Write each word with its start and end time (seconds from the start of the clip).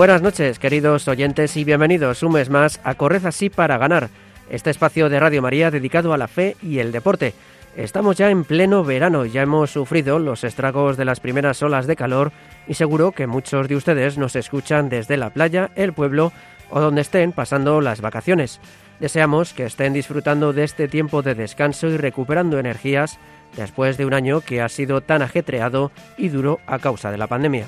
Buenas 0.00 0.22
noches, 0.22 0.58
queridos 0.58 1.06
oyentes, 1.08 1.58
y 1.58 1.64
bienvenidos 1.64 2.22
un 2.22 2.32
mes 2.32 2.48
más 2.48 2.80
a 2.84 2.94
Corred 2.94 3.26
así 3.26 3.50
para 3.50 3.76
ganar, 3.76 4.08
este 4.48 4.70
espacio 4.70 5.10
de 5.10 5.20
Radio 5.20 5.42
María 5.42 5.70
dedicado 5.70 6.14
a 6.14 6.16
la 6.16 6.26
fe 6.26 6.56
y 6.62 6.78
el 6.78 6.90
deporte. 6.90 7.34
Estamos 7.76 8.16
ya 8.16 8.30
en 8.30 8.44
pleno 8.44 8.82
verano, 8.82 9.26
ya 9.26 9.42
hemos 9.42 9.72
sufrido 9.72 10.18
los 10.18 10.42
estragos 10.42 10.96
de 10.96 11.04
las 11.04 11.20
primeras 11.20 11.62
olas 11.62 11.86
de 11.86 11.96
calor 11.96 12.32
y 12.66 12.72
seguro 12.72 13.12
que 13.12 13.26
muchos 13.26 13.68
de 13.68 13.76
ustedes 13.76 14.16
nos 14.16 14.36
escuchan 14.36 14.88
desde 14.88 15.18
la 15.18 15.34
playa, 15.34 15.70
el 15.76 15.92
pueblo 15.92 16.32
o 16.70 16.80
donde 16.80 17.02
estén 17.02 17.32
pasando 17.32 17.82
las 17.82 18.00
vacaciones. 18.00 18.58
Deseamos 19.00 19.52
que 19.52 19.66
estén 19.66 19.92
disfrutando 19.92 20.54
de 20.54 20.64
este 20.64 20.88
tiempo 20.88 21.20
de 21.20 21.34
descanso 21.34 21.88
y 21.88 21.98
recuperando 21.98 22.58
energías 22.58 23.18
después 23.54 23.98
de 23.98 24.06
un 24.06 24.14
año 24.14 24.40
que 24.40 24.62
ha 24.62 24.70
sido 24.70 25.02
tan 25.02 25.20
ajetreado 25.20 25.92
y 26.16 26.30
duro 26.30 26.58
a 26.66 26.78
causa 26.78 27.10
de 27.10 27.18
la 27.18 27.26
pandemia. 27.26 27.66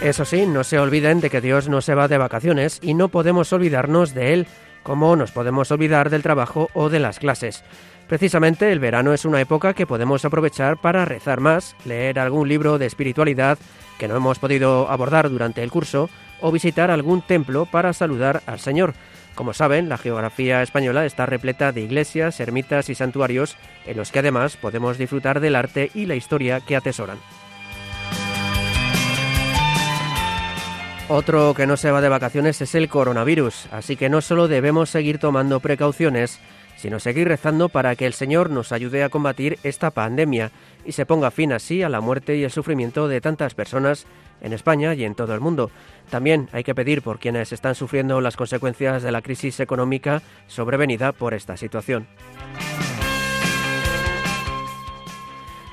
Eso 0.00 0.24
sí, 0.24 0.46
no 0.46 0.62
se 0.62 0.78
olviden 0.78 1.20
de 1.20 1.30
que 1.30 1.40
Dios 1.40 1.68
no 1.68 1.80
se 1.80 1.94
va 1.94 2.06
de 2.06 2.18
vacaciones 2.18 2.78
y 2.82 2.94
no 2.94 3.08
podemos 3.08 3.52
olvidarnos 3.52 4.14
de 4.14 4.34
Él 4.34 4.46
como 4.86 5.16
nos 5.16 5.32
podemos 5.32 5.72
olvidar 5.72 6.10
del 6.10 6.22
trabajo 6.22 6.68
o 6.72 6.88
de 6.90 7.00
las 7.00 7.18
clases. 7.18 7.64
Precisamente 8.06 8.70
el 8.70 8.78
verano 8.78 9.12
es 9.12 9.24
una 9.24 9.40
época 9.40 9.74
que 9.74 9.84
podemos 9.84 10.24
aprovechar 10.24 10.76
para 10.76 11.04
rezar 11.04 11.40
más, 11.40 11.74
leer 11.84 12.20
algún 12.20 12.48
libro 12.48 12.78
de 12.78 12.86
espiritualidad 12.86 13.58
que 13.98 14.06
no 14.06 14.14
hemos 14.14 14.38
podido 14.38 14.88
abordar 14.88 15.28
durante 15.28 15.64
el 15.64 15.72
curso 15.72 16.08
o 16.40 16.52
visitar 16.52 16.92
algún 16.92 17.20
templo 17.20 17.66
para 17.66 17.92
saludar 17.92 18.42
al 18.46 18.60
Señor. 18.60 18.94
Como 19.34 19.54
saben, 19.54 19.88
la 19.88 19.98
geografía 19.98 20.62
española 20.62 21.04
está 21.04 21.26
repleta 21.26 21.72
de 21.72 21.80
iglesias, 21.80 22.38
ermitas 22.38 22.88
y 22.88 22.94
santuarios 22.94 23.56
en 23.86 23.96
los 23.96 24.12
que 24.12 24.20
además 24.20 24.56
podemos 24.56 24.98
disfrutar 24.98 25.40
del 25.40 25.56
arte 25.56 25.90
y 25.94 26.06
la 26.06 26.14
historia 26.14 26.60
que 26.60 26.76
atesoran. 26.76 27.18
Otro 31.08 31.54
que 31.54 31.68
no 31.68 31.76
se 31.76 31.92
va 31.92 32.00
de 32.00 32.08
vacaciones 32.08 32.60
es 32.60 32.74
el 32.74 32.88
coronavirus, 32.88 33.68
así 33.70 33.94
que 33.94 34.08
no 34.08 34.20
solo 34.20 34.48
debemos 34.48 34.90
seguir 34.90 35.18
tomando 35.18 35.60
precauciones, 35.60 36.40
sino 36.76 36.98
seguir 36.98 37.28
rezando 37.28 37.68
para 37.68 37.94
que 37.94 38.06
el 38.06 38.12
Señor 38.12 38.50
nos 38.50 38.72
ayude 38.72 39.04
a 39.04 39.08
combatir 39.08 39.60
esta 39.62 39.92
pandemia 39.92 40.50
y 40.84 40.92
se 40.92 41.06
ponga 41.06 41.30
fin 41.30 41.52
así 41.52 41.84
a 41.84 41.88
la 41.88 42.00
muerte 42.00 42.36
y 42.36 42.42
el 42.42 42.50
sufrimiento 42.50 43.06
de 43.06 43.20
tantas 43.20 43.54
personas 43.54 44.04
en 44.40 44.52
España 44.52 44.94
y 44.94 45.04
en 45.04 45.14
todo 45.14 45.32
el 45.32 45.40
mundo. 45.40 45.70
También 46.10 46.48
hay 46.50 46.64
que 46.64 46.74
pedir 46.74 47.02
por 47.02 47.20
quienes 47.20 47.52
están 47.52 47.76
sufriendo 47.76 48.20
las 48.20 48.36
consecuencias 48.36 49.04
de 49.04 49.12
la 49.12 49.22
crisis 49.22 49.60
económica 49.60 50.22
sobrevenida 50.48 51.12
por 51.12 51.34
esta 51.34 51.56
situación. 51.56 52.08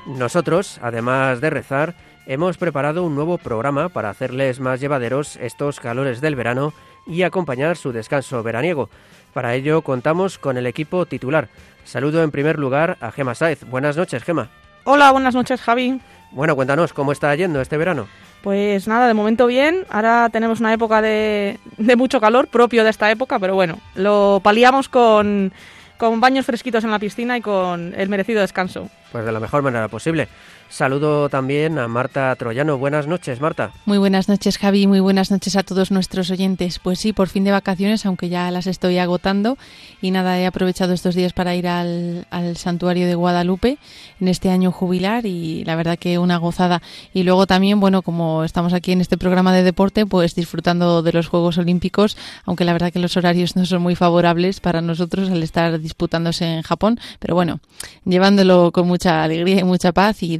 Nosotros, 0.05 0.79
además 0.81 1.41
de 1.41 1.49
rezar, 1.49 1.95
hemos 2.25 2.57
preparado 2.57 3.03
un 3.03 3.15
nuevo 3.15 3.37
programa 3.37 3.89
para 3.89 4.09
hacerles 4.09 4.59
más 4.59 4.79
llevaderos 4.79 5.35
estos 5.37 5.79
calores 5.79 6.21
del 6.21 6.35
verano 6.35 6.73
y 7.05 7.23
acompañar 7.23 7.77
su 7.77 7.91
descanso 7.91 8.43
veraniego. 8.43 8.89
Para 9.33 9.55
ello 9.55 9.81
contamos 9.81 10.37
con 10.37 10.57
el 10.57 10.67
equipo 10.67 11.05
titular. 11.05 11.49
Saludo 11.83 12.23
en 12.23 12.31
primer 12.31 12.59
lugar 12.59 12.97
a 13.01 13.11
Gema 13.11 13.35
Saez. 13.35 13.63
Buenas 13.65 13.97
noches, 13.97 14.23
Gema. 14.23 14.49
Hola, 14.85 15.11
buenas 15.11 15.33
noches, 15.33 15.61
Javi. 15.61 15.99
Bueno, 16.31 16.55
cuéntanos, 16.55 16.93
¿cómo 16.93 17.11
está 17.11 17.33
yendo 17.35 17.61
este 17.61 17.77
verano? 17.77 18.07
Pues 18.41 18.87
nada, 18.87 19.07
de 19.07 19.13
momento 19.13 19.47
bien. 19.47 19.85
Ahora 19.89 20.29
tenemos 20.31 20.59
una 20.59 20.73
época 20.73 21.01
de, 21.01 21.59
de 21.77 21.95
mucho 21.95 22.19
calor, 22.19 22.47
propio 22.47 22.83
de 22.83 22.89
esta 22.89 23.09
época, 23.09 23.39
pero 23.39 23.55
bueno, 23.55 23.79
lo 23.95 24.41
paliamos 24.43 24.89
con, 24.89 25.53
con 25.97 26.19
baños 26.19 26.45
fresquitos 26.45 26.83
en 26.83 26.91
la 26.91 26.99
piscina 26.99 27.37
y 27.37 27.41
con 27.41 27.93
el 27.95 28.09
merecido 28.09 28.41
descanso. 28.41 28.89
Pues 29.11 29.23
de 29.23 29.31
la 29.31 29.39
mejor 29.39 29.61
manera 29.61 29.87
posible. 29.87 30.27
Saludo 30.73 31.29
también 31.29 31.77
a 31.77 31.87
Marta 31.87 32.35
Troyano. 32.35 32.79
Buenas 32.79 33.05
noches, 33.05 33.39
Marta. 33.39 33.73
Muy 33.85 33.99
buenas 33.99 34.27
noches, 34.27 34.57
Javi. 34.57 34.87
Muy 34.87 35.01
buenas 35.01 35.29
noches 35.29 35.55
a 35.55 35.61
todos 35.61 35.91
nuestros 35.91 36.31
oyentes. 36.31 36.79
Pues 36.79 36.97
sí, 36.97 37.13
por 37.13 37.29
fin 37.29 37.43
de 37.43 37.51
vacaciones, 37.51 38.07
aunque 38.07 38.27
ya 38.27 38.49
las 38.49 38.65
estoy 38.65 38.97
agotando. 38.97 39.59
Y 40.01 40.09
nada, 40.09 40.39
he 40.39 40.47
aprovechado 40.47 40.93
estos 40.93 41.13
días 41.13 41.31
para 41.31 41.55
ir 41.55 41.67
al, 41.67 42.25
al 42.31 42.57
santuario 42.57 43.05
de 43.05 43.13
Guadalupe 43.13 43.77
en 44.19 44.27
este 44.27 44.49
año 44.49 44.71
jubilar 44.71 45.27
y 45.27 45.63
la 45.63 45.75
verdad 45.75 45.99
que 45.99 46.17
una 46.17 46.37
gozada. 46.37 46.81
Y 47.13 47.21
luego 47.21 47.45
también, 47.45 47.79
bueno, 47.79 48.01
como 48.01 48.43
estamos 48.43 48.73
aquí 48.73 48.93
en 48.93 49.01
este 49.01 49.15
programa 49.15 49.53
de 49.53 49.61
deporte, 49.61 50.07
pues 50.07 50.33
disfrutando 50.33 51.03
de 51.03 51.13
los 51.13 51.27
Juegos 51.27 51.59
Olímpicos, 51.59 52.17
aunque 52.45 52.65
la 52.65 52.73
verdad 52.73 52.91
que 52.91 52.97
los 52.97 53.15
horarios 53.15 53.55
no 53.55 53.67
son 53.67 53.83
muy 53.83 53.93
favorables 53.93 54.59
para 54.59 54.81
nosotros 54.81 55.29
al 55.29 55.43
estar 55.43 55.79
disputándose 55.79 56.45
en 56.45 56.63
Japón. 56.63 56.99
Pero 57.19 57.35
bueno, 57.35 57.59
llevándolo 58.05 58.71
con 58.71 58.87
mucha 58.87 59.23
alegría 59.23 59.59
y 59.59 59.63
mucha 59.63 59.91
paz 59.91 60.23
y 60.23 60.39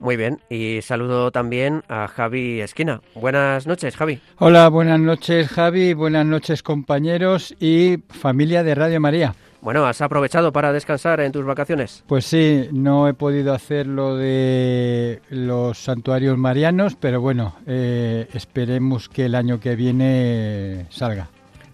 muy 0.00 0.16
bien, 0.16 0.40
y 0.48 0.80
saludo 0.80 1.30
también 1.30 1.82
a 1.88 2.08
Javi 2.08 2.62
Esquina. 2.62 3.02
Buenas 3.14 3.66
noches, 3.66 3.94
Javi. 3.96 4.18
Hola, 4.38 4.68
buenas 4.70 4.98
noches, 4.98 5.48
Javi. 5.48 5.92
Buenas 5.92 6.24
noches, 6.24 6.62
compañeros 6.62 7.54
y 7.60 7.98
familia 8.08 8.62
de 8.62 8.74
Radio 8.74 8.98
María. 8.98 9.34
Bueno, 9.60 9.84
¿has 9.84 10.00
aprovechado 10.00 10.52
para 10.52 10.72
descansar 10.72 11.20
en 11.20 11.32
tus 11.32 11.44
vacaciones? 11.44 12.02
Pues 12.06 12.24
sí, 12.24 12.70
no 12.72 13.08
he 13.08 13.12
podido 13.12 13.52
hacer 13.52 13.86
lo 13.86 14.16
de 14.16 15.20
los 15.28 15.76
santuarios 15.76 16.38
marianos, 16.38 16.96
pero 16.98 17.20
bueno, 17.20 17.56
eh, 17.66 18.26
esperemos 18.32 19.10
que 19.10 19.26
el 19.26 19.34
año 19.34 19.60
que 19.60 19.76
viene 19.76 20.86
salga. 20.88 21.28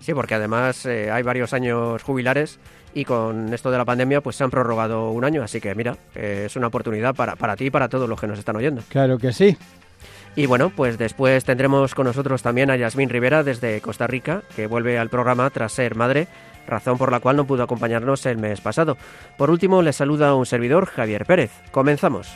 Sí, 0.07 0.15
porque 0.15 0.37
además 0.37 0.87
eh, 0.87 1.11
hay 1.11 1.25
varios 1.25 1.53
años 1.53 2.01
jubilares 2.05 2.61
y 2.95 3.05
con 3.05 3.53
esto 3.53 3.73
de 3.73 3.79
la 3.79 3.85
pandemia 3.85 4.21
pues 4.21 4.37
se 4.37 4.45
han 4.45 4.51
prorrogado 4.51 5.11
un 5.11 5.25
año, 5.25 5.43
así 5.43 5.61
que 5.61 5.75
mira, 5.75 5.97
eh, 6.15 6.45
es 6.47 6.55
una 6.55 6.69
oportunidad 6.69 7.13
para, 7.13 7.35
para 7.35 7.57
ti 7.57 7.65
y 7.65 7.71
para 7.71 7.89
todos 7.89 8.09
los 8.09 8.21
que 8.21 8.29
nos 8.29 8.39
están 8.39 8.55
oyendo. 8.55 8.83
Claro 8.89 9.19
que 9.19 9.33
sí. 9.33 9.57
Y 10.37 10.47
bueno, 10.47 10.71
pues 10.71 10.97
después 10.97 11.45
tendremos 11.45 11.97
con 11.97 12.07
nosotros 12.07 12.41
también 12.41 12.71
a 12.71 12.77
Yasmín 12.77 13.09
Rivera 13.09 13.43
desde 13.43 13.81
Costa 13.81 14.07
Rica, 14.07 14.43
que 14.55 14.69
vuelve 14.69 14.97
al 14.97 15.09
programa 15.09 15.51
tras 15.51 15.73
ser 15.73 15.97
madre, 15.97 16.29
razón 16.69 16.99
por 16.99 17.11
la 17.11 17.19
cual 17.19 17.35
no 17.35 17.45
pudo 17.45 17.65
acompañarnos 17.65 18.27
el 18.27 18.39
mes 18.39 18.61
pasado. 18.61 18.97
Por 19.37 19.51
último, 19.51 19.83
les 19.83 19.97
saluda 19.97 20.37
un 20.37 20.47
servidor, 20.47 20.87
Javier 20.87 21.27
Pérez. 21.27 21.51
Comenzamos. 21.73 22.29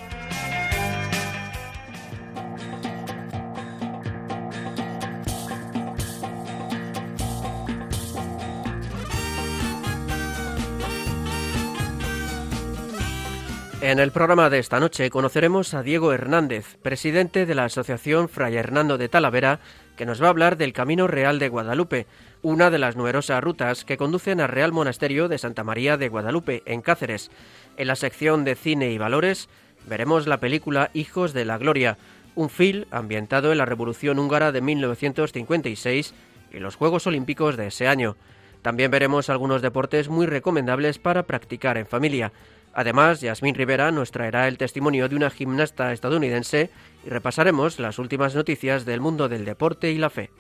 En 13.90 13.98
el 13.98 14.12
programa 14.12 14.50
de 14.50 14.60
esta 14.60 14.78
noche 14.78 15.10
conoceremos 15.10 15.74
a 15.74 15.82
Diego 15.82 16.12
Hernández, 16.12 16.76
presidente 16.80 17.44
de 17.44 17.56
la 17.56 17.64
Asociación 17.64 18.28
Fray 18.28 18.54
Hernando 18.54 18.98
de 18.98 19.08
Talavera, 19.08 19.58
que 19.96 20.06
nos 20.06 20.22
va 20.22 20.26
a 20.26 20.30
hablar 20.30 20.56
del 20.56 20.72
Camino 20.72 21.08
Real 21.08 21.40
de 21.40 21.48
Guadalupe, 21.48 22.06
una 22.40 22.70
de 22.70 22.78
las 22.78 22.94
numerosas 22.94 23.42
rutas 23.42 23.84
que 23.84 23.96
conducen 23.96 24.40
al 24.40 24.48
Real 24.48 24.70
Monasterio 24.70 25.26
de 25.26 25.38
Santa 25.38 25.64
María 25.64 25.96
de 25.96 26.08
Guadalupe, 26.08 26.62
en 26.66 26.82
Cáceres. 26.82 27.32
En 27.76 27.88
la 27.88 27.96
sección 27.96 28.44
de 28.44 28.54
cine 28.54 28.92
y 28.92 28.98
valores 28.98 29.48
veremos 29.88 30.28
la 30.28 30.38
película 30.38 30.92
Hijos 30.94 31.32
de 31.32 31.44
la 31.44 31.58
Gloria, 31.58 31.98
un 32.36 32.48
film 32.48 32.84
ambientado 32.92 33.50
en 33.50 33.58
la 33.58 33.66
Revolución 33.66 34.20
húngara 34.20 34.52
de 34.52 34.60
1956 34.60 36.14
y 36.52 36.60
los 36.60 36.76
Juegos 36.76 37.08
Olímpicos 37.08 37.56
de 37.56 37.66
ese 37.66 37.88
año. 37.88 38.16
También 38.62 38.92
veremos 38.92 39.30
algunos 39.30 39.62
deportes 39.62 40.08
muy 40.08 40.26
recomendables 40.26 40.98
para 40.98 41.24
practicar 41.24 41.76
en 41.76 41.86
familia. 41.86 42.30
Además, 42.72 43.20
Yasmín 43.20 43.54
Rivera 43.54 43.90
nos 43.90 44.12
traerá 44.12 44.46
el 44.46 44.58
testimonio 44.58 45.08
de 45.08 45.16
una 45.16 45.30
gimnasta 45.30 45.92
estadounidense 45.92 46.70
y 47.04 47.08
repasaremos 47.08 47.78
las 47.80 47.98
últimas 47.98 48.34
noticias 48.34 48.84
del 48.84 49.00
mundo 49.00 49.28
del 49.28 49.44
deporte 49.44 49.90
y 49.90 49.98
la 49.98 50.10
fe. 50.10 50.30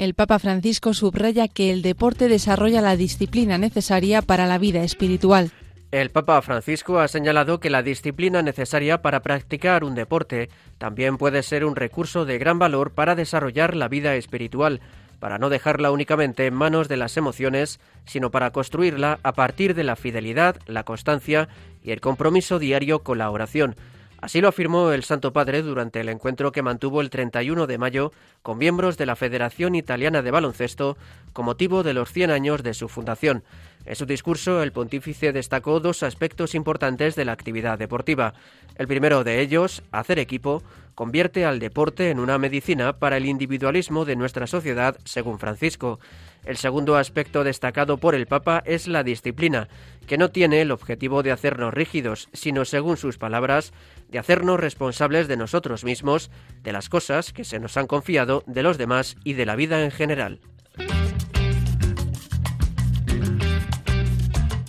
El 0.00 0.14
Papa 0.14 0.38
Francisco 0.38 0.94
subraya 0.94 1.46
que 1.46 1.70
el 1.70 1.82
deporte 1.82 2.28
desarrolla 2.28 2.80
la 2.80 2.96
disciplina 2.96 3.58
necesaria 3.58 4.22
para 4.22 4.46
la 4.46 4.56
vida 4.56 4.82
espiritual. 4.82 5.50
El 5.90 6.08
Papa 6.08 6.40
Francisco 6.40 7.00
ha 7.00 7.06
señalado 7.06 7.60
que 7.60 7.68
la 7.68 7.82
disciplina 7.82 8.40
necesaria 8.40 9.02
para 9.02 9.20
practicar 9.20 9.84
un 9.84 9.94
deporte 9.94 10.48
también 10.78 11.18
puede 11.18 11.42
ser 11.42 11.66
un 11.66 11.76
recurso 11.76 12.24
de 12.24 12.38
gran 12.38 12.58
valor 12.58 12.92
para 12.92 13.14
desarrollar 13.14 13.76
la 13.76 13.88
vida 13.88 14.14
espiritual, 14.14 14.80
para 15.18 15.36
no 15.36 15.50
dejarla 15.50 15.90
únicamente 15.90 16.46
en 16.46 16.54
manos 16.54 16.88
de 16.88 16.96
las 16.96 17.18
emociones, 17.18 17.78
sino 18.06 18.30
para 18.30 18.52
construirla 18.52 19.18
a 19.22 19.34
partir 19.34 19.74
de 19.74 19.84
la 19.84 19.96
fidelidad, 19.96 20.56
la 20.66 20.84
constancia 20.84 21.50
y 21.84 21.90
el 21.90 22.00
compromiso 22.00 22.58
diario 22.58 23.00
con 23.00 23.18
la 23.18 23.30
oración. 23.30 23.76
Así 24.20 24.40
lo 24.40 24.48
afirmó 24.48 24.92
el 24.92 25.02
Santo 25.02 25.32
Padre 25.32 25.62
durante 25.62 26.00
el 26.00 26.08
encuentro 26.10 26.52
que 26.52 26.62
mantuvo 26.62 27.00
el 27.00 27.08
31 27.08 27.66
de 27.66 27.78
mayo 27.78 28.12
con 28.42 28.58
miembros 28.58 28.98
de 28.98 29.06
la 29.06 29.16
Federación 29.16 29.74
Italiana 29.74 30.20
de 30.20 30.30
Baloncesto 30.30 30.98
con 31.32 31.46
motivo 31.46 31.82
de 31.82 31.94
los 31.94 32.12
100 32.12 32.30
años 32.30 32.62
de 32.62 32.74
su 32.74 32.88
fundación. 32.88 33.44
En 33.86 33.96
su 33.96 34.04
discurso, 34.04 34.62
el 34.62 34.72
pontífice 34.72 35.32
destacó 35.32 35.80
dos 35.80 36.02
aspectos 36.02 36.54
importantes 36.54 37.16
de 37.16 37.24
la 37.24 37.32
actividad 37.32 37.78
deportiva. 37.78 38.34
El 38.76 38.86
primero 38.86 39.24
de 39.24 39.40
ellos, 39.40 39.82
hacer 39.90 40.18
equipo, 40.18 40.62
convierte 40.94 41.46
al 41.46 41.58
deporte 41.58 42.10
en 42.10 42.20
una 42.20 42.36
medicina 42.36 42.98
para 42.98 43.16
el 43.16 43.24
individualismo 43.24 44.04
de 44.04 44.16
nuestra 44.16 44.46
sociedad, 44.46 44.98
según 45.04 45.38
Francisco. 45.38 45.98
El 46.44 46.56
segundo 46.56 46.96
aspecto 46.96 47.44
destacado 47.44 47.98
por 47.98 48.14
el 48.14 48.26
Papa 48.26 48.62
es 48.64 48.88
la 48.88 49.02
disciplina, 49.02 49.68
que 50.06 50.18
no 50.18 50.30
tiene 50.30 50.60
el 50.62 50.70
objetivo 50.70 51.22
de 51.22 51.32
hacernos 51.32 51.74
rígidos, 51.74 52.28
sino, 52.32 52.64
según 52.64 52.96
sus 52.96 53.18
palabras, 53.18 53.72
de 54.08 54.18
hacernos 54.18 54.58
responsables 54.58 55.28
de 55.28 55.36
nosotros 55.36 55.84
mismos, 55.84 56.30
de 56.62 56.72
las 56.72 56.88
cosas 56.88 57.32
que 57.32 57.44
se 57.44 57.60
nos 57.60 57.76
han 57.76 57.86
confiado, 57.86 58.42
de 58.46 58.62
los 58.62 58.78
demás 58.78 59.16
y 59.24 59.34
de 59.34 59.46
la 59.46 59.56
vida 59.56 59.84
en 59.84 59.90
general. 59.90 60.40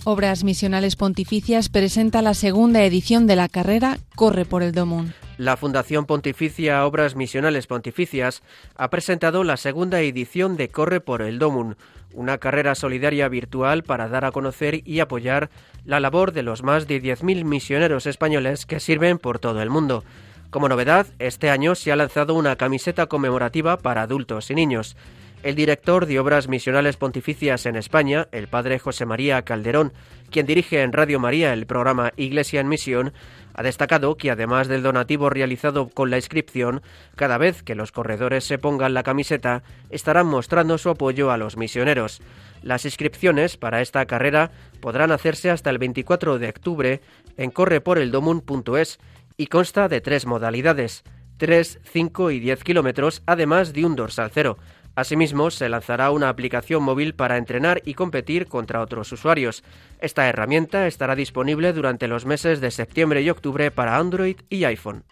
Obras 0.04 0.42
Misionales 0.42 0.96
Pontificias 0.96 1.68
presenta 1.68 2.22
la 2.22 2.34
segunda 2.34 2.84
edición 2.84 3.28
de 3.28 3.36
la 3.36 3.48
carrera 3.48 3.98
Corre 4.16 4.44
por 4.44 4.62
el 4.64 4.72
Domún. 4.72 5.14
La 5.38 5.56
Fundación 5.56 6.04
Pontificia 6.04 6.84
Obras 6.86 7.16
Misionales 7.16 7.66
Pontificias 7.66 8.42
ha 8.76 8.90
presentado 8.90 9.44
la 9.44 9.56
segunda 9.56 10.00
edición 10.00 10.56
de 10.56 10.68
Corre 10.68 11.00
por 11.00 11.22
el 11.22 11.38
Domun, 11.38 11.76
una 12.12 12.36
carrera 12.36 12.74
solidaria 12.74 13.28
virtual 13.28 13.82
para 13.82 14.08
dar 14.08 14.26
a 14.26 14.30
conocer 14.30 14.86
y 14.86 15.00
apoyar 15.00 15.48
la 15.86 16.00
labor 16.00 16.32
de 16.32 16.42
los 16.42 16.62
más 16.62 16.86
de 16.86 17.02
10.000 17.02 17.44
misioneros 17.44 18.06
españoles 18.06 18.66
que 18.66 18.78
sirven 18.78 19.18
por 19.18 19.38
todo 19.38 19.62
el 19.62 19.70
mundo. 19.70 20.04
Como 20.50 20.68
novedad, 20.68 21.06
este 21.18 21.48
año 21.48 21.74
se 21.74 21.92
ha 21.92 21.96
lanzado 21.96 22.34
una 22.34 22.56
camiseta 22.56 23.06
conmemorativa 23.06 23.78
para 23.78 24.02
adultos 24.02 24.50
y 24.50 24.54
niños. 24.54 24.96
El 25.42 25.56
director 25.56 26.06
de 26.06 26.20
Obras 26.20 26.46
Misionales 26.46 26.96
Pontificias 26.96 27.66
en 27.66 27.74
España, 27.74 28.28
el 28.30 28.48
padre 28.48 28.78
José 28.78 29.06
María 29.06 29.42
Calderón, 29.42 29.92
quien 30.30 30.46
dirige 30.46 30.82
en 30.82 30.92
Radio 30.92 31.18
María 31.18 31.52
el 31.52 31.66
programa 31.66 32.12
Iglesia 32.16 32.60
en 32.60 32.68
Misión, 32.68 33.12
ha 33.54 33.62
destacado 33.62 34.16
que 34.16 34.30
además 34.30 34.68
del 34.68 34.82
donativo 34.82 35.30
realizado 35.30 35.88
con 35.88 36.10
la 36.10 36.16
inscripción, 36.16 36.82
cada 37.16 37.38
vez 37.38 37.62
que 37.62 37.74
los 37.74 37.92
corredores 37.92 38.44
se 38.44 38.58
pongan 38.58 38.94
la 38.94 39.02
camiseta, 39.02 39.62
estarán 39.90 40.26
mostrando 40.26 40.78
su 40.78 40.90
apoyo 40.90 41.30
a 41.30 41.36
los 41.36 41.56
misioneros. 41.56 42.20
Las 42.62 42.84
inscripciones 42.84 43.56
para 43.56 43.80
esta 43.80 44.06
carrera 44.06 44.50
podrán 44.80 45.12
hacerse 45.12 45.50
hasta 45.50 45.70
el 45.70 45.78
24 45.78 46.38
de 46.38 46.48
octubre 46.48 47.00
en 47.36 47.50
correporeldomun.es 47.50 48.98
y 49.36 49.46
consta 49.46 49.88
de 49.88 50.00
tres 50.00 50.26
modalidades, 50.26 51.04
3, 51.38 51.80
5 51.82 52.30
y 52.30 52.40
10 52.40 52.62
kilómetros, 52.62 53.22
además 53.26 53.72
de 53.72 53.84
un 53.84 53.96
dorsal 53.96 54.30
cero. 54.32 54.58
Asimismo, 54.94 55.50
se 55.50 55.68
lanzará 55.68 56.10
una 56.10 56.28
aplicación 56.28 56.82
móvil 56.82 57.14
para 57.14 57.38
entrenar 57.38 57.80
y 57.84 57.94
competir 57.94 58.46
contra 58.46 58.82
otros 58.82 59.10
usuarios. 59.12 59.64
Esta 60.00 60.28
herramienta 60.28 60.86
estará 60.86 61.14
disponible 61.14 61.72
durante 61.72 62.08
los 62.08 62.26
meses 62.26 62.60
de 62.60 62.70
septiembre 62.70 63.22
y 63.22 63.30
octubre 63.30 63.70
para 63.70 63.96
Android 63.96 64.36
y 64.50 64.64
iPhone. 64.64 65.04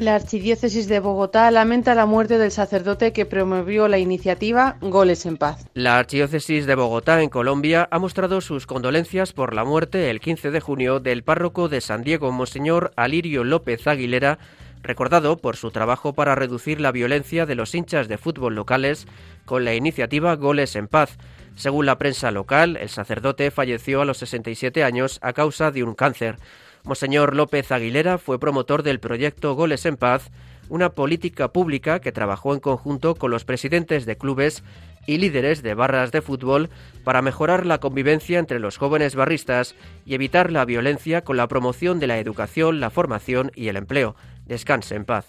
La 0.00 0.14
Archidiócesis 0.14 0.88
de 0.88 0.98
Bogotá 0.98 1.50
lamenta 1.50 1.94
la 1.94 2.06
muerte 2.06 2.38
del 2.38 2.50
sacerdote 2.50 3.12
que 3.12 3.26
promovió 3.26 3.86
la 3.86 3.98
iniciativa 3.98 4.78
Goles 4.80 5.26
en 5.26 5.36
Paz. 5.36 5.66
La 5.74 5.98
Archidiócesis 5.98 6.64
de 6.64 6.74
Bogotá, 6.74 7.22
en 7.22 7.28
Colombia, 7.28 7.86
ha 7.90 7.98
mostrado 7.98 8.40
sus 8.40 8.66
condolencias 8.66 9.34
por 9.34 9.54
la 9.54 9.62
muerte 9.62 10.08
el 10.08 10.20
15 10.20 10.52
de 10.52 10.60
junio 10.60 11.00
del 11.00 11.22
párroco 11.22 11.68
de 11.68 11.82
San 11.82 12.02
Diego, 12.02 12.32
Monseñor 12.32 12.92
Alirio 12.96 13.44
López 13.44 13.86
Aguilera, 13.86 14.38
recordado 14.82 15.36
por 15.36 15.56
su 15.56 15.70
trabajo 15.70 16.12
para 16.12 16.34
reducir 16.34 16.80
la 16.80 16.92
violencia 16.92 17.46
de 17.46 17.54
los 17.54 17.74
hinchas 17.74 18.08
de 18.08 18.18
fútbol 18.18 18.54
locales 18.54 19.06
con 19.44 19.64
la 19.64 19.74
iniciativa 19.74 20.34
Goles 20.36 20.76
en 20.76 20.88
Paz. 20.88 21.18
Según 21.54 21.86
la 21.86 21.98
prensa 21.98 22.30
local, 22.30 22.76
el 22.76 22.88
sacerdote 22.88 23.50
falleció 23.50 24.00
a 24.00 24.04
los 24.04 24.18
67 24.18 24.84
años 24.84 25.18
a 25.22 25.32
causa 25.32 25.70
de 25.70 25.84
un 25.84 25.94
cáncer. 25.94 26.36
Monseñor 26.84 27.36
López 27.36 27.70
Aguilera 27.72 28.18
fue 28.18 28.38
promotor 28.38 28.82
del 28.82 29.00
proyecto 29.00 29.54
Goles 29.54 29.84
en 29.84 29.96
Paz, 29.96 30.30
una 30.70 30.90
política 30.90 31.52
pública 31.52 32.00
que 32.00 32.12
trabajó 32.12 32.54
en 32.54 32.60
conjunto 32.60 33.16
con 33.16 33.30
los 33.30 33.44
presidentes 33.44 34.06
de 34.06 34.16
clubes 34.16 34.62
y 35.06 35.18
líderes 35.18 35.62
de 35.62 35.74
barras 35.74 36.12
de 36.12 36.22
fútbol 36.22 36.70
para 37.04 37.22
mejorar 37.22 37.66
la 37.66 37.78
convivencia 37.78 38.38
entre 38.38 38.60
los 38.60 38.78
jóvenes 38.78 39.14
barristas 39.14 39.74
y 40.06 40.14
evitar 40.14 40.52
la 40.52 40.64
violencia 40.64 41.22
con 41.22 41.36
la 41.36 41.48
promoción 41.48 41.98
de 41.98 42.06
la 42.06 42.18
educación, 42.18 42.80
la 42.80 42.90
formación 42.90 43.50
y 43.54 43.68
el 43.68 43.76
empleo. 43.76 44.14
Descanse 44.50 44.96
en 44.96 45.04
paz. 45.04 45.26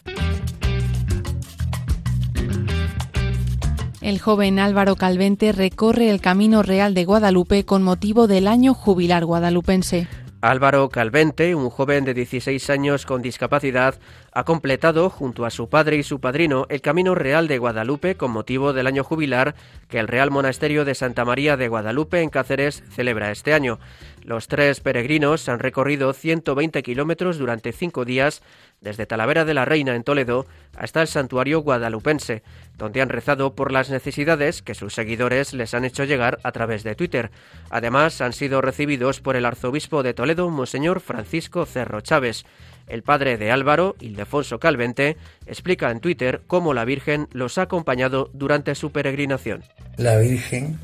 El 4.01 4.19
joven 4.19 4.57
Álvaro 4.57 4.95
Calvente 4.95 5.51
recorre 5.51 6.09
el 6.09 6.19
Camino 6.19 6.63
Real 6.63 6.95
de 6.95 7.05
Guadalupe 7.05 7.63
con 7.63 7.83
motivo 7.83 8.25
del 8.25 8.47
año 8.47 8.73
jubilar 8.73 9.23
guadalupense. 9.25 10.07
Álvaro 10.41 10.89
Calvente, 10.89 11.53
un 11.53 11.69
joven 11.69 12.03
de 12.03 12.15
16 12.15 12.71
años 12.71 13.05
con 13.05 13.21
discapacidad, 13.21 13.99
ha 14.31 14.43
completado, 14.43 15.11
junto 15.11 15.45
a 15.45 15.51
su 15.51 15.69
padre 15.69 15.97
y 15.97 16.03
su 16.03 16.19
padrino, 16.19 16.65
el 16.69 16.81
Camino 16.81 17.13
Real 17.13 17.47
de 17.47 17.59
Guadalupe 17.59 18.15
con 18.15 18.31
motivo 18.31 18.73
del 18.73 18.87
año 18.87 19.03
jubilar 19.03 19.53
que 19.87 19.99
el 19.99 20.07
Real 20.07 20.31
Monasterio 20.31 20.83
de 20.83 20.95
Santa 20.95 21.25
María 21.25 21.57
de 21.57 21.67
Guadalupe 21.67 22.21
en 22.21 22.31
Cáceres 22.31 22.83
celebra 22.89 23.29
este 23.29 23.53
año. 23.53 23.77
Los 24.23 24.47
tres 24.47 24.79
peregrinos 24.79 25.49
han 25.49 25.59
recorrido 25.59 26.13
120 26.13 26.83
kilómetros 26.83 27.37
durante 27.37 27.71
cinco 27.71 28.05
días 28.05 28.41
desde 28.79 29.05
Talavera 29.05 29.45
de 29.45 29.53
la 29.53 29.65
Reina 29.65 29.95
en 29.95 30.03
Toledo 30.03 30.45
hasta 30.75 31.01
el 31.01 31.07
santuario 31.07 31.61
guadalupense, 31.61 32.43
donde 32.77 33.01
han 33.01 33.09
rezado 33.09 33.55
por 33.55 33.71
las 33.71 33.89
necesidades 33.89 34.61
que 34.61 34.75
sus 34.75 34.93
seguidores 34.93 35.53
les 35.53 35.73
han 35.73 35.85
hecho 35.85 36.03
llegar 36.03 36.39
a 36.43 36.51
través 36.51 36.83
de 36.83 36.95
Twitter. 36.95 37.31
Además, 37.69 38.21
han 38.21 38.33
sido 38.33 38.61
recibidos 38.61 39.21
por 39.21 39.35
el 39.35 39.45
arzobispo 39.45 40.03
de 40.03 40.13
Toledo, 40.13 40.49
Monseñor 40.49 40.99
Francisco 40.99 41.65
Cerro 41.65 42.01
Chávez. 42.01 42.45
El 42.87 43.03
padre 43.03 43.37
de 43.37 43.51
Álvaro, 43.51 43.95
Ildefonso 43.99 44.59
Calvente, 44.59 45.17
explica 45.45 45.91
en 45.91 45.99
Twitter 45.99 46.41
cómo 46.47 46.73
la 46.73 46.85
Virgen 46.85 47.27
los 47.31 47.57
ha 47.57 47.63
acompañado 47.63 48.29
durante 48.33 48.75
su 48.75 48.91
peregrinación. 48.91 49.63
La 49.97 50.17
Virgen 50.17 50.79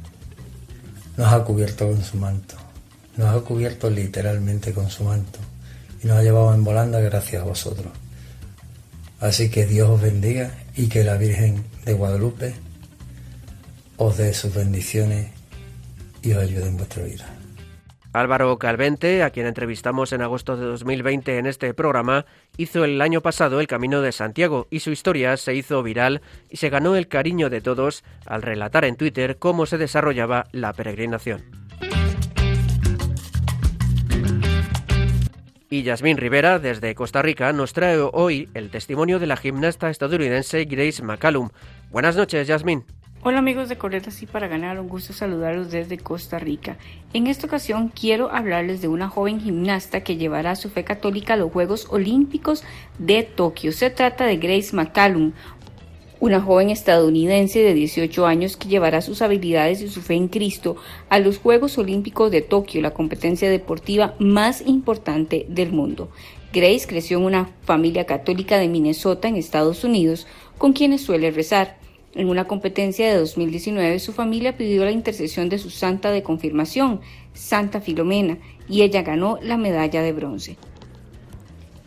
nos 1.18 1.34
ha 1.34 1.44
cubierto 1.44 1.88
con 1.88 2.02
su 2.04 2.18
manto, 2.18 2.56
nos 3.18 3.36
ha 3.36 3.44
cubierto 3.44 3.90
literalmente 3.90 4.74
con 4.74 4.90
su 4.90 5.04
manto 5.04 5.40
y 6.04 6.08
nos 6.08 6.18
ha 6.18 6.24
llevado 6.24 6.54
en 6.54 6.64
volanda 6.64 7.00
gracias 7.00 7.42
a 7.42 7.46
vosotros. 7.46 7.92
Así 9.20 9.50
que 9.50 9.66
Dios 9.66 9.90
os 9.90 10.02
bendiga 10.02 10.52
y 10.76 10.88
que 10.88 11.04
la 11.04 11.18
Virgen 11.18 11.64
de 11.86 11.94
Guadalupe 11.94 12.54
os 13.98 14.18
dé 14.18 14.34
sus 14.34 14.54
bendiciones 14.54 15.32
y 16.22 16.34
os 16.34 16.44
ayude 16.44 16.68
en 16.68 16.78
vuestra 16.78 17.04
vida. 17.04 17.26
Álvaro 18.14 18.58
Calvente, 18.58 19.22
a 19.22 19.30
quien 19.30 19.46
entrevistamos 19.46 20.12
en 20.12 20.22
agosto 20.22 20.56
de 20.56 20.66
2020 20.66 21.38
en 21.38 21.46
este 21.46 21.74
programa, 21.74 22.26
hizo 22.58 22.84
el 22.84 23.02
año 23.02 23.22
pasado 23.22 23.60
el 23.60 23.68
Camino 23.68 24.02
de 24.02 24.12
Santiago 24.12 24.68
y 24.72 24.80
su 24.80 24.92
historia 24.92 25.38
se 25.38 25.54
hizo 25.54 25.84
viral 25.84 26.22
y 26.50 26.58
se 26.58 26.70
ganó 26.70 26.96
el 26.96 27.08
cariño 27.08 27.50
de 27.50 27.62
todos 27.62 28.04
al 28.26 28.42
relatar 28.42 28.86
en 28.86 28.96
Twitter 28.96 29.38
cómo 29.38 29.66
se 29.66 29.78
desarrollaba 29.78 30.48
la 30.52 30.74
peregrinación. 30.74 31.67
Y 35.70 35.84
Yasmín 35.84 36.16
Rivera, 36.16 36.60
desde 36.60 36.96
Costa 36.96 37.22
Rica, 37.22 37.52
nos 37.52 37.74
trae 37.74 38.00
hoy 38.00 38.48
el 38.54 38.70
testimonio 38.70 39.20
de 39.20 39.28
la 39.28 39.36
gimnasta 39.36 39.90
estadounidense 39.90 40.64
Grace 40.64 41.04
McCallum. 41.04 41.50
Buenas 41.92 42.16
noches, 42.16 42.48
Yasmín. 42.48 42.86
Hola 43.24 43.40
amigos 43.40 43.68
de 43.68 43.78
Correr 43.78 44.04
Así 44.08 44.26
para 44.26 44.48
Ganar, 44.48 44.80
un 44.80 44.88
gusto 44.88 45.12
saludarlos 45.12 45.70
desde 45.70 45.98
Costa 45.98 46.40
Rica. 46.40 46.78
En 47.12 47.28
esta 47.28 47.48
ocasión 47.48 47.90
quiero 47.90 48.32
hablarles 48.32 48.82
de 48.82 48.88
una 48.88 49.10
joven 49.10 49.42
gimnasta 49.42 50.02
que 50.02 50.16
llevará 50.16 50.56
su 50.56 50.70
fe 50.70 50.86
católica 50.86 51.34
a 51.34 51.38
los 51.38 51.52
Juegos 51.52 51.88
Olímpicos 51.90 52.64
de 53.00 53.24
Tokio. 53.24 53.74
Se 53.74 53.90
trata 53.90 54.24
de 54.26 54.38
Grace 54.38 54.74
McCallum, 54.74 55.34
una 56.20 56.42
joven 56.42 56.70
estadounidense 56.70 57.60
de 57.60 57.74
18 57.74 58.26
años 58.26 58.58
que 58.58 58.68
llevará 58.68 59.02
sus 59.02 59.22
habilidades 59.22 59.82
y 59.82 59.88
su 59.88 60.02
fe 60.02 60.16
en 60.16 60.28
Cristo 60.28 60.76
a 61.10 61.20
los 61.20 61.38
Juegos 61.38 61.78
Olímpicos 61.78 62.32
de 62.32 62.42
Tokio, 62.42 62.82
la 62.82 62.94
competencia 62.94 63.50
deportiva 63.50 64.16
más 64.20 64.62
importante 64.66 65.46
del 65.50 65.72
mundo. 65.72 66.10
Grace 66.52 66.88
creció 66.88 67.20
en 67.20 67.26
una 67.26 67.50
familia 67.64 68.06
católica 68.06 68.58
de 68.58 68.68
Minnesota 68.68 69.28
en 69.28 69.36
Estados 69.36 69.84
Unidos 69.84 70.26
con 70.58 70.74
quienes 70.74 71.02
suele 71.02 71.30
rezar. 71.32 71.78
En 72.16 72.30
una 72.30 72.46
competencia 72.46 73.08
de 73.08 73.20
2019 73.20 74.00
su 74.00 74.12
familia 74.12 74.58
pidió 74.58 74.84
la 74.86 74.92
intercesión 74.92 75.50
de 75.50 75.60
su 75.60 75.70
santa 75.70 76.10
de 76.12 76.24
confirmación, 76.24 77.02
Santa 77.34 77.80
Filomena, 77.80 78.40
y 78.68 78.82
ella 78.82 79.04
ganó 79.04 79.38
la 79.42 79.58
medalla 79.58 80.02
de 80.02 80.14
bronce. 80.14 80.58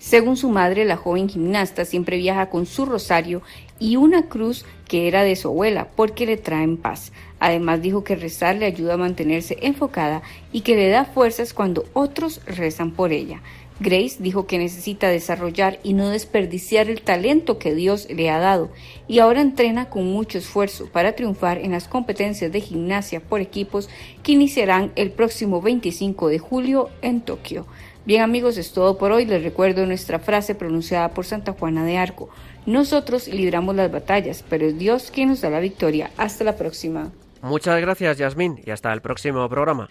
Según 0.00 0.38
su 0.38 0.48
madre, 0.48 0.86
la 0.86 0.96
joven 0.96 1.28
gimnasta 1.28 1.84
siempre 1.84 2.16
viaja 2.16 2.48
con 2.48 2.64
su 2.64 2.86
rosario 2.86 3.42
y 3.80 3.96
una 3.96 4.28
cruz 4.28 4.64
que 4.86 5.08
era 5.08 5.24
de 5.24 5.34
su 5.34 5.48
abuela 5.48 5.88
porque 5.96 6.26
le 6.26 6.36
traen 6.36 6.76
paz. 6.76 7.12
Además 7.40 7.82
dijo 7.82 8.04
que 8.04 8.14
rezar 8.14 8.54
le 8.56 8.66
ayuda 8.66 8.94
a 8.94 8.98
mantenerse 8.98 9.56
enfocada 9.62 10.22
y 10.52 10.60
que 10.60 10.76
le 10.76 10.88
da 10.90 11.04
fuerzas 11.04 11.54
cuando 11.54 11.86
otros 11.94 12.40
rezan 12.46 12.92
por 12.92 13.12
ella. 13.12 13.42
Grace 13.82 14.16
dijo 14.18 14.46
que 14.46 14.58
necesita 14.58 15.08
desarrollar 15.08 15.80
y 15.82 15.94
no 15.94 16.10
desperdiciar 16.10 16.90
el 16.90 17.00
talento 17.00 17.58
que 17.58 17.74
Dios 17.74 18.08
le 18.10 18.28
ha 18.28 18.38
dado 18.38 18.70
y 19.08 19.20
ahora 19.20 19.40
entrena 19.40 19.88
con 19.88 20.04
mucho 20.04 20.36
esfuerzo 20.36 20.90
para 20.92 21.16
triunfar 21.16 21.56
en 21.56 21.72
las 21.72 21.88
competencias 21.88 22.52
de 22.52 22.60
gimnasia 22.60 23.20
por 23.20 23.40
equipos 23.40 23.88
que 24.22 24.32
iniciarán 24.32 24.92
el 24.96 25.12
próximo 25.12 25.62
25 25.62 26.28
de 26.28 26.38
julio 26.38 26.90
en 27.00 27.22
Tokio. 27.22 27.64
Bien 28.04 28.22
amigos, 28.22 28.58
es 28.58 28.72
todo 28.72 28.98
por 28.98 29.12
hoy. 29.12 29.24
Les 29.24 29.42
recuerdo 29.42 29.86
nuestra 29.86 30.18
frase 30.18 30.54
pronunciada 30.54 31.10
por 31.10 31.24
Santa 31.24 31.52
Juana 31.52 31.84
de 31.84 31.96
Arco. 31.96 32.28
Nosotros 32.66 33.28
libramos 33.28 33.74
las 33.74 33.90
batallas, 33.90 34.44
pero 34.48 34.66
es 34.66 34.78
Dios 34.78 35.10
quien 35.10 35.30
nos 35.30 35.40
da 35.40 35.50
la 35.50 35.60
victoria. 35.60 36.10
Hasta 36.16 36.44
la 36.44 36.56
próxima. 36.56 37.10
Muchas 37.42 37.80
gracias, 37.80 38.18
Yasmín, 38.18 38.60
y 38.64 38.70
hasta 38.70 38.92
el 38.92 39.00
próximo 39.00 39.48
programa. 39.48 39.88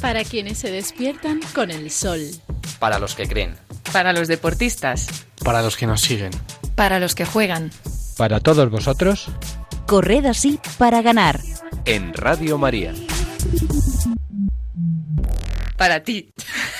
Para 0.00 0.24
quienes 0.24 0.58
se 0.58 0.70
despiertan 0.70 1.40
con 1.54 1.70
el 1.70 1.90
sol. 1.90 2.20
Para 2.78 2.98
los 2.98 3.14
que 3.14 3.28
creen. 3.28 3.54
Para 3.92 4.14
los 4.14 4.28
deportistas. 4.28 5.26
Para 5.44 5.60
los 5.60 5.76
que 5.76 5.86
nos 5.86 6.00
siguen. 6.00 6.30
Para 6.74 6.98
los 6.98 7.14
que 7.14 7.26
juegan. 7.26 7.70
Para 8.16 8.40
todos 8.40 8.70
vosotros. 8.70 9.28
Corred 9.86 10.24
así 10.24 10.58
para 10.78 11.02
ganar. 11.02 11.40
En 11.84 12.14
Radio 12.14 12.56
María. 12.56 12.94
Para 15.80 16.02
ti. 16.04 16.30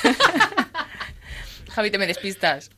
Javi, 1.75 1.91
te 1.91 1.97
me 1.97 2.07
despistas. 2.07 2.71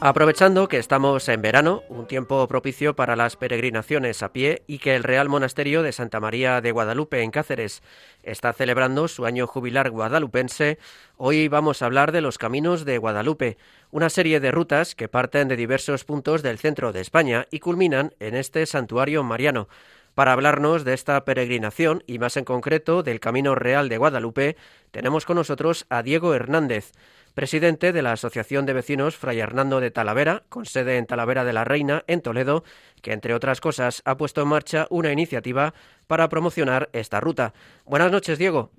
Aprovechando 0.00 0.68
que 0.68 0.78
estamos 0.78 1.28
en 1.28 1.42
verano, 1.42 1.82
un 1.88 2.06
tiempo 2.06 2.46
propicio 2.46 2.94
para 2.94 3.16
las 3.16 3.34
peregrinaciones 3.34 4.22
a 4.22 4.32
pie 4.32 4.62
y 4.68 4.78
que 4.78 4.94
el 4.94 5.02
Real 5.02 5.28
Monasterio 5.28 5.82
de 5.82 5.90
Santa 5.90 6.20
María 6.20 6.60
de 6.60 6.70
Guadalupe 6.70 7.20
en 7.20 7.32
Cáceres 7.32 7.82
está 8.22 8.52
celebrando 8.52 9.08
su 9.08 9.26
año 9.26 9.48
jubilar 9.48 9.90
guadalupense, 9.90 10.78
hoy 11.16 11.48
vamos 11.48 11.82
a 11.82 11.86
hablar 11.86 12.12
de 12.12 12.20
los 12.20 12.38
Caminos 12.38 12.84
de 12.84 12.98
Guadalupe, 12.98 13.58
una 13.90 14.08
serie 14.08 14.38
de 14.38 14.52
rutas 14.52 14.94
que 14.94 15.08
parten 15.08 15.48
de 15.48 15.56
diversos 15.56 16.04
puntos 16.04 16.44
del 16.44 16.58
centro 16.58 16.92
de 16.92 17.00
España 17.00 17.48
y 17.50 17.58
culminan 17.58 18.14
en 18.20 18.36
este 18.36 18.66
santuario 18.66 19.24
mariano. 19.24 19.68
Para 20.14 20.32
hablarnos 20.32 20.84
de 20.84 20.94
esta 20.94 21.24
peregrinación 21.24 22.04
y 22.06 22.18
más 22.18 22.36
en 22.36 22.44
concreto 22.44 23.02
del 23.02 23.18
Camino 23.18 23.56
Real 23.56 23.88
de 23.88 23.98
Guadalupe, 23.98 24.56
tenemos 24.92 25.24
con 25.24 25.36
nosotros 25.36 25.86
a 25.90 26.02
Diego 26.02 26.34
Hernández 26.34 26.92
presidente 27.38 27.92
de 27.92 28.02
la 28.02 28.10
Asociación 28.10 28.66
de 28.66 28.72
Vecinos 28.72 29.16
Fray 29.16 29.38
Hernando 29.38 29.78
de 29.78 29.92
Talavera, 29.92 30.42
con 30.48 30.66
sede 30.66 30.96
en 30.96 31.06
Talavera 31.06 31.44
de 31.44 31.52
la 31.52 31.62
Reina, 31.62 32.02
en 32.08 32.20
Toledo, 32.20 32.64
que 33.00 33.12
entre 33.12 33.32
otras 33.32 33.60
cosas 33.60 34.02
ha 34.04 34.16
puesto 34.16 34.42
en 34.42 34.48
marcha 34.48 34.88
una 34.90 35.12
iniciativa 35.12 35.72
para 36.08 36.28
promocionar 36.28 36.88
esta 36.92 37.20
ruta. 37.20 37.52
Buenas 37.84 38.10
noches, 38.10 38.40
Diego. 38.40 38.72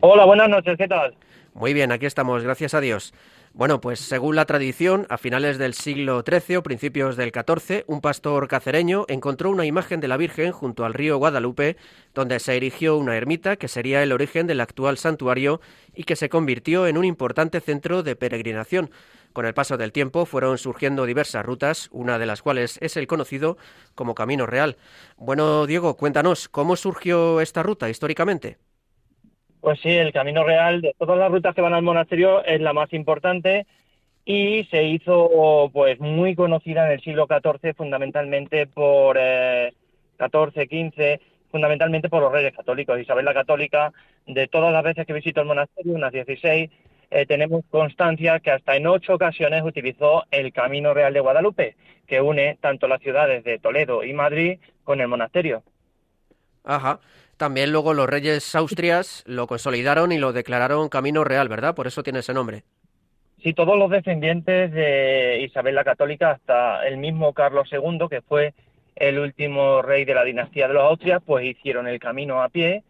Hola, 0.00 0.26
buenas 0.26 0.50
noches, 0.50 0.76
¿qué 0.76 0.88
tal? 0.88 1.16
Muy 1.54 1.72
bien, 1.72 1.90
aquí 1.90 2.04
estamos, 2.04 2.44
gracias 2.44 2.74
a 2.74 2.82
Dios. 2.82 3.14
Bueno, 3.52 3.80
pues 3.80 3.98
según 3.98 4.36
la 4.36 4.44
tradición, 4.46 5.06
a 5.10 5.18
finales 5.18 5.58
del 5.58 5.74
siglo 5.74 6.22
XIII 6.24 6.58
o 6.58 6.62
principios 6.62 7.16
del 7.16 7.32
XIV, 7.32 7.82
un 7.88 8.00
pastor 8.00 8.46
cacereño 8.46 9.06
encontró 9.08 9.50
una 9.50 9.66
imagen 9.66 9.98
de 9.98 10.06
la 10.06 10.16
Virgen 10.16 10.52
junto 10.52 10.84
al 10.84 10.94
río 10.94 11.18
Guadalupe, 11.18 11.76
donde 12.14 12.38
se 12.38 12.56
erigió 12.56 12.96
una 12.96 13.16
ermita 13.16 13.56
que 13.56 13.66
sería 13.66 14.04
el 14.04 14.12
origen 14.12 14.46
del 14.46 14.60
actual 14.60 14.98
santuario 14.98 15.60
y 15.92 16.04
que 16.04 16.14
se 16.14 16.28
convirtió 16.28 16.86
en 16.86 16.96
un 16.96 17.04
importante 17.04 17.60
centro 17.60 18.04
de 18.04 18.14
peregrinación. 18.14 18.92
Con 19.32 19.44
el 19.46 19.54
paso 19.54 19.76
del 19.76 19.92
tiempo 19.92 20.26
fueron 20.26 20.56
surgiendo 20.56 21.04
diversas 21.04 21.44
rutas, 21.44 21.88
una 21.90 22.20
de 22.20 22.26
las 22.26 22.42
cuales 22.42 22.78
es 22.80 22.96
el 22.96 23.08
conocido 23.08 23.58
como 23.96 24.14
Camino 24.14 24.46
Real. 24.46 24.76
Bueno, 25.16 25.66
Diego, 25.66 25.96
cuéntanos, 25.96 26.48
¿cómo 26.48 26.76
surgió 26.76 27.40
esta 27.40 27.64
ruta 27.64 27.90
históricamente? 27.90 28.58
Pues 29.60 29.78
sí, 29.80 29.90
el 29.90 30.12
Camino 30.12 30.44
Real 30.44 30.80
de 30.80 30.94
todas 30.98 31.18
las 31.18 31.30
rutas 31.30 31.54
que 31.54 31.60
van 31.60 31.74
al 31.74 31.82
monasterio 31.82 32.44
es 32.44 32.60
la 32.60 32.72
más 32.72 32.92
importante 32.92 33.66
y 34.24 34.64
se 34.70 34.84
hizo 34.84 35.70
pues 35.72 35.98
muy 36.00 36.34
conocida 36.34 36.86
en 36.86 36.92
el 36.92 37.00
siglo 37.00 37.26
XIV 37.26 37.74
fundamentalmente 37.74 38.66
por 38.66 39.16
eh, 39.18 39.72
XIV, 40.18 41.20
fundamentalmente 41.50 42.08
por 42.08 42.22
los 42.22 42.32
reyes 42.32 42.54
católicos. 42.54 42.98
Isabel 43.00 43.24
la 43.24 43.34
Católica, 43.34 43.92
de 44.26 44.48
todas 44.48 44.72
las 44.72 44.84
veces 44.84 45.06
que 45.06 45.12
visitó 45.12 45.40
el 45.40 45.48
monasterio, 45.48 45.94
unas 45.94 46.12
16, 46.12 46.70
eh, 47.10 47.26
tenemos 47.26 47.64
constancia 47.70 48.38
que 48.40 48.52
hasta 48.52 48.76
en 48.76 48.86
ocho 48.86 49.14
ocasiones 49.14 49.62
utilizó 49.64 50.24
el 50.30 50.52
Camino 50.52 50.94
Real 50.94 51.12
de 51.12 51.20
Guadalupe, 51.20 51.76
que 52.06 52.20
une 52.20 52.56
tanto 52.60 52.86
las 52.86 53.00
ciudades 53.00 53.42
de 53.44 53.58
Toledo 53.58 54.04
y 54.04 54.12
Madrid 54.12 54.58
con 54.84 55.00
el 55.00 55.08
monasterio. 55.08 55.64
Ajá. 56.64 57.00
También 57.40 57.72
luego 57.72 57.94
los 57.94 58.06
reyes 58.06 58.54
austrias 58.54 59.24
lo 59.26 59.46
consolidaron 59.46 60.12
y 60.12 60.18
lo 60.18 60.34
declararon 60.34 60.90
camino 60.90 61.24
real, 61.24 61.48
¿verdad? 61.48 61.74
Por 61.74 61.86
eso 61.86 62.02
tiene 62.02 62.18
ese 62.18 62.34
nombre. 62.34 62.64
Sí, 63.42 63.54
todos 63.54 63.78
los 63.78 63.90
descendientes 63.90 64.70
de 64.72 65.40
Isabel 65.40 65.74
la 65.74 65.82
Católica, 65.82 66.32
hasta 66.32 66.86
el 66.86 66.98
mismo 66.98 67.32
Carlos 67.32 67.70
II, 67.72 68.08
que 68.10 68.20
fue 68.20 68.52
el 68.94 69.18
último 69.18 69.80
rey 69.80 70.04
de 70.04 70.12
la 70.12 70.24
dinastía 70.24 70.68
de 70.68 70.74
los 70.74 70.82
Austrias, 70.82 71.22
pues 71.24 71.46
hicieron 71.46 71.88
el 71.88 71.98
camino 71.98 72.42
a 72.42 72.50
pie. 72.50 72.84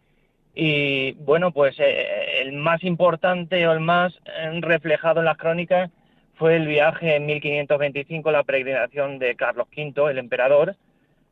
Y 0.52 1.12
bueno, 1.12 1.52
pues 1.52 1.76
eh, 1.78 2.40
el 2.40 2.50
más 2.50 2.82
importante 2.82 3.68
o 3.68 3.72
el 3.72 3.78
más 3.78 4.12
eh, 4.26 4.58
reflejado 4.62 5.20
en 5.20 5.26
las 5.26 5.36
crónicas 5.36 5.92
fue 6.34 6.56
el 6.56 6.66
viaje 6.66 7.14
en 7.14 7.26
1525, 7.26 8.32
la 8.32 8.42
peregrinación 8.42 9.20
de 9.20 9.36
Carlos 9.36 9.68
V, 9.76 10.10
el 10.10 10.18
emperador, 10.18 10.74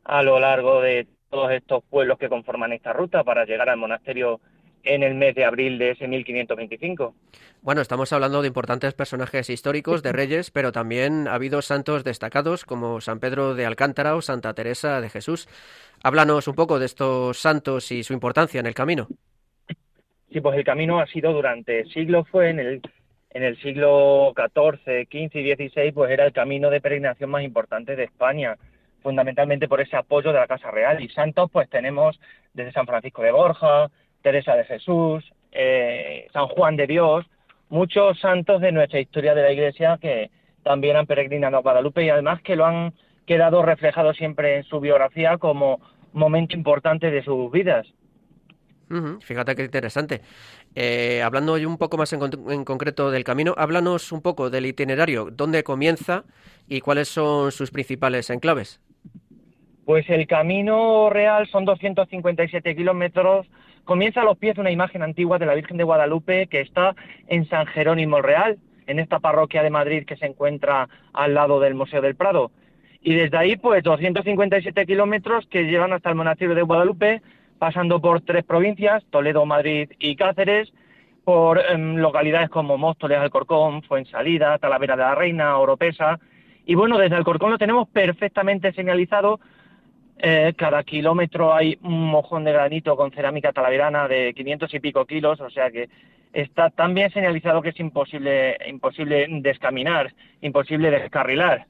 a 0.05 0.23
lo 0.23 0.39
largo 0.39 0.79
de 0.81 1.05
todos 1.29 1.51
estos 1.51 1.83
pueblos 1.89 2.17
que 2.17 2.29
conforman 2.29 2.73
esta 2.73 2.93
ruta 2.93 3.23
para 3.23 3.45
llegar 3.45 3.69
al 3.69 3.77
monasterio 3.77 4.39
en 4.83 5.03
el 5.03 5.15
mes 5.15 5.35
de 5.35 5.45
abril 5.45 5.77
de 5.77 5.91
ese 5.91 6.07
1525. 6.07 7.13
Bueno, 7.61 7.81
estamos 7.81 8.13
hablando 8.13 8.41
de 8.41 8.47
importantes 8.47 8.93
personajes 8.93 9.49
históricos, 9.49 10.01
de 10.01 10.13
reyes, 10.13 10.51
pero 10.51 10.71
también 10.71 11.27
ha 11.27 11.33
habido 11.33 11.61
santos 11.61 12.03
destacados 12.03 12.63
como 12.63 13.01
San 13.01 13.19
Pedro 13.19 13.55
de 13.55 13.65
Alcántara 13.65 14.15
o 14.15 14.21
Santa 14.21 14.53
Teresa 14.53 15.01
de 15.01 15.09
Jesús. 15.09 15.47
Háblanos 16.03 16.47
un 16.47 16.55
poco 16.55 16.79
de 16.79 16.85
estos 16.85 17.37
santos 17.37 17.91
y 17.91 18.03
su 18.03 18.13
importancia 18.13 18.59
en 18.59 18.67
el 18.67 18.73
camino. 18.73 19.07
Sí, 20.31 20.41
pues 20.41 20.57
el 20.57 20.63
camino 20.63 20.99
ha 20.99 21.07
sido 21.07 21.33
durante 21.33 21.85
siglos, 21.85 22.27
fue 22.29 22.51
en 22.51 22.59
el, 22.59 22.81
en 23.31 23.43
el 23.43 23.59
siglo 23.61 24.33
XIV, 24.35 25.07
XV 25.09 25.35
y 25.39 25.55
XVI, 25.55 25.91
pues 25.91 26.11
era 26.11 26.25
el 26.25 26.33
camino 26.33 26.69
de 26.69 26.79
peregrinación 26.79 27.31
más 27.31 27.43
importante 27.43 27.95
de 27.95 28.03
España 28.05 28.55
fundamentalmente 29.01 29.67
por 29.67 29.81
ese 29.81 29.95
apoyo 29.95 30.31
de 30.31 30.39
la 30.39 30.47
Casa 30.47 30.71
Real. 30.71 31.01
Y 31.01 31.09
santos, 31.09 31.49
pues 31.51 31.69
tenemos 31.69 32.19
desde 32.53 32.71
San 32.71 32.85
Francisco 32.85 33.21
de 33.21 33.31
Borja, 33.31 33.89
Teresa 34.21 34.55
de 34.55 34.65
Jesús, 34.65 35.23
eh, 35.51 36.27
San 36.33 36.47
Juan 36.47 36.75
de 36.75 36.87
Dios, 36.87 37.25
muchos 37.69 38.19
santos 38.19 38.61
de 38.61 38.71
nuestra 38.71 38.99
historia 38.99 39.33
de 39.33 39.43
la 39.43 39.51
Iglesia 39.51 39.97
que 40.01 40.29
también 40.63 40.97
han 40.97 41.05
peregrinado 41.05 41.57
a 41.57 41.61
Guadalupe 41.61 42.03
y 42.03 42.09
además 42.09 42.41
que 42.41 42.55
lo 42.55 42.65
han 42.65 42.93
quedado 43.25 43.61
reflejado 43.61 44.13
siempre 44.13 44.57
en 44.57 44.63
su 44.63 44.79
biografía 44.79 45.37
como 45.37 45.79
momento 46.13 46.55
importante 46.55 47.11
de 47.11 47.23
sus 47.23 47.51
vidas. 47.51 47.87
fíjate 49.21 49.55
qué 49.55 49.63
interesante. 49.63 50.21
Eh, 50.75 51.21
hablando 51.21 51.53
un 51.53 51.77
poco 51.77 51.97
más 51.97 52.11
en, 52.13 52.21
en, 52.49 52.65
concreto 52.65 53.11
del 53.11 53.23
camino, 53.23 53.53
háblanos 53.57 54.11
un 54.11 54.21
poco 54.21 54.49
del 54.49 54.65
itinerario, 54.65 55.29
dónde 55.31 55.63
comienza 55.63 56.25
y 56.67 56.81
cuáles 56.81 57.07
son 57.07 57.51
sus 57.51 57.71
principales 57.71 58.29
enclaves. 58.29 58.79
Pues 59.89 60.07
el 60.11 60.27
camino 60.27 61.09
real 61.09 61.47
son 61.47 61.65
257 61.65 62.75
kilómetros. 62.75 63.47
Comienza 63.85 64.21
a 64.21 64.23
los 64.23 64.37
pies 64.37 64.59
una 64.59 64.69
imagen 64.69 65.01
antigua 65.01 65.39
de 65.39 65.47
la 65.47 65.55
Virgen 65.55 65.77
de 65.77 65.83
Guadalupe 65.83 66.45
que 66.45 66.61
está 66.61 66.95
en 67.27 67.49
San 67.49 67.65
Jerónimo 67.65 68.21
Real, 68.21 68.59
en 68.85 68.99
esta 68.99 69.17
parroquia 69.17 69.63
de 69.63 69.71
Madrid 69.71 70.05
que 70.05 70.15
se 70.15 70.27
encuentra 70.27 70.87
al 71.11 71.33
lado 71.33 71.59
del 71.59 71.73
Museo 71.73 72.03
del 72.03 72.15
Prado. 72.15 72.51
Y 73.01 73.15
desde 73.15 73.35
ahí, 73.35 73.55
pues 73.57 73.81
257 73.81 74.85
kilómetros 74.85 75.47
que 75.47 75.63
llevan 75.63 75.91
hasta 75.91 76.11
el 76.11 76.15
monasterio 76.15 76.53
de 76.53 76.61
Guadalupe, 76.61 77.23
pasando 77.57 77.99
por 77.99 78.21
tres 78.21 78.43
provincias, 78.43 79.03
Toledo, 79.09 79.43
Madrid 79.47 79.89
y 79.97 80.15
Cáceres, 80.15 80.71
por 81.23 81.59
em, 81.67 81.95
localidades 81.95 82.51
como 82.51 82.77
Móstoles, 82.77 83.17
Alcorcón, 83.17 83.81
Fuensalida, 83.81 84.59
Talavera 84.59 84.95
de 84.95 85.01
la 85.01 85.15
Reina, 85.15 85.57
Oropesa. 85.57 86.19
Y 86.67 86.75
bueno, 86.75 86.99
desde 86.99 87.15
Alcorcón 87.15 87.49
lo 87.49 87.57
tenemos 87.57 87.89
perfectamente 87.89 88.71
señalizado. 88.73 89.39
Eh, 90.21 90.53
cada 90.57 90.83
kilómetro 90.83 91.53
hay 91.53 91.79
un 91.81 92.07
mojón 92.07 92.43
de 92.43 92.51
granito 92.51 92.97
con 92.97 93.11
cerámica 93.11 93.53
talaverana 93.53 94.07
de 94.07 94.33
500 94.33 94.73
y 94.73 94.79
pico 94.81 95.05
kilos, 95.05 95.39
o 95.39 95.49
sea 95.49 95.71
que 95.71 95.89
está 96.33 96.69
tan 96.69 96.93
bien 96.93 97.09
señalizado 97.11 97.61
que 97.61 97.69
es 97.69 97.79
imposible, 97.79 98.57
imposible 98.67 99.25
descaminar, 99.41 100.13
imposible 100.41 100.91
descarrilar. 100.91 101.67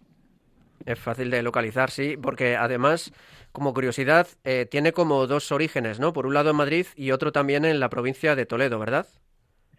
Es 0.86 1.00
fácil 1.00 1.30
de 1.30 1.44
localizar, 1.44 1.92
sí, 1.92 2.18
porque 2.18 2.56
además, 2.56 3.12
como 3.52 3.74
curiosidad, 3.74 4.28
eh, 4.44 4.66
tiene 4.66 4.94
como 4.94 5.28
dos 5.28 5.52
orígenes, 5.52 6.00
¿no? 6.00 6.14
Por 6.14 6.26
un 6.26 6.34
lado 6.34 6.50
en 6.50 6.56
Madrid 6.56 6.88
y 6.96 7.12
otro 7.12 7.32
también 7.32 7.66
en 7.66 7.80
la 7.80 7.90
provincia 7.90 8.36
de 8.36 8.48
Toledo, 8.48 8.80
¿verdad? 8.80 9.06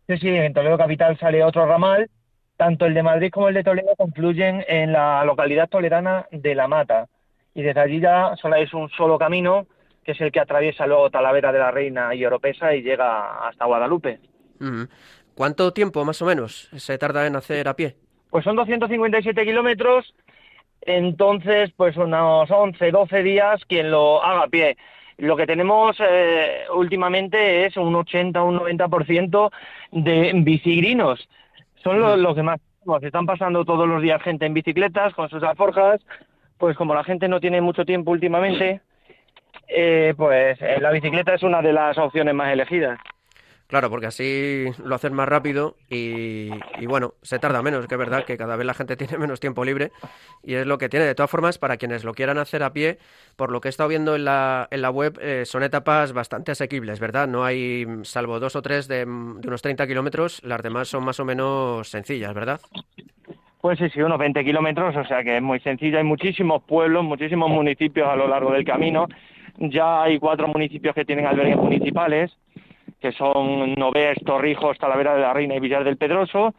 Sí, 0.07 0.17
sí, 0.19 0.29
en 0.29 0.53
Toledo 0.53 0.79
Capital 0.79 1.19
sale 1.19 1.43
otro 1.43 1.67
ramal. 1.67 2.09
Tanto 2.57 2.85
el 2.85 2.95
de 2.95 3.03
Madrid 3.03 3.31
como 3.33 3.49
el 3.49 3.55
de 3.55 3.65
Toledo 3.65 3.97
confluyen 3.97 4.65
en 4.69 4.93
la 4.93 5.25
localidad 5.25 5.69
toledana 5.69 6.27
de 6.31 6.55
La 6.55 6.69
Mata. 6.69 7.09
Y 7.55 7.63
desde 7.63 7.81
allí 7.81 8.01
ya 8.01 8.35
solo 8.41 8.57
es 8.57 8.73
un 8.75 8.89
solo 8.91 9.19
camino, 9.19 9.67
que 10.05 10.13
es 10.13 10.21
el 10.21 10.33
que 10.33 10.41
atraviesa 10.41 10.87
luego 10.87 11.11
Talavera 11.11 11.53
de 11.53 11.59
la 11.59 11.71
Reina 11.71 12.15
y 12.15 12.25
Oropesa 12.25 12.75
y 12.75 12.83
llega 12.83 13.47
hasta 13.49 13.67
Guadalupe. 13.67 14.21
¿Cuánto 15.35 15.73
tiempo 15.73 16.05
más 16.05 16.21
o 16.23 16.27
menos 16.27 16.69
se 16.77 16.99
tarda 16.99 17.27
en 17.27 17.37
hacer 17.37 17.67
a 17.69 17.75
pie? 17.75 17.97
Pues 18.31 18.45
son 18.45 18.57
257 18.57 19.45
kilómetros 19.45 20.15
entonces, 20.83 21.71
pues 21.77 21.97
unos 21.97 22.51
11, 22.51 22.91
12 22.91 23.23
días 23.23 23.65
quien 23.67 23.91
lo 23.91 24.23
haga 24.23 24.45
a 24.45 24.49
pie. 24.49 24.77
Lo 25.19 25.37
que 25.37 25.47
tenemos 25.47 25.97
eh, 26.01 26.65
últimamente 26.75 27.67
es 27.67 27.77
un 27.77 27.95
80, 27.95 28.43
un 28.43 28.59
90% 28.59 29.51
de 29.93 30.33
bicigrinos. 30.37 31.29
Son 31.83 32.01
los, 32.01 32.35
que 32.35 32.43
más 32.43 32.61
se 33.01 33.07
están 33.07 33.27
pasando 33.27 33.65
todos 33.65 33.87
los 33.87 34.01
días 34.01 34.23
gente 34.23 34.47
en 34.47 34.55
bicicletas 34.55 35.13
con 35.15 35.29
sus 35.29 35.43
alforjas. 35.43 36.01
Pues 36.61 36.77
como 36.77 36.95
la 36.95 37.03
gente 37.03 37.27
no 37.27 37.41
tiene 37.41 37.63
mucho 37.63 37.87
tiempo 37.87 38.11
últimamente, 38.11 38.83
eh, 39.67 40.13
pues 40.15 40.61
eh, 40.61 40.79
la 40.79 40.91
bicicleta 40.91 41.35
es 41.35 41.43
una 41.43 41.63
de 41.63 41.73
las 41.73 41.97
opciones 41.97 42.35
más 42.35 42.53
elegidas. 42.53 43.01
Claro, 43.67 43.89
porque 43.89 44.09
así 44.09 44.65
lo 44.85 44.97
hacen 44.97 45.15
más 45.15 45.29
rápido 45.29 45.77
y, 45.89 46.51
bueno, 46.87 47.15
se 47.23 47.39
tarda 47.39 47.63
menos, 47.63 47.87
que 47.87 47.95
es 47.95 47.99
verdad 47.99 48.25
que 48.25 48.37
cada 48.37 48.57
vez 48.57 48.67
la 48.67 48.75
gente 48.75 48.97
tiene 48.99 49.17
menos 49.17 49.41
tiempo 49.41 49.65
libre 49.65 49.93
y 50.43 50.55
es 50.55 50.67
lo 50.67 50.77
que 50.77 50.89
tiene. 50.89 51.07
De 51.07 51.15
todas 51.15 51.31
formas, 51.31 51.57
para 51.57 51.77
quienes 51.77 52.05
lo 52.05 52.13
quieran 52.13 52.37
hacer 52.37 52.63
a 52.63 52.73
pie, 52.73 52.99
por 53.37 53.53
lo 53.53 53.61
que 53.61 53.69
he 53.69 53.71
estado 53.71 53.89
viendo 53.89 54.17
en 54.17 54.25
la, 54.25 54.67
en 54.71 54.83
la 54.83 54.91
web, 54.91 55.19
eh, 55.23 55.45
son 55.47 55.63
etapas 55.63 56.13
bastante 56.13 56.51
asequibles, 56.51 56.99
¿verdad? 56.99 57.29
No 57.29 57.45
hay, 57.45 57.87
salvo 58.03 58.41
dos 58.41 58.57
o 58.57 58.61
tres 58.61 58.87
de, 58.89 59.07
de 59.07 59.49
unos 59.49 59.63
30 59.63 59.87
kilómetros, 59.87 60.43
las 60.43 60.61
demás 60.63 60.89
son 60.89 61.05
más 61.05 61.21
o 61.21 61.25
menos 61.25 61.89
sencillas, 61.89 62.35
¿verdad? 62.35 62.61
Pues 63.61 63.79
sí, 63.79 63.89
sí, 63.91 64.01
unos 64.01 64.19
20 64.19 64.45
kilómetros, 64.45 64.97
o 64.97 65.05
sea 65.05 65.23
que 65.23 65.37
es 65.37 65.43
muy 65.43 65.61
sencilla. 65.61 65.99
Hay 65.99 66.05
muchísimos 66.05 66.63
pueblos, 66.63 67.05
muchísimos 67.05 67.51
municipios 67.51 68.09
a 68.09 68.17
lo 68.17 68.27
largo 68.27 68.53
del 68.53 68.65
camino. 68.65 69.07
Ya 69.59 70.03
hay 70.03 70.19
cuatro 70.19 70.49
municipios 70.49 70.95
que 70.95 71.05
tienen 71.05 71.27
albergues 71.27 71.57
municipales 71.57 72.31
que 73.01 73.13
son 73.13 73.75
Novés, 73.75 74.19
Torrijos, 74.25 74.79
Talavera 74.79 75.15
de 75.15 75.23
la 75.23 75.33
Reina 75.33 75.57
y 75.57 75.61
Villar 75.61 75.85
del 75.85 75.97
Pedroso, 75.97 76.55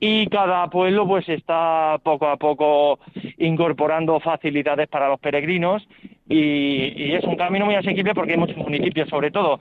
y 0.00 0.26
cada 0.26 0.68
pueblo 0.68 1.06
pues 1.06 1.28
está 1.28 1.98
poco 2.02 2.26
a 2.26 2.36
poco 2.36 2.98
incorporando 3.38 4.18
facilidades 4.20 4.88
para 4.88 5.08
los 5.08 5.20
peregrinos 5.20 5.86
y, 6.28 7.12
es 7.12 7.24
un 7.24 7.36
camino 7.36 7.64
muy 7.66 7.76
asequible 7.76 8.14
porque 8.14 8.32
hay 8.32 8.38
muchos 8.38 8.56
municipios 8.56 9.08
sobre 9.08 9.30
todo. 9.30 9.60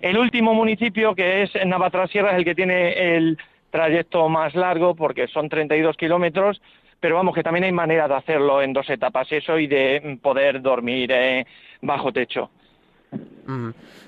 El 0.00 0.18
último 0.18 0.54
municipio 0.54 1.14
que 1.14 1.42
es 1.42 1.50
Navatrasierra 1.66 2.32
es 2.32 2.38
el 2.38 2.44
que 2.44 2.54
tiene 2.54 3.16
el 3.16 3.38
trayecto 3.72 4.28
más 4.28 4.54
largo 4.54 4.94
porque 4.94 5.26
son 5.26 5.48
32 5.48 5.96
kilómetros, 5.96 6.62
pero 7.00 7.16
vamos 7.16 7.34
que 7.34 7.42
también 7.42 7.64
hay 7.64 7.72
manera 7.72 8.06
de 8.06 8.14
hacerlo 8.14 8.62
en 8.62 8.72
dos 8.72 8.88
etapas 8.88 9.26
eso 9.32 9.58
y 9.58 9.66
de 9.66 10.18
poder 10.22 10.62
dormir 10.62 11.10
eh, 11.10 11.44
bajo 11.80 12.12
techo. 12.12 12.50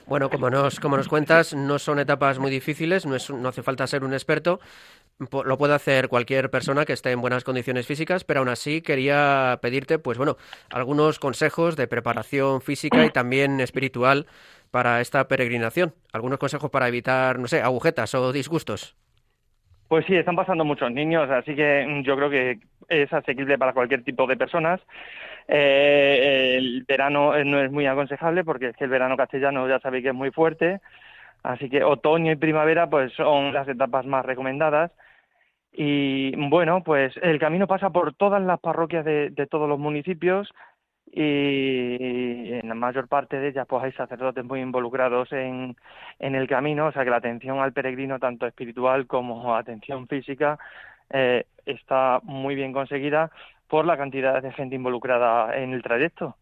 Bueno, 0.07 0.31
como 0.31 0.49
nos, 0.49 0.81
como 0.81 0.97
nos 0.97 1.09
cuentas, 1.09 1.55
no 1.55 1.79
son 1.79 1.99
etapas 1.99 2.39
muy 2.39 2.51
difíciles, 2.51 3.05
no, 3.05 3.17
es, 3.17 3.29
no 3.31 3.49
hace 3.49 3.63
falta 3.63 3.87
ser 3.87 4.05
un 4.05 4.13
experto, 4.13 4.61
lo 5.19 5.59
puede 5.59 5.75
hacer 5.75 6.09
cualquier 6.09 6.51
persona 6.51 6.85
que 6.85 6.93
esté 6.93 7.11
en 7.11 7.21
buenas 7.21 7.45
condiciones 7.45 7.87
físicas, 7.87 8.25
pero 8.25 8.41
aún 8.41 8.49
así 8.49 8.81
quería 8.81 9.59
pedirte, 9.61 9.99
pues 9.99 10.19
bueno, 10.19 10.37
algunos 10.71 11.19
consejos 11.19 11.77
de 11.77 11.87
preparación 11.87 12.61
física 12.61 13.05
y 13.05 13.11
también 13.11 13.61
espiritual 13.61 14.27
para 14.71 15.01
esta 15.01 15.29
peregrinación. 15.29 15.95
Algunos 16.13 16.39
consejos 16.39 16.71
para 16.71 16.89
evitar, 16.89 17.39
no 17.39 17.49
sé, 17.49 17.61
agujetas 17.61 18.15
o 18.15 18.33
disgustos. 18.33 18.97
Pues 19.95 20.07
sí, 20.07 20.17
están 20.17 20.35
pasando 20.35 20.65
muchos 20.65 20.91
niños, 20.91 21.31
así 21.31 21.55
que 21.55 21.87
mm, 21.87 22.03
yo 22.03 22.17
creo 22.17 22.29
que 22.29 22.59
es 22.89 23.13
asequible 23.13 23.57
para 23.59 23.73
cualquier 23.73 24.03
tipo 24.03 24.27
de 24.27 24.37
personas. 24.37 24.81
Eh, 25.47 26.57
el 26.59 26.83
verano 26.83 27.33
no 27.45 27.61
es 27.61 27.71
muy 27.71 27.87
aconsejable 27.87 28.43
porque 28.43 28.71
es 28.71 28.77
que 28.77 28.83
el 28.83 28.91
verano 28.91 29.17
castellano 29.17 29.69
ya 29.69 29.79
sabéis 29.79 30.03
que 30.03 30.09
es 30.09 30.15
muy 30.17 30.33
fuerte, 30.33 30.81
así 31.45 31.71
que 31.71 31.85
otoño 31.85 32.33
y 32.33 32.35
primavera 32.35 32.91
pues 32.91 33.13
son 33.13 33.55
las 33.55 33.69
etapas 33.69 34.05
más 34.05 34.27
recomendadas. 34.27 34.91
Y 35.73 36.35
bueno, 36.49 36.83
pues 36.83 37.15
el 37.23 37.39
camino 37.39 37.69
pasa 37.69 37.91
por 37.91 38.15
todas 38.15 38.43
las 38.43 38.59
parroquias 38.59 39.05
de, 39.05 39.47
todos 39.49 39.69
los 39.69 39.79
municipios 39.79 40.53
y 41.17 42.55
en 42.55 42.69
la 42.69 42.75
mayor 42.75 43.07
parte 43.07 43.39
de 43.39 43.49
ellas 43.49 43.67
pues 43.69 43.85
hay 43.85 43.93
sacerdotes 43.93 44.45
muy 44.45 44.61
involucrados 44.61 45.31
en, 45.33 45.77
en 46.19 46.35
el 46.35 46.49
camino, 46.49 46.89
o 46.89 46.93
sea 46.93 47.05
que 47.05 47.11
la 47.11 47.19
atención 47.19 47.61
al 47.61 47.73
peregrino, 47.73 48.19
tanto 48.19 48.47
espiritual 48.47 49.07
como 49.07 49.55
atención 49.55 50.09
física, 50.09 50.59
eh, 51.11 51.47
está 51.67 52.21
muy 52.25 52.57
bien 52.57 52.73
conseguida 52.73 53.31
por 53.69 53.85
la 53.85 53.97
cantidad 53.97 54.43
de 54.43 54.53
gente 54.53 54.75
involucrada 54.75 55.57
en 55.57 55.73
el 55.73 55.83
trayecto. 55.83 56.37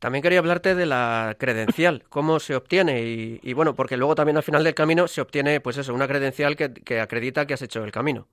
También 0.00 0.22
quería 0.22 0.40
hablarte 0.40 0.74
de 0.74 0.86
la 0.86 1.36
credencial, 1.38 2.02
cómo 2.08 2.40
se 2.40 2.56
obtiene 2.56 3.02
y, 3.02 3.52
bueno, 3.52 3.74
porque 3.74 3.96
luego 3.96 4.14
también 4.14 4.36
al 4.36 4.42
final 4.42 4.64
del 4.64 4.74
camino 4.74 5.06
se 5.06 5.20
obtiene, 5.20 5.60
pues 5.60 5.76
eso, 5.76 5.94
una 5.94 6.08
credencial 6.08 6.56
que, 6.56 7.00
acredita 7.00 7.46
que 7.46 7.54
has 7.54 7.62
hecho 7.62 7.84
el 7.84 7.92
camino. 7.92 8.26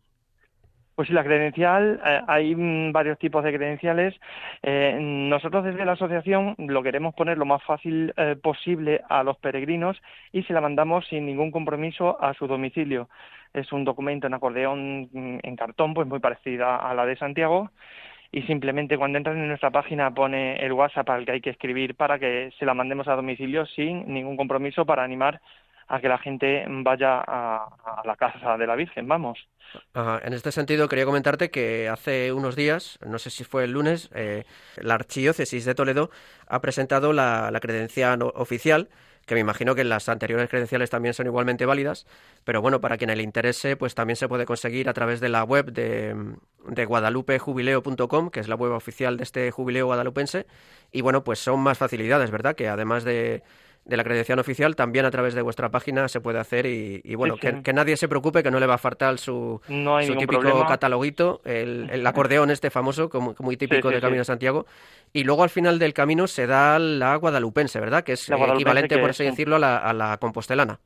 Pues 0.98 1.10
sí, 1.10 1.14
la 1.14 1.24
credencial, 1.24 2.02
eh, 2.04 2.22
hay 2.28 2.56
mm, 2.56 2.92
varios 2.92 3.20
tipos 3.20 3.44
de 3.44 3.54
credenciales. 3.54 4.16
Eh, 4.64 4.98
nosotros 5.00 5.64
desde 5.64 5.86
la 5.86 5.92
asociación 5.92 6.56
lo 6.58 6.82
queremos 6.82 7.14
poner 7.14 7.38
lo 7.38 7.46
más 7.46 7.62
fácil 7.64 8.16
eh, 8.18 8.36
posible 8.42 9.02
a 9.08 9.22
los 9.22 9.38
peregrinos 9.38 10.02
y 10.32 10.42
se 10.42 10.54
la 10.54 10.62
mandamos 10.62 11.06
sin 11.06 11.28
ningún 11.28 11.52
compromiso 11.52 12.18
a 12.20 12.34
su 12.34 12.48
domicilio 12.48 13.10
es 13.54 13.72
un 13.72 13.84
documento 13.86 14.26
en 14.26 14.34
acordeón 14.34 15.10
mm, 15.14 15.40
en 15.44 15.56
cartón, 15.56 15.94
pues 15.94 16.08
muy 16.08 16.20
parecida 16.20 16.78
a 16.78 16.96
la 16.96 17.06
de 17.06 17.16
Santiago. 17.16 17.70
Y 18.32 18.42
simplemente 18.44 18.98
cuando 18.98 19.20
entran 19.20 19.38
en 19.38 19.50
nuestra 19.50 19.70
página 19.70 20.12
pone 20.16 20.56
el 20.66 20.74
WhatsApp 20.74 21.12
al 21.12 21.26
que 21.26 21.34
hay 21.34 21.42
que 21.42 21.52
escribir 21.52 21.94
para 21.94 22.18
que 22.18 22.52
se 22.58 22.66
la 22.66 22.74
mandemos 22.74 23.08
a 23.08 23.16
domicilio 23.16 23.68
sin 23.68 24.12
ningún 24.12 24.36
compromiso 24.36 24.84
para 24.84 25.04
animar 25.04 25.42
a 25.88 26.00
que 26.00 26.10
la 26.10 26.18
gente 26.18 26.66
vaya 26.68 27.24
a, 27.26 28.02
la 28.04 28.16
casa 28.16 28.58
de 28.58 28.68
la 28.68 28.76
Virgen, 28.76 29.08
vamos. 29.08 29.40
En 30.24 30.34
este 30.34 30.52
sentido, 30.52 30.88
quería 30.88 31.06
comentarte 31.06 31.50
que 31.50 31.90
hace 31.90 32.32
unos 32.34 32.56
días, 32.56 33.00
no 33.06 33.20
sé 33.20 33.30
si 33.30 33.44
fue 33.44 33.66
el 33.66 33.72
lunes, 33.72 34.10
eh, 34.14 34.44
la 34.78 34.96
Archidiócesis 34.96 35.66
de 35.66 35.76
Toledo 35.76 36.10
ha 36.48 36.62
presentado 36.62 37.14
la, 37.14 37.52
credencial 37.62 38.22
oficial 38.22 38.90
que 39.26 39.36
me 39.36 39.42
imagino 39.42 39.76
que 39.76 39.84
las 39.84 40.08
anteriores 40.08 40.48
credenciales 40.50 40.90
también 40.90 41.14
son 41.14 41.26
igualmente 41.26 41.66
válidas, 41.66 42.08
pero 42.46 42.62
bueno, 42.62 42.80
para 42.80 42.98
quien 42.98 43.14
le 43.14 43.22
interese, 43.22 43.76
pues 43.76 43.94
también 43.94 44.16
se 44.16 44.30
puede 44.30 44.46
conseguir 44.46 44.88
a 44.88 44.94
través 44.94 45.20
de 45.20 45.28
la 45.28 45.44
web 45.44 45.74
de, 45.74 46.16
de 46.66 46.86
guadalupejubileo.com, 46.86 48.30
que 48.30 48.40
es 48.40 48.48
la 48.48 48.56
web 48.56 48.72
oficial 48.72 49.18
de 49.18 49.24
este 49.24 49.52
jubileo 49.52 49.88
guadalupense, 49.88 50.46
y 50.94 51.02
bueno, 51.02 51.26
pues 51.26 51.40
son 51.40 51.60
más 51.60 51.78
facilidades, 51.78 52.32
¿verdad? 52.32 52.56
Que 52.56 52.70
además 52.70 53.04
de 53.04 53.44
de 53.88 53.98
la 53.98 54.04
credencial 54.04 54.38
oficial 54.40 54.76
también 54.76 55.06
a 55.06 55.12
través 55.12 55.34
de 55.34 55.42
vuestra 55.42 55.70
página 55.70 56.08
se 56.10 56.20
puede 56.20 56.40
hacer 56.40 56.66
y, 56.66 57.16
bueno, 57.16 57.36
Que, 57.38 57.74
nadie 57.74 57.96
se 57.96 58.08
preocupe 58.08 58.44
que 58.44 58.52
no 58.52 58.60
le 58.60 58.68
va 58.68 58.76
a 58.76 58.78
faltar 58.78 59.18
su, 59.18 59.62
su 59.66 60.16
típico 60.16 60.66
cataloguito, 60.66 61.42
el, 61.46 62.06
acordeón 62.06 62.52
este 62.52 62.70
famoso, 62.70 63.10
como, 63.10 63.34
muy 63.40 63.56
típico 63.56 63.90
del 63.90 64.02
Camino 64.02 64.20
de 64.20 64.26
Santiago. 64.26 64.66
Y 65.14 65.24
luego 65.24 65.44
al 65.44 65.50
final 65.50 65.80
del 65.80 65.94
camino 65.94 66.28
se 66.28 66.48
da 66.48 66.80
la 66.80 67.16
guadalupense, 67.16 67.80
¿verdad? 67.80 68.04
Que 68.04 68.14
es 68.14 68.30
equivalente, 68.30 68.98
por 68.98 69.12
así 69.12 69.24
decirlo, 69.24 69.56
a 69.56 69.60
la, 69.60 69.78
a 69.78 69.94
la 69.94 70.18
compostelana. 70.18 70.80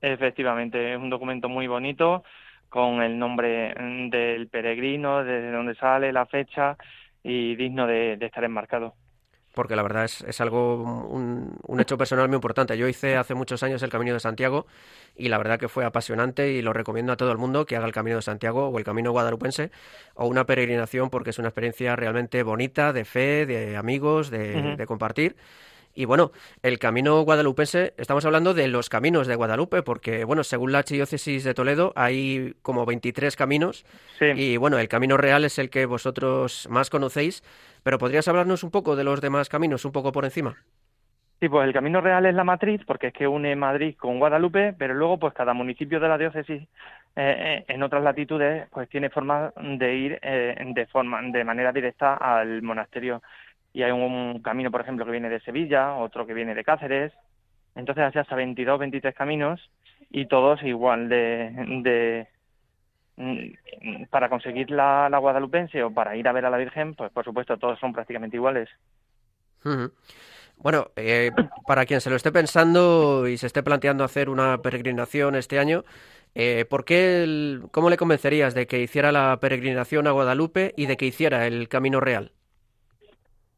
Efectivamente, 0.00 0.92
es 0.92 0.98
un 0.98 1.08
documento 1.08 1.48
muy 1.48 1.66
bonito 1.66 2.22
con 2.68 3.00
el 3.02 3.18
nombre 3.18 3.74
del 4.10 4.48
peregrino, 4.48 5.24
desde 5.24 5.50
dónde 5.50 5.74
sale, 5.76 6.12
la 6.12 6.26
fecha 6.26 6.76
y 7.22 7.56
digno 7.56 7.86
de 7.86 8.18
estar 8.20 8.44
enmarcado. 8.44 8.94
Porque 9.56 9.74
la 9.74 9.82
verdad 9.82 10.04
es, 10.04 10.20
es 10.20 10.40
algo, 10.42 10.76
un, 10.76 11.56
un, 11.66 11.80
hecho 11.80 11.96
personal 11.96 12.28
muy 12.28 12.36
importante. 12.36 12.76
Yo 12.76 12.86
hice 12.86 13.16
hace 13.16 13.34
muchos 13.34 13.62
años 13.62 13.82
el 13.82 13.88
Camino 13.88 14.12
de 14.12 14.20
Santiago 14.20 14.66
y 15.16 15.28
la 15.28 15.38
verdad 15.38 15.58
que 15.58 15.68
fue 15.68 15.86
apasionante 15.86 16.52
y 16.52 16.60
lo 16.60 16.74
recomiendo 16.74 17.12
a 17.12 17.16
todo 17.16 17.32
el 17.32 17.38
mundo 17.38 17.64
que 17.64 17.74
haga 17.74 17.86
el 17.86 17.92
Camino 17.92 18.16
de 18.16 18.22
Santiago 18.22 18.68
o 18.68 18.78
el 18.78 18.84
Camino 18.84 19.12
Guadalupense 19.12 19.70
o 20.14 20.26
una 20.26 20.44
peregrinación 20.44 21.08
porque 21.08 21.30
es 21.30 21.38
una 21.38 21.48
experiencia 21.48 21.96
realmente 21.96 22.42
bonita, 22.42 22.92
de 22.92 23.06
fe, 23.06 23.46
de 23.46 23.78
amigos, 23.78 24.28
de, 24.28 24.56
uh 24.56 24.58
-huh. 24.58 24.76
de 24.76 24.86
compartir. 24.86 25.36
Y 25.96 26.04
bueno, 26.04 26.30
el 26.62 26.78
camino 26.78 27.22
guadalupense, 27.22 27.94
estamos 27.96 28.26
hablando 28.26 28.52
de 28.52 28.68
los 28.68 28.90
caminos 28.90 29.26
de 29.26 29.34
Guadalupe, 29.34 29.82
porque 29.82 30.24
bueno, 30.24 30.44
según 30.44 30.70
la 30.70 30.80
archidiócesis 30.80 31.42
de 31.42 31.54
Toledo 31.54 31.94
hay 31.96 32.54
como 32.60 32.84
23 32.84 33.34
caminos 33.34 33.86
sí. 34.18 34.26
y 34.36 34.56
bueno, 34.58 34.78
el 34.78 34.88
camino 34.88 35.16
real 35.16 35.46
es 35.46 35.58
el 35.58 35.70
que 35.70 35.86
vosotros 35.86 36.68
más 36.68 36.90
conocéis, 36.90 37.42
pero 37.86 37.98
¿podrías 37.98 38.26
hablarnos 38.26 38.64
un 38.64 38.72
poco 38.72 38.96
de 38.96 39.04
los 39.04 39.20
demás 39.20 39.48
caminos, 39.48 39.84
un 39.84 39.92
poco 39.92 40.10
por 40.10 40.24
encima? 40.24 40.56
Sí, 41.38 41.48
pues 41.48 41.68
el 41.68 41.72
camino 41.72 42.00
real 42.00 42.26
es 42.26 42.34
la 42.34 42.42
matriz 42.42 42.80
porque 42.84 43.06
es 43.06 43.12
que 43.12 43.28
une 43.28 43.54
Madrid 43.54 43.94
con 43.96 44.18
Guadalupe, 44.18 44.74
pero 44.76 44.92
luego 44.92 45.20
pues 45.20 45.32
cada 45.34 45.54
municipio 45.54 46.00
de 46.00 46.08
la 46.08 46.18
diócesis 46.18 46.66
eh, 47.14 47.64
en 47.68 47.82
otras 47.84 48.02
latitudes 48.02 48.68
pues 48.72 48.88
tiene 48.88 49.08
forma 49.08 49.52
de 49.56 49.94
ir 49.94 50.18
eh, 50.20 50.56
de 50.66 50.86
forma 50.86 51.22
de 51.22 51.44
manera 51.44 51.70
directa 51.70 52.14
al 52.14 52.60
monasterio 52.60 53.22
y 53.72 53.84
hay 53.84 53.92
un 53.92 54.42
camino, 54.42 54.72
por 54.72 54.80
ejemplo, 54.80 55.04
que 55.04 55.12
viene 55.12 55.28
de 55.28 55.38
Sevilla, 55.38 55.94
otro 55.94 56.26
que 56.26 56.34
viene 56.34 56.56
de 56.56 56.64
Cáceres, 56.64 57.12
entonces 57.76 58.02
hace 58.02 58.18
hasta 58.18 58.34
22, 58.34 58.80
23 58.80 59.14
caminos 59.14 59.70
y 60.10 60.26
todos 60.26 60.60
igual 60.64 61.08
de, 61.08 61.52
de 61.84 62.26
para 64.10 64.28
conseguir 64.28 64.70
la, 64.70 65.08
la, 65.08 65.18
guadalupense 65.18 65.82
o 65.82 65.90
para 65.90 66.16
ir 66.16 66.28
a 66.28 66.32
ver 66.32 66.44
a 66.44 66.50
la 66.50 66.58
Virgen, 66.58 66.94
pues 66.94 67.10
por 67.12 67.24
supuesto 67.24 67.56
todos 67.56 67.78
son 67.78 67.92
prácticamente 67.92 68.36
iguales. 68.36 68.68
Uh 69.64 69.68
-huh. 69.68 69.92
Bueno, 70.58 70.88
eh, 70.96 71.30
para 71.66 71.84
quien 71.84 72.00
se 72.00 72.10
lo 72.10 72.16
esté 72.16 72.32
pensando 72.32 73.28
y 73.28 73.36
se 73.36 73.46
esté 73.46 73.62
planteando 73.62 74.04
hacer 74.04 74.28
una 74.28 74.58
peregrinación 74.58 75.34
este 75.34 75.58
año, 75.58 75.84
eh, 76.34 76.64
¿por 76.68 76.84
qué, 76.84 77.22
el, 77.22 77.62
cómo 77.70 77.90
le 77.90 77.96
convencerías 77.96 78.54
de 78.54 78.66
que 78.66 78.80
hiciera 78.80 79.12
la 79.12 79.38
peregrinación 79.40 80.06
a 80.06 80.12
Guadalupe 80.12 80.72
y 80.76 80.86
de 80.86 80.96
que 80.96 81.06
hiciera 81.06 81.46
el 81.46 81.68
Camino 81.68 82.00
Real? 82.00 82.32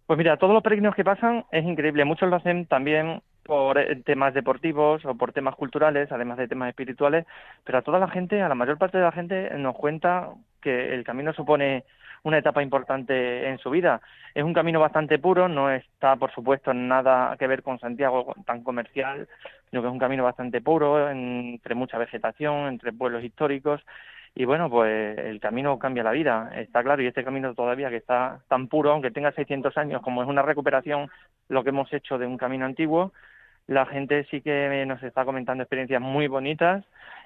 Pues 0.07 0.16
mira, 0.16 0.38
todos 0.38 0.55
los 0.55 0.62
peregrinos 0.62 0.94
que 0.94 1.05
pasan 1.05 1.44
es 1.53 1.64
increíble. 1.64 2.05
Muchos 2.05 2.29
lo 2.29 2.37
hacen 2.37 2.66
también 2.66 3.23
por 3.49 3.81
temas 4.05 4.35
deportivos 4.35 5.03
o 5.07 5.15
por 5.15 5.33
temas 5.33 5.55
culturales, 5.55 6.13
además 6.13 6.37
de 6.37 6.49
temas 6.49 6.69
espirituales, 6.69 7.25
pero 7.65 7.79
a 7.79 7.83
toda 7.83 7.99
la 7.99 8.09
gente, 8.09 8.43
a 8.43 8.49
la 8.49 8.55
mayor 8.55 8.77
parte 8.77 8.99
de 8.99 9.05
la 9.05 9.11
gente, 9.11 9.49
nos 9.57 9.75
cuenta 9.75 10.29
que 10.61 10.93
el 10.93 11.03
camino 11.03 11.33
supone 11.33 11.85
una 12.25 12.37
etapa 12.37 12.63
importante 12.63 13.49
en 13.49 13.57
su 13.57 13.71
vida. 13.71 14.03
Es 14.35 14.45
un 14.45 14.53
camino 14.53 14.81
bastante 14.81 15.19
puro, 15.19 15.49
no 15.49 15.71
está, 15.71 16.17
por 16.17 16.31
supuesto, 16.31 16.75
nada 16.75 17.35
que 17.39 17.47
ver 17.47 17.63
con 17.63 17.79
Santiago 17.79 18.35
tan 18.45 18.63
comercial, 18.63 19.27
sino 19.71 19.81
que 19.81 19.89
es 19.89 19.93
un 19.95 19.99
camino 19.99 20.25
bastante 20.25 20.61
puro, 20.61 21.09
entre 21.09 21.75
mucha 21.75 21.97
vegetación, 21.97 22.69
entre 22.69 22.93
pueblos 22.93 23.25
históricos, 23.25 23.81
y 24.35 24.45
bueno, 24.45 24.69
pues 24.69 25.17
el 25.17 25.41
camino 25.41 25.79
cambia 25.79 26.03
la 26.03 26.13
vida, 26.13 26.51
está 26.55 26.83
claro, 26.83 27.01
y 27.01 27.07
este 27.07 27.25
camino 27.25 27.55
todavía 27.55 27.89
que 27.89 27.97
está 27.97 28.41
tan 28.49 28.69
puro, 28.69 28.93
aunque 28.93 29.11
tenga 29.11 29.33
600 29.33 29.75
años, 29.79 30.03
como 30.03 30.23
es 30.23 30.29
una 30.29 30.43
recuperación 30.43 31.09
lo 31.49 31.65
que 31.65 31.71
hemos 31.71 31.91
hecho 31.95 32.19
de 32.19 32.27
un 32.27 32.37
camino 32.37 32.67
antiguo, 32.67 33.13
la 33.68 33.87
gente 33.87 34.26
sí 34.31 34.40
que 34.40 34.85
nos 34.87 35.02
está 35.02 35.24
comentando 35.24 35.62
experiencias 35.62 36.00
muy 36.00 36.26
bonitas, 36.26 36.85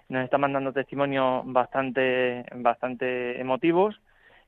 nos 0.08 0.24
está 0.24 0.36
mandando 0.36 0.72
testimonios 0.72 1.42
bastante, 1.46 2.44
bastante 2.56 3.40
emotivos, 3.40 3.98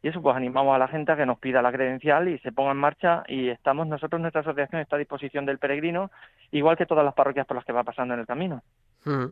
y 0.03 0.09
eso 0.09 0.21
pues 0.21 0.37
animamos 0.37 0.75
a 0.75 0.79
la 0.79 0.89
gente 0.89 1.13
a 1.13 1.17
que 1.17 1.25
nos 1.25 1.39
pida 1.39 1.63
la 1.63 1.73
credencial 1.73 2.29
y 2.29 2.39
se 2.41 2.53
ponga 2.53 2.73
en 2.73 2.77
marcha 2.77 3.23
y 3.27 3.49
estamos 3.49 3.87
nosotros, 3.87 4.21
nuestra 4.21 4.43
asociación 4.43 4.83
está 4.83 4.97
a 4.97 4.99
disposición 4.99 5.47
del 5.47 5.59
peregrino, 5.59 6.11
igual 6.51 6.77
que 6.77 6.85
todas 6.85 7.05
las 7.05 7.15
parroquias 7.15 7.47
por 7.47 7.57
las 7.57 7.65
que 7.65 7.73
va 7.73 7.85
pasando 7.85 8.13
en 8.13 8.21
el 8.21 8.27
camino. 8.27 8.63
Mm. 9.05 9.27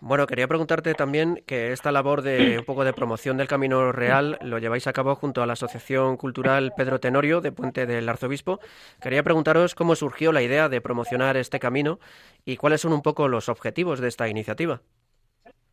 Bueno, 0.00 0.26
quería 0.26 0.46
preguntarte 0.46 0.92
también 0.92 1.42
que 1.46 1.72
esta 1.72 1.90
labor 1.90 2.20
de 2.20 2.58
un 2.58 2.64
poco 2.66 2.84
de 2.84 2.92
promoción 2.92 3.38
del 3.38 3.48
Camino 3.48 3.92
Real 3.92 4.38
lo 4.42 4.58
lleváis 4.58 4.86
a 4.86 4.92
cabo 4.92 5.14
junto 5.14 5.42
a 5.42 5.46
la 5.46 5.54
Asociación 5.54 6.18
Cultural 6.18 6.72
Pedro 6.76 7.00
Tenorio 7.00 7.40
de 7.40 7.50
Puente 7.50 7.86
del 7.86 8.06
Arzobispo. 8.06 8.60
Quería 9.00 9.22
preguntaros 9.22 9.74
cómo 9.74 9.94
surgió 9.94 10.32
la 10.32 10.42
idea 10.42 10.68
de 10.68 10.82
promocionar 10.82 11.38
este 11.38 11.58
camino 11.58 11.98
y 12.44 12.58
cuáles 12.58 12.82
son 12.82 12.92
un 12.92 13.00
poco 13.00 13.26
los 13.28 13.48
objetivos 13.48 13.98
de 14.00 14.08
esta 14.08 14.28
iniciativa. 14.28 14.82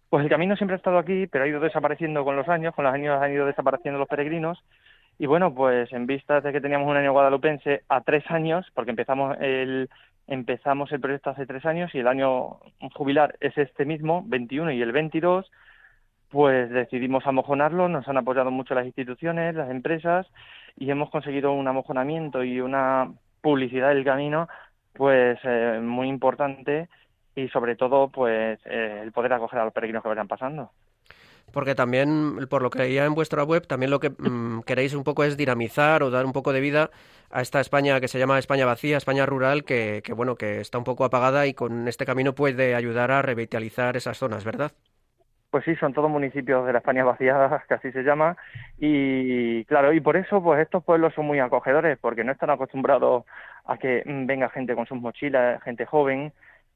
Pues 0.09 0.23
el 0.23 0.29
camino 0.29 0.55
siempre 0.55 0.75
ha 0.75 0.77
estado 0.77 0.99
aquí, 0.99 1.27
pero 1.27 1.43
ha 1.43 1.47
ido 1.47 1.59
desapareciendo 1.59 2.23
con 2.23 2.37
los 2.37 2.47
años, 2.47 2.73
con 2.75 2.85
los 2.85 2.93
años 2.93 3.21
han 3.21 3.33
ido 3.33 3.45
desapareciendo 3.45 3.99
los 3.99 4.07
peregrinos. 4.07 4.63
Y 5.19 5.25
bueno, 5.25 5.53
pues 5.53 5.91
en 5.91 6.07
vista 6.07 6.39
de 6.39 6.53
que 6.53 6.61
teníamos 6.61 6.89
un 6.89 6.95
año 6.95 7.11
guadalupense 7.11 7.83
a 7.89 8.01
tres 8.01 8.23
años, 8.29 8.65
porque 8.73 8.91
empezamos 8.91 9.35
el, 9.41 9.89
empezamos 10.27 10.91
el 10.91 11.01
proyecto 11.01 11.29
hace 11.29 11.45
tres 11.45 11.65
años 11.65 11.93
y 11.93 11.99
el 11.99 12.07
año 12.07 12.59
jubilar 12.93 13.35
es 13.39 13.57
este 13.57 13.85
mismo, 13.85 14.23
21 14.25 14.71
y 14.71 14.81
el 14.81 14.91
22, 14.91 15.51
pues 16.29 16.69
decidimos 16.69 17.27
amojonarlo, 17.27 17.89
nos 17.89 18.07
han 18.07 18.17
apoyado 18.17 18.51
mucho 18.51 18.73
las 18.73 18.85
instituciones, 18.85 19.55
las 19.55 19.69
empresas 19.69 20.27
y 20.77 20.89
hemos 20.89 21.09
conseguido 21.09 21.53
un 21.53 21.67
amojonamiento 21.67 22.43
y 22.43 22.59
una 22.59 23.11
publicidad 23.41 23.89
del 23.89 24.03
camino 24.03 24.47
pues 24.93 25.39
eh, 25.43 25.79
muy 25.81 26.07
importante 26.07 26.87
y 27.35 27.47
sobre 27.49 27.75
todo 27.75 28.09
pues 28.09 28.59
eh, 28.65 29.01
el 29.03 29.11
poder 29.11 29.33
acoger 29.33 29.59
a 29.59 29.65
los 29.65 29.73
peregrinos 29.73 30.03
que 30.03 30.09
vayan 30.09 30.27
pasando 30.27 30.71
porque 31.53 31.75
también, 31.75 32.47
por 32.49 32.63
lo 32.63 32.69
que 32.69 32.79
leía 32.79 33.05
en 33.05 33.13
vuestra 33.13 33.43
web, 33.43 33.65
también 33.67 33.91
lo 33.91 33.99
que 33.99 34.09
mmm, 34.09 34.61
queréis 34.65 34.93
un 34.95 35.03
poco 35.03 35.23
es 35.23 35.37
dinamizar 35.37 36.03
o 36.03 36.09
dar 36.09 36.25
un 36.25 36.33
poco 36.33 36.51
de 36.51 36.59
vida 36.59 36.89
a 37.29 37.41
esta 37.41 37.61
España 37.61 38.01
que 38.01 38.07
se 38.07 38.19
llama 38.19 38.39
España 38.39 38.65
vacía, 38.65 38.97
España 38.97 39.25
rural, 39.25 39.63
que, 39.63 40.01
que 40.03 40.13
bueno, 40.13 40.35
que 40.35 40.59
está 40.59 40.77
un 40.79 40.83
poco 40.83 41.05
apagada 41.05 41.45
y 41.47 41.53
con 41.53 41.87
este 41.87 42.05
camino 42.05 42.33
puede 42.33 42.75
ayudar 42.75 43.11
a 43.11 43.21
revitalizar 43.21 43.95
esas 43.95 44.17
zonas, 44.17 44.43
¿verdad? 44.43 44.71
Pues 45.51 45.65
sí, 45.65 45.75
son 45.75 45.93
todos 45.93 46.09
municipios 46.09 46.65
de 46.65 46.73
la 46.73 46.79
España 46.79 47.03
vacía, 47.03 47.63
que 47.67 47.75
así 47.75 47.91
se 47.91 48.01
llama, 48.01 48.35
y 48.79 49.63
claro, 49.65 49.93
y 49.93 50.01
por 50.01 50.17
eso 50.17 50.41
pues 50.41 50.59
estos 50.59 50.83
pueblos 50.83 51.13
son 51.13 51.27
muy 51.27 51.39
acogedores, 51.39 51.99
porque 51.99 52.23
no 52.23 52.31
están 52.31 52.49
acostumbrados 52.49 53.25
a 53.65 53.77
que 53.77 54.01
venga 54.03 54.49
gente 54.49 54.73
con 54.73 54.87
sus 54.87 54.99
mochilas, 54.99 55.61
gente 55.61 55.85
joven, 55.85 56.33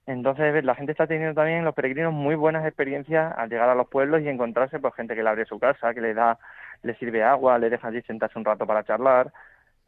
entonces 0.07 0.63
la 0.63 0.73
gente 0.73 0.93
está 0.93 1.05
teniendo 1.05 1.35
también, 1.35 1.65
los 1.65 1.75
peregrinos, 1.75 2.13
muy 2.13 2.35
buenas 2.35 2.65
experiencias 2.65 3.33
al 3.37 3.49
llegar 3.49 3.67
a 3.67 3.75
los 3.75 3.89
pueblos 3.89 4.21
y 4.21 4.29
encontrarse 4.29 4.79
pues 4.79 4.95
gente 4.95 5.15
que 5.15 5.21
le 5.21 5.29
abre 5.29 5.45
su 5.45 5.59
casa, 5.59 5.93
que 5.93 5.99
le 5.99 6.13
da, 6.13 6.39
le 6.81 6.95
sirve 6.95 7.23
agua, 7.23 7.59
le 7.59 7.69
deja 7.69 7.89
allí 7.89 8.01
sentarse 8.03 8.39
un 8.39 8.45
rato 8.45 8.65
para 8.65 8.85
charlar. 8.85 9.33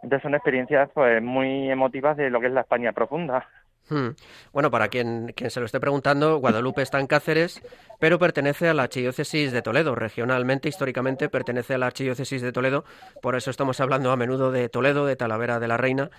Entonces 0.03 0.23
son 0.23 0.35
experiencias 0.35 0.89
pues 0.93 1.23
muy 1.23 1.71
emotivas 1.71 2.17
de 2.17 2.29
lo 2.29 2.41
que 2.41 2.47
es 2.47 2.53
la 2.53 2.61
España 2.61 2.91
profunda. 2.91 3.47
Hmm. 3.87 4.09
Bueno, 4.51 4.69
para 4.69 4.89
quien, 4.89 5.31
quien 5.35 5.49
se 5.49 5.61
lo 5.61 5.65
esté 5.65 5.79
preguntando, 5.79 6.37
Guadalupe 6.37 6.81
está 6.81 6.99
en 6.99 7.07
Cáceres, 7.07 7.61
pero 7.99 8.19
pertenece 8.19 8.67
a 8.67 8.73
la 8.73 8.83
Archidiócesis 8.83 9.53
de 9.53 9.61
Toledo. 9.61 9.95
Regionalmente, 9.95 10.67
históricamente, 10.67 11.29
pertenece 11.29 11.75
a 11.75 11.77
la 11.77 11.87
Archidiócesis 11.87 12.41
de 12.41 12.51
Toledo. 12.51 12.83
Por 13.21 13.37
eso 13.37 13.49
estamos 13.49 13.79
hablando 13.79 14.11
a 14.11 14.17
menudo 14.17 14.51
de 14.51 14.67
Toledo, 14.67 15.05
de 15.05 15.15
Talavera 15.15 15.59
de 15.59 15.67
la 15.69 15.77
Reina. 15.77 16.09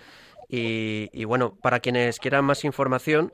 Y, 0.49 1.09
y 1.13 1.25
bueno, 1.25 1.55
para 1.61 1.79
quienes 1.79 2.19
quieran 2.19 2.45
más 2.45 2.65
información, 2.65 3.31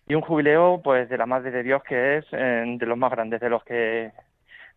y 0.07 0.15
un 0.15 0.21
jubileo, 0.21 0.81
pues, 0.83 1.07
de 1.07 1.17
la 1.17 1.25
Madre 1.25 1.51
de 1.51 1.63
Dios, 1.63 1.83
que 1.83 2.17
es 2.17 2.25
eh, 2.31 2.63
de 2.77 2.85
los 2.85 2.97
más 2.97 3.11
grandes, 3.11 3.39
de 3.39 3.49
los 3.49 3.63
que 3.63 4.11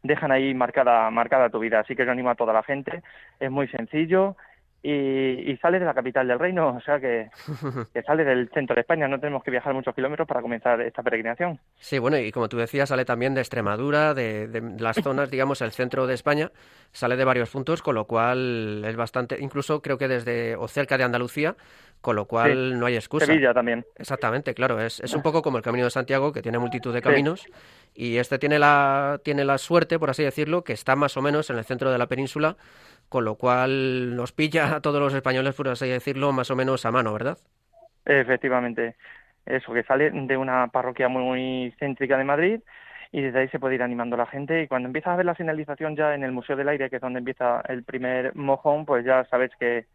dejan 0.02 0.31
ahí 0.33 0.55
marcada, 0.55 1.11
marcada 1.11 1.50
tu 1.50 1.59
vida. 1.59 1.81
Así 1.81 1.96
que 1.96 2.05
yo 2.05 2.12
animo 2.12 2.31
a 2.31 2.35
toda 2.35 2.52
la 2.52 2.62
gente. 2.62 3.02
Es 3.40 3.50
muy 3.50 3.68
sencillo 3.68 4.37
y, 4.83 5.57
sale 5.59 5.79
de 5.79 5.85
la 5.85 5.95
capital 5.95 6.27
del 6.27 6.38
reino, 6.38 6.77
o 6.77 6.81
sea 6.81 6.99
que, 6.99 7.31
sale 8.07 8.25
del 8.25 8.49
centro 8.51 8.75
de 8.75 8.81
España, 8.81 9.07
no 9.07 9.21
tenemos 9.21 9.45
que 9.45 9.51
viajar 9.51 9.73
muchos 9.75 9.95
kilómetros 9.95 10.27
para 10.27 10.42
comenzar 10.42 10.81
esta 10.81 11.03
peregrinación. 11.03 11.61
Sí, 11.79 11.99
bueno, 11.99 12.18
y 12.18 12.33
como 12.33 12.49
tú 12.49 12.57
decías, 12.57 12.88
sale 12.88 13.05
también 13.05 13.35
de 13.35 13.40
Extremadura, 13.40 14.12
de, 14.14 14.75
las 14.79 14.97
zonas, 15.03 15.31
digamos, 15.31 15.61
el 15.62 15.71
centro 15.71 16.07
de 16.07 16.14
España, 16.14 16.51
sale 16.90 17.16
de 17.16 17.25
varios 17.25 17.51
puntos, 17.51 17.81
con 17.81 17.95
lo 17.95 18.07
cual 18.07 18.85
es 18.85 18.97
bastante, 18.97 19.37
incluso 19.40 19.81
creo 19.83 19.99
que 19.99 20.09
desde 20.09 20.57
o 20.57 20.66
cerca 20.66 20.99
de 20.99 21.05
Andalucía, 21.05 21.55
con 22.02 22.16
lo 22.16 22.26
cual 22.26 22.78
no 22.78 22.86
hay 22.86 22.96
excusa. 22.96 23.24
Sevilla 23.24 23.54
también. 23.54 23.86
Exactamente, 23.96 24.52
claro, 24.54 24.78
es, 24.80 25.00
es 25.00 25.14
un 25.14 25.22
poco 25.22 25.40
como 25.40 25.56
el 25.56 25.62
Camino 25.62 25.84
de 25.84 25.90
Santiago, 25.90 26.32
que 26.32 26.42
tiene 26.42 26.58
multitud 26.58 26.92
de 26.92 27.00
caminos, 27.00 27.46
y 27.94 28.18
este 28.18 28.38
tiene 28.38 28.58
la, 28.58 29.20
tiene 29.24 29.44
la 29.44 29.56
suerte, 29.56 29.98
por 29.98 30.10
así 30.10 30.24
decirlo, 30.24 30.64
que 30.64 30.72
está 30.72 30.96
más 30.96 31.16
o 31.16 31.22
menos 31.22 31.48
en 31.48 31.56
el 31.56 31.64
centro 31.64 31.90
de 31.90 31.98
la 31.98 32.08
península, 32.08 32.56
con 33.08 33.24
lo 33.24 33.36
cual 33.36 34.16
nos 34.16 34.32
pilla 34.32 34.74
a 34.74 34.80
todos 34.80 35.00
los 35.00 35.14
españoles, 35.14 35.54
por 35.54 35.68
así 35.68 35.88
decirlo, 35.88 36.32
más 36.32 36.50
o 36.50 36.56
menos 36.56 36.84
a 36.84 36.90
mano, 36.90 37.12
¿verdad? 37.12 37.38
Efectivamente, 38.04 38.96
eso, 39.46 39.72
que 39.72 39.84
sale 39.84 40.10
de 40.10 40.36
una 40.36 40.66
parroquia 40.68 41.08
muy, 41.08 41.72
céntrica 41.78 42.18
de 42.18 42.24
Madrid 42.24 42.60
y 43.12 43.20
desde 43.20 43.40
ahí 43.40 43.48
se 43.48 43.60
puede 43.60 43.76
ir 43.76 43.82
animando 43.82 44.16
a 44.16 44.18
la 44.18 44.26
gente 44.26 44.62
y 44.62 44.66
cuando 44.66 44.88
empiezas 44.88 45.12
a 45.12 45.16
ver 45.16 45.26
la 45.26 45.36
señalización 45.36 45.94
ya 45.94 46.14
en 46.16 46.24
el 46.24 46.32
Museo 46.32 46.56
del 46.56 46.68
Aire, 46.68 46.90
que 46.90 46.96
es 46.96 47.02
donde 47.02 47.20
empieza 47.20 47.60
el 47.68 47.84
primer 47.84 48.34
mojón, 48.34 48.86
pues 48.86 49.04
ya 49.04 49.24
sabes 49.26 49.52
que, 49.60 49.86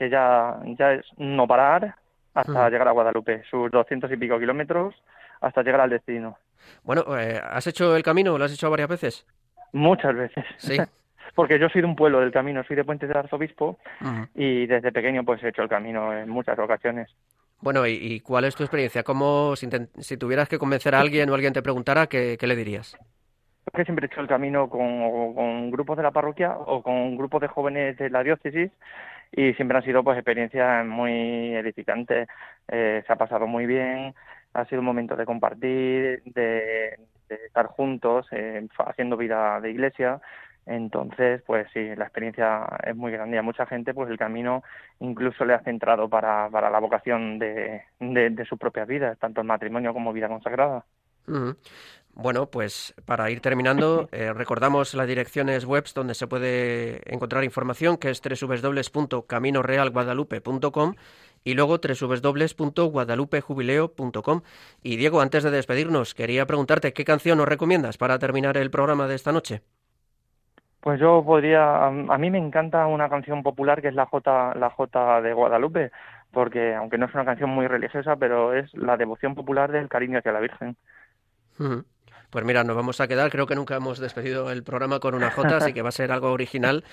que 0.00 0.08
ya, 0.08 0.56
ya 0.78 0.94
es 0.94 1.04
no 1.18 1.46
parar 1.46 1.94
hasta 2.32 2.70
llegar 2.70 2.88
a 2.88 2.92
Guadalupe, 2.92 3.42
sus 3.50 3.70
doscientos 3.70 4.10
y 4.10 4.16
pico 4.16 4.38
kilómetros 4.38 4.94
hasta 5.42 5.62
llegar 5.62 5.82
al 5.82 5.90
destino. 5.90 6.38
Bueno, 6.82 7.04
eh, 7.18 7.38
¿has 7.42 7.66
hecho 7.66 7.94
el 7.94 8.02
camino? 8.02 8.38
¿Lo 8.38 8.46
has 8.46 8.54
hecho 8.54 8.70
varias 8.70 8.88
veces? 8.88 9.26
Muchas 9.74 10.14
veces. 10.14 10.42
Sí. 10.56 10.78
porque 11.34 11.58
yo 11.58 11.68
soy 11.68 11.82
de 11.82 11.86
un 11.86 11.96
pueblo 11.96 12.20
del 12.20 12.32
camino, 12.32 12.64
soy 12.64 12.76
de 12.76 12.84
Puente 12.84 13.06
del 13.06 13.18
Arzobispo 13.18 13.78
y 14.34 14.66
desde 14.66 14.90
pequeño 14.90 15.22
pues 15.22 15.42
he 15.42 15.48
hecho 15.48 15.62
el 15.62 15.68
camino 15.68 16.16
en 16.16 16.30
muchas 16.30 16.58
ocasiones. 16.58 17.14
Bueno, 17.60 17.86
¿y, 17.86 18.20
cuál 18.20 18.46
es 18.46 18.56
tu 18.56 18.62
experiencia? 18.62 19.02
¿Cómo, 19.02 19.54
si, 19.54 20.16
tuvieras 20.16 20.48
que 20.48 20.58
convencer 20.58 20.94
a 20.94 21.00
alguien 21.00 21.28
o 21.28 21.34
alguien 21.34 21.52
te 21.52 21.60
preguntara, 21.60 22.06
qué, 22.06 22.38
le 22.40 22.56
dirías? 22.56 22.96
que 23.74 23.84
siempre 23.84 24.06
he 24.06 24.10
hecho 24.10 24.22
el 24.22 24.26
camino 24.26 24.68
con, 24.68 25.34
con, 25.34 25.70
grupos 25.70 25.96
de 25.98 26.02
la 26.02 26.10
parroquia 26.10 26.56
o 26.56 26.82
con 26.82 27.16
grupos 27.16 27.42
de 27.42 27.48
jóvenes 27.48 27.96
de 27.98 28.10
la 28.10 28.24
diócesis 28.24 28.72
y 29.32 29.54
siempre 29.54 29.78
han 29.78 29.84
sido 29.84 30.02
pues 30.04 30.16
experiencias 30.18 30.86
muy 30.86 31.54
edificantes. 31.54 32.28
Eh, 32.68 33.02
se 33.06 33.12
ha 33.12 33.16
pasado 33.16 33.46
muy 33.46 33.66
bien, 33.66 34.14
ha 34.54 34.64
sido 34.66 34.80
un 34.80 34.86
momento 34.86 35.16
de 35.16 35.26
compartir, 35.26 36.22
de, 36.24 36.98
estar 37.28 37.66
juntos, 37.66 38.26
eh, 38.32 38.66
haciendo 38.78 39.16
vida 39.16 39.60
de 39.60 39.70
iglesia 39.70 40.20
entonces, 40.66 41.42
pues 41.46 41.66
sí, 41.72 41.96
la 41.96 42.04
experiencia 42.04 42.64
es 42.84 42.94
muy 42.94 43.10
grande 43.12 43.36
y 43.36 43.38
a 43.38 43.42
mucha 43.42 43.66
gente 43.66 43.94
pues 43.94 44.10
el 44.10 44.18
camino 44.18 44.62
incluso 45.00 45.44
le 45.44 45.54
ha 45.54 45.64
centrado 45.64 46.08
para, 46.08 46.48
para 46.50 46.70
la 46.70 46.78
vocación 46.78 47.38
de, 47.38 47.82
de, 47.98 48.44
su 48.44 48.56
propia 48.58 48.84
vida, 48.84 49.16
tanto 49.16 49.40
en 49.40 49.48
matrimonio 49.48 49.92
como 49.92 50.12
vida 50.12 50.28
consagrada. 50.28 50.84
Bueno, 52.14 52.46
pues 52.46 52.94
para 53.04 53.30
ir 53.30 53.40
terminando, 53.40 54.08
eh, 54.12 54.32
recordamos 54.32 54.94
las 54.94 55.06
direcciones 55.06 55.64
web 55.64 55.84
donde 55.94 56.14
se 56.14 56.26
puede 56.26 57.02
encontrar 57.12 57.44
información, 57.44 57.96
que 57.96 58.10
es 58.10 58.20
www.caminorealguadalupe.com 58.22 60.94
y 61.42 61.54
luego 61.54 61.78
www.guadalupejubileo.com. 61.78 64.40
Y 64.82 64.96
Diego, 64.96 65.20
antes 65.20 65.44
de 65.44 65.50
despedirnos, 65.50 66.14
quería 66.14 66.46
preguntarte 66.46 66.92
qué 66.92 67.04
canción 67.04 67.38
nos 67.38 67.48
recomiendas 67.48 67.96
para 67.96 68.18
terminar 68.18 68.56
el 68.56 68.70
programa 68.70 69.06
de 69.06 69.14
esta 69.14 69.30
noche. 69.32 69.62
Pues 70.80 70.98
yo 70.98 71.22
podría, 71.24 71.86
a 71.86 71.90
mí 71.90 72.30
me 72.30 72.38
encanta 72.38 72.86
una 72.86 73.10
canción 73.10 73.42
popular 73.42 73.82
que 73.82 73.88
es 73.88 73.94
la 73.94 74.06
J, 74.06 74.54
la 74.54 74.70
J 74.70 75.20
de 75.20 75.34
Guadalupe, 75.34 75.90
porque 76.30 76.74
aunque 76.74 76.96
no 76.96 77.04
es 77.06 77.14
una 77.14 77.26
canción 77.26 77.50
muy 77.50 77.66
religiosa, 77.66 78.16
pero 78.16 78.54
es 78.54 78.72
la 78.74 78.96
devoción 78.96 79.34
popular 79.34 79.72
del 79.72 79.88
cariño 79.88 80.18
hacia 80.18 80.32
la 80.32 80.40
Virgen. 80.40 80.76
Pues 82.30 82.44
mira, 82.44 82.62
nos 82.62 82.76
vamos 82.76 83.00
a 83.00 83.08
quedar, 83.08 83.28
creo 83.28 83.46
que 83.46 83.56
nunca 83.56 83.74
hemos 83.74 83.98
despedido 83.98 84.52
el 84.52 84.62
programa 84.62 85.00
con 85.00 85.16
una 85.16 85.32
J, 85.32 85.56
así 85.56 85.72
que 85.72 85.82
va 85.82 85.88
a 85.88 85.92
ser 85.92 86.12
algo 86.12 86.30
original. 86.30 86.84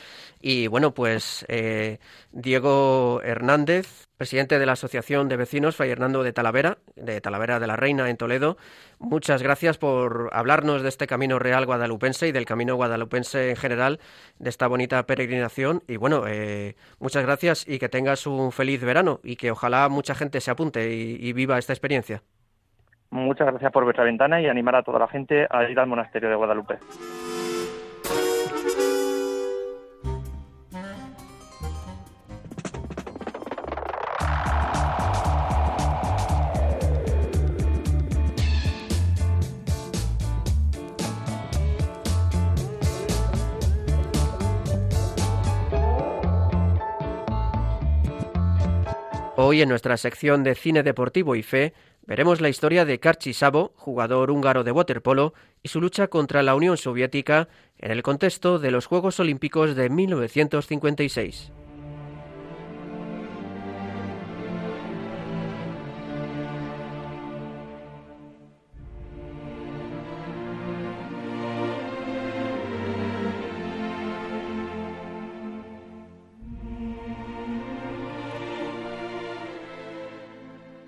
Y 0.42 0.66
bueno, 0.66 0.96
pues 0.96 1.46
eh, 1.48 2.00
Diego 2.32 3.22
Hernández, 3.24 4.08
presidente 4.18 4.58
de 4.58 4.66
la 4.66 4.72
Asociación 4.72 5.30
de 5.30 5.38
Vecinos 5.38 5.76
Fray 5.76 5.92
Hernando 5.92 6.24
de 6.24 6.34
Talavera, 6.34 6.80
de 6.96 7.22
Talavera 7.22 7.60
de 7.60 7.68
la 7.68 7.76
Reina 7.76 8.10
en 8.10 8.18
Toledo, 8.18 8.58
muchas 8.98 9.44
gracias 9.44 9.78
por 9.78 10.32
hablarnos 10.34 10.82
de 10.82 10.90
este 10.90 11.06
camino 11.06 11.38
real 11.38 11.68
guadalupense 11.68 12.28
y 12.28 12.32
del 12.32 12.46
camino 12.46 12.76
guadalupense 12.76 13.52
en 13.52 13.58
general, 13.58 14.00
de 14.40 14.50
esta 14.50 14.66
bonita 14.66 15.06
peregrinación. 15.06 15.84
Y 15.88 15.98
bueno, 15.98 16.24
eh, 16.28 16.76
muchas 16.98 17.24
gracias 17.24 17.64
y 17.68 17.78
que 17.78 17.90
tengas 17.90 18.26
un 18.26 18.52
feliz 18.52 18.82
verano 18.82 19.20
y 19.24 19.36
que 19.36 19.52
ojalá 19.52 19.88
mucha 19.88 20.16
gente 20.16 20.42
se 20.42 20.50
apunte 20.50 20.92
y 20.92 21.32
viva 21.34 21.60
esta 21.60 21.74
experiencia. 21.74 22.24
Muchas 23.10 23.48
gracias 23.48 23.72
por 23.72 23.84
vuestra 23.84 24.04
ventana 24.04 24.42
y 24.42 24.48
animar 24.48 24.76
a 24.76 24.84
toda 24.84 25.00
la 25.00 25.08
gente 25.08 25.48
a 25.50 25.64
ir 25.64 25.80
al 25.80 25.88
monasterio 25.88 26.30
de 26.30 26.36
Guadalupe. 26.36 26.78
Hoy 49.50 49.62
en 49.62 49.70
nuestra 49.70 49.96
sección 49.96 50.44
de 50.44 50.56
cine 50.56 50.84
deportivo 50.84 51.34
y 51.34 51.42
fe 51.42 51.74
Veremos 52.06 52.42
la 52.42 52.50
historia 52.50 52.84
de 52.84 53.00
Karchi 53.00 53.32
Sabo, 53.34 53.72
jugador 53.78 54.30
húngaro 54.30 54.66
de 54.66 54.74
waterpolo, 54.74 55.34
y 55.64 55.70
su 55.70 55.80
lucha 55.80 56.10
contra 56.10 56.44
la 56.44 56.54
Unión 56.54 56.76
Soviética 56.76 57.48
en 57.78 57.92
el 57.92 58.04
contexto 58.04 58.60
de 58.60 58.72
los 58.72 58.88
Juegos 58.88 59.22
Olímpicos 59.22 59.74
de 59.78 59.90
1956. 59.90 61.54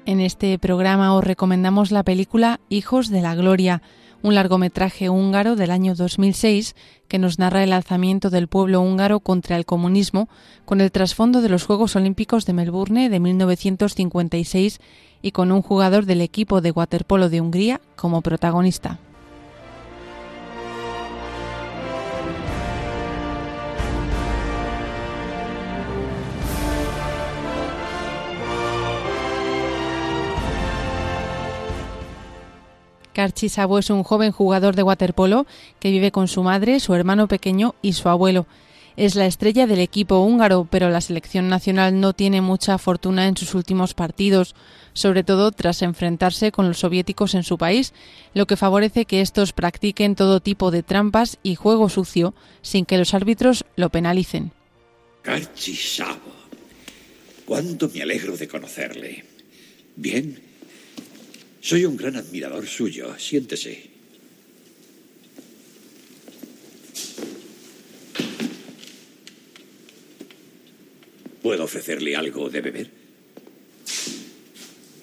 En 0.10 0.22
este 0.22 0.58
programa 0.58 1.14
os 1.14 1.24
recomendamos 1.24 1.92
la 1.92 2.02
película 2.02 2.60
Hijos 2.68 3.10
de 3.10 3.22
la 3.22 3.36
Gloria, 3.36 3.84
un 4.24 4.34
largometraje 4.34 5.08
húngaro 5.08 5.56
del 5.56 5.70
año 5.70 5.94
2006 5.94 6.76
que 7.08 7.20
nos 7.20 7.38
narra 7.38 7.64
el 7.64 7.72
alzamiento 7.72 8.32
del 8.32 8.48
pueblo 8.48 8.82
húngaro 8.82 9.20
contra 9.20 9.56
el 9.56 9.68
comunismo 9.68 10.28
con 10.66 10.82
el 10.82 10.92
trasfondo 10.92 11.44
de 11.44 11.50
los 11.50 11.64
Juegos 11.64 11.96
Olímpicos 11.96 12.48
de 12.48 12.54
Melbourne 12.54 13.08
de 13.08 13.20
1956 13.20 14.80
y 15.22 15.30
con 15.30 15.52
un 15.52 15.62
jugador 15.62 16.08
del 16.08 16.22
equipo 16.22 16.60
de 16.60 16.72
waterpolo 16.72 17.30
de 17.30 17.42
Hungría 17.42 17.80
como 17.96 18.24
protagonista. 18.24 18.98
Karchi 33.14 33.50
Sabo 33.50 33.80
es 33.80 33.90
un 33.90 34.04
joven 34.04 34.32
jugador 34.32 34.76
de 34.76 34.84
waterpolo 34.84 35.46
que 35.80 35.92
vive 35.92 36.12
con 36.12 36.28
su 36.28 36.44
madre, 36.44 36.80
su 36.80 36.94
hermano 36.94 37.28
pequeño 37.28 37.76
y 37.82 37.94
su 37.94 38.10
abuelo. 38.10 38.46
Es 38.98 39.16
la 39.16 39.26
estrella 39.26 39.66
del 39.66 39.80
equipo 39.80 40.20
húngaro, 40.20 40.68
pero 40.70 40.90
la 40.90 41.00
selección 41.00 41.48
nacional 41.48 42.02
no 42.02 42.14
tiene 42.14 42.42
mucha 42.42 42.78
fortuna 42.78 43.28
en 43.28 43.38
sus 43.38 43.56
últimos 43.56 43.94
partidos, 43.94 44.56
sobre 44.92 45.24
todo 45.24 45.52
tras 45.52 45.82
enfrentarse 45.82 46.52
con 46.52 46.68
los 46.68 46.80
soviéticos 46.80 47.34
en 47.34 47.44
su 47.44 47.58
país, 47.58 47.94
lo 48.34 48.46
que 48.46 48.58
favorece 48.58 49.06
que 49.06 49.22
estos 49.22 49.54
practiquen 49.54 50.16
todo 50.16 50.42
tipo 50.42 50.70
de 50.70 50.84
trampas 50.84 51.38
y 51.44 51.56
juego 51.56 51.88
sucio 51.88 52.34
sin 52.62 52.86
que 52.86 52.98
los 52.98 53.14
árbitros 53.14 53.64
lo 53.78 53.90
penalicen. 53.90 54.52
Karchi 55.22 55.76
Sabo. 55.76 56.34
Cuánto 57.46 57.90
me 57.90 58.02
alegro 58.02 58.36
de 58.36 58.48
conocerle. 58.48 59.26
Bien, 59.96 60.49
soy 61.62 61.86
un 61.86 61.98
gran 61.98 62.16
admirador 62.16 62.68
suyo. 62.68 63.18
Siéntese. 63.18 63.90
¿Puedo 71.42 71.64
ofrecerle 71.64 72.16
algo 72.16 72.50
de 72.50 72.62
beber? 72.62 72.92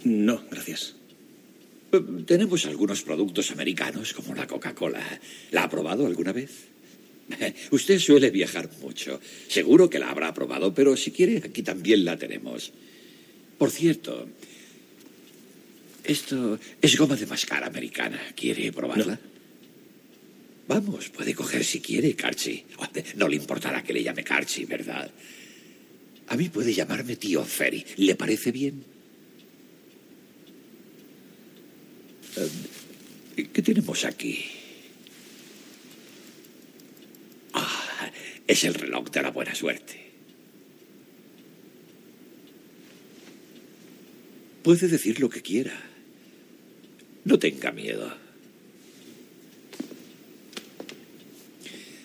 No, 0.05 0.45
gracias. 0.51 0.95
Tenemos 2.27 2.67
algunos 2.67 3.03
productos 3.03 3.51
americanos 3.51 4.13
como 4.13 4.35
la 4.35 4.47
Coca-Cola. 4.47 5.03
¿La 5.51 5.65
ha 5.65 5.71
probado 5.71 6.07
alguna 6.07 6.33
vez? 6.33 6.67
Usted 7.71 7.99
suele 7.99 8.31
viajar 8.31 8.71
mucho. 8.81 9.21
Seguro 9.49 9.91
que 9.91 9.99
la 9.99 10.11
habrá 10.11 10.33
probado, 10.35 10.75
pero 10.75 10.97
si 10.97 11.11
quiere, 11.11 11.39
aquí 11.39 11.63
también 11.63 12.05
la 12.05 12.17
tenemos. 12.17 12.73
Por 13.59 13.71
cierto, 13.71 14.29
esto 16.07 16.59
es 16.81 16.97
goma 16.97 17.17
de 17.17 17.27
mascar 17.27 17.65
americana. 17.65 18.21
¿Quiere 18.35 18.73
probarla? 18.73 19.19
Vamos, 20.69 21.09
puede 21.11 21.35
coger 21.35 21.65
si 21.65 21.81
quiere, 21.81 22.15
Carchi. 22.15 22.65
No 23.17 23.29
le 23.29 23.37
importará 23.37 23.83
que 23.83 23.93
le 23.93 24.03
llame 24.03 24.25
Carchi, 24.25 24.65
¿verdad? 24.65 25.11
A 26.29 26.37
mí 26.37 26.49
puede 26.49 26.73
llamarme 26.73 27.17
tío 27.17 27.45
Ferry. 27.45 27.85
¿Le 27.97 28.15
parece 28.17 28.51
bien? 28.51 28.85
Eh, 32.37 33.49
¿Qué 33.53 33.63
tenemos 33.63 34.05
aquí? 34.05 34.45
Ah, 37.53 38.11
es 38.47 38.65
el 38.65 38.75
reloj 38.75 39.11
de 39.11 39.23
la 39.23 39.31
buena 39.31 39.55
suerte. 39.55 40.07
Puede 44.65 44.89
decir 44.89 45.21
lo 45.21 45.31
que 45.31 45.43
quiera. 45.43 45.86
No 47.27 47.41
tenga 47.41 47.73
miedo. 47.73 48.07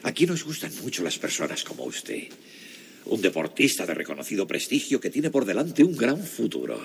Aquí 0.02 0.26
nos 0.26 0.44
gustan 0.44 0.74
mucho 0.82 1.04
las 1.04 1.20
personas 1.20 1.64
como 1.64 1.84
usted. 1.84 2.24
Un 3.06 3.22
deportista 3.22 3.86
de 3.86 3.94
reconocido 3.94 4.48
prestigio 4.48 5.00
que 5.00 5.12
tiene 5.12 5.30
por 5.30 5.46
delante 5.46 5.84
un 5.84 5.96
gran 5.96 6.26
futuro. 6.26 6.82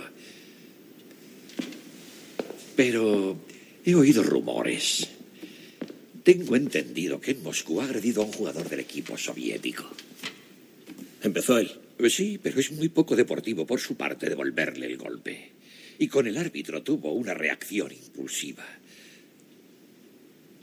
Pero 2.76 3.38
he 3.86 3.94
oído 3.94 4.22
rumores. 4.22 5.08
Tengo 6.22 6.56
entendido 6.56 7.18
que 7.18 7.30
en 7.30 7.42
Moscú 7.42 7.80
ha 7.80 7.84
agredido 7.84 8.20
a 8.20 8.26
un 8.26 8.32
jugador 8.32 8.68
del 8.68 8.80
equipo 8.80 9.16
soviético. 9.16 9.88
Empezó 11.22 11.56
él. 11.56 11.72
Sí, 12.10 12.38
pero 12.42 12.60
es 12.60 12.70
muy 12.70 12.90
poco 12.90 13.16
deportivo 13.16 13.66
por 13.66 13.80
su 13.80 13.96
parte 13.96 14.28
devolverle 14.28 14.84
el 14.84 14.98
golpe. 14.98 15.55
Y 15.98 16.08
con 16.08 16.26
el 16.26 16.36
árbitro 16.36 16.82
tuvo 16.82 17.12
una 17.12 17.34
reacción 17.34 17.92
impulsiva. 17.92 18.64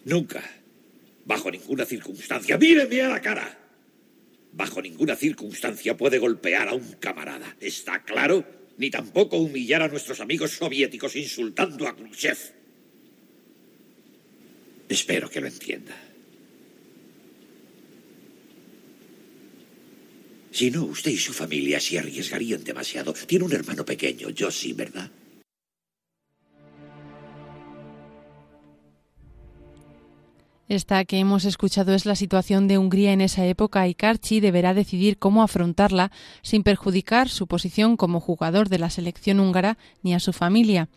Nunca, 0.06 0.44
bajo 1.26 1.50
ninguna 1.50 1.86
circunstancia, 1.86 2.58
míreme 2.58 3.02
a 3.02 3.10
la 3.10 3.22
cara. 3.22 3.60
Bajo 4.52 4.82
ninguna 4.82 5.16
circunstancia 5.16 5.98
puede 5.98 6.20
golpear 6.20 6.68
a 6.68 6.74
un 6.74 6.94
camarada. 7.00 7.56
¿Está 7.60 8.04
claro? 8.04 8.46
Ni 8.78 8.90
tampoco 8.90 9.38
humillar 9.38 9.82
a 9.82 9.88
nuestros 9.88 10.20
amigos 10.20 10.52
soviéticos 10.52 11.16
insultando 11.16 11.88
a 11.88 11.96
Khrushchev. 11.96 12.38
Espero 14.90 15.30
que 15.30 15.42
lo 15.42 15.48
entienda. 15.48 15.96
Si 20.52 20.70
no, 20.70 20.86
usted 20.86 21.10
y 21.10 21.18
su 21.18 21.34
familia 21.34 21.80
se 21.80 21.98
arriesgarían 21.98 22.64
demasiado. 22.64 23.14
Tiene 23.14 23.46
un 23.46 23.54
hermano 23.54 23.84
pequeño, 23.84 24.30
yo 24.30 24.52
sí, 24.52 24.74
¿verdad? 24.74 25.10
Esta 30.70 31.04
que 31.04 31.20
hemos 31.20 31.44
escuchado 31.44 31.94
es 31.94 32.06
la 32.06 32.16
situación 32.16 32.70
de 32.70 32.78
Hungría 32.78 33.12
en 33.12 33.20
esa 33.20 33.46
época 33.46 33.86
y 33.88 33.96
Karchi 33.96 34.40
deberá 34.40 34.74
decidir 34.74 35.18
cómo 35.18 35.44
afrontarla 35.44 36.12
sin 36.42 36.64
perjudicar 36.64 37.28
su 37.28 37.48
posición 37.48 37.98
como 37.98 38.22
jugador 38.22 38.70
de 38.70 38.80
la 38.80 38.90
selección 38.90 39.42
húngara 39.42 39.78
ni 40.04 40.14
a 40.14 40.22
su 40.22 40.32
familia. 40.32 40.88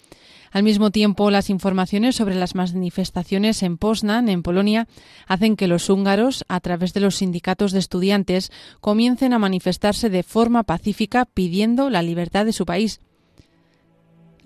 Al 0.52 0.62
mismo 0.62 0.90
tiempo, 0.92 1.32
las 1.32 1.50
informaciones 1.50 2.14
sobre 2.14 2.36
las 2.36 2.54
manifestaciones 2.54 3.64
en 3.64 3.76
Poznan, 3.76 4.28
en 4.28 4.44
Polonia, 4.44 4.86
hacen 5.26 5.56
que 5.56 5.66
los 5.66 5.90
húngaros, 5.90 6.44
a 6.48 6.60
través 6.60 6.94
de 6.94 7.00
los 7.00 7.16
sindicatos 7.16 7.72
de 7.72 7.80
estudiantes, 7.80 8.52
comiencen 8.80 9.32
a 9.32 9.40
manifestarse 9.40 10.10
de 10.10 10.22
forma 10.22 10.62
pacífica 10.62 11.24
pidiendo 11.24 11.90
la 11.90 12.02
libertad 12.02 12.46
de 12.46 12.52
su 12.52 12.64
país. 12.64 13.00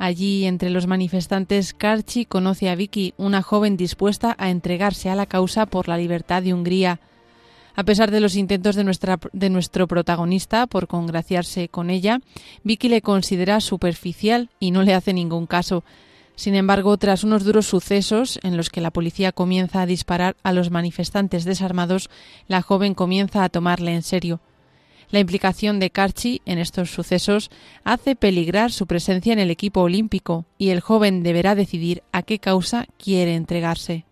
Allí, 0.00 0.46
entre 0.46 0.70
los 0.70 0.86
manifestantes, 0.86 1.74
Karchi 1.74 2.24
conoce 2.24 2.70
a 2.70 2.74
Vicky, 2.74 3.12
una 3.18 3.42
joven 3.42 3.76
dispuesta 3.76 4.34
a 4.38 4.48
entregarse 4.48 5.10
a 5.10 5.14
la 5.14 5.26
causa 5.26 5.66
por 5.66 5.88
la 5.88 5.98
libertad 5.98 6.42
de 6.42 6.54
Hungría. 6.54 7.00
A 7.76 7.84
pesar 7.84 8.10
de 8.10 8.20
los 8.20 8.34
intentos 8.34 8.76
de, 8.76 9.18
de 9.34 9.50
nuestro 9.50 9.86
protagonista 9.86 10.66
por 10.66 10.86
congraciarse 10.86 11.68
con 11.68 11.90
ella, 11.90 12.22
Vicky 12.64 12.88
le 12.88 13.02
considera 13.02 13.60
superficial 13.60 14.48
y 14.58 14.70
no 14.70 14.84
le 14.84 14.94
hace 14.94 15.12
ningún 15.12 15.46
caso. 15.46 15.84
Sin 16.34 16.54
embargo, 16.54 16.96
tras 16.96 17.22
unos 17.22 17.44
duros 17.44 17.66
sucesos 17.66 18.40
en 18.42 18.56
los 18.56 18.70
que 18.70 18.80
la 18.80 18.92
policía 18.92 19.32
comienza 19.32 19.82
a 19.82 19.86
disparar 19.86 20.34
a 20.42 20.54
los 20.54 20.70
manifestantes 20.70 21.44
desarmados, 21.44 22.08
la 22.48 22.62
joven 22.62 22.94
comienza 22.94 23.44
a 23.44 23.50
tomarle 23.50 23.94
en 23.94 24.02
serio. 24.02 24.40
La 25.10 25.18
implicación 25.18 25.80
de 25.80 25.90
Karchi 25.90 26.40
en 26.46 26.58
estos 26.58 26.90
sucesos 26.90 27.50
hace 27.82 28.14
peligrar 28.14 28.70
su 28.70 28.86
presencia 28.86 29.32
en 29.32 29.40
el 29.40 29.50
equipo 29.50 29.80
olímpico 29.80 30.46
y 30.56 30.68
el 30.68 30.80
joven 30.80 31.24
deberá 31.24 31.56
decidir 31.56 32.02
a 32.12 32.22
qué 32.22 32.38
causa 32.38 32.86
quiere 32.96 33.34
entregarse. 33.34 34.04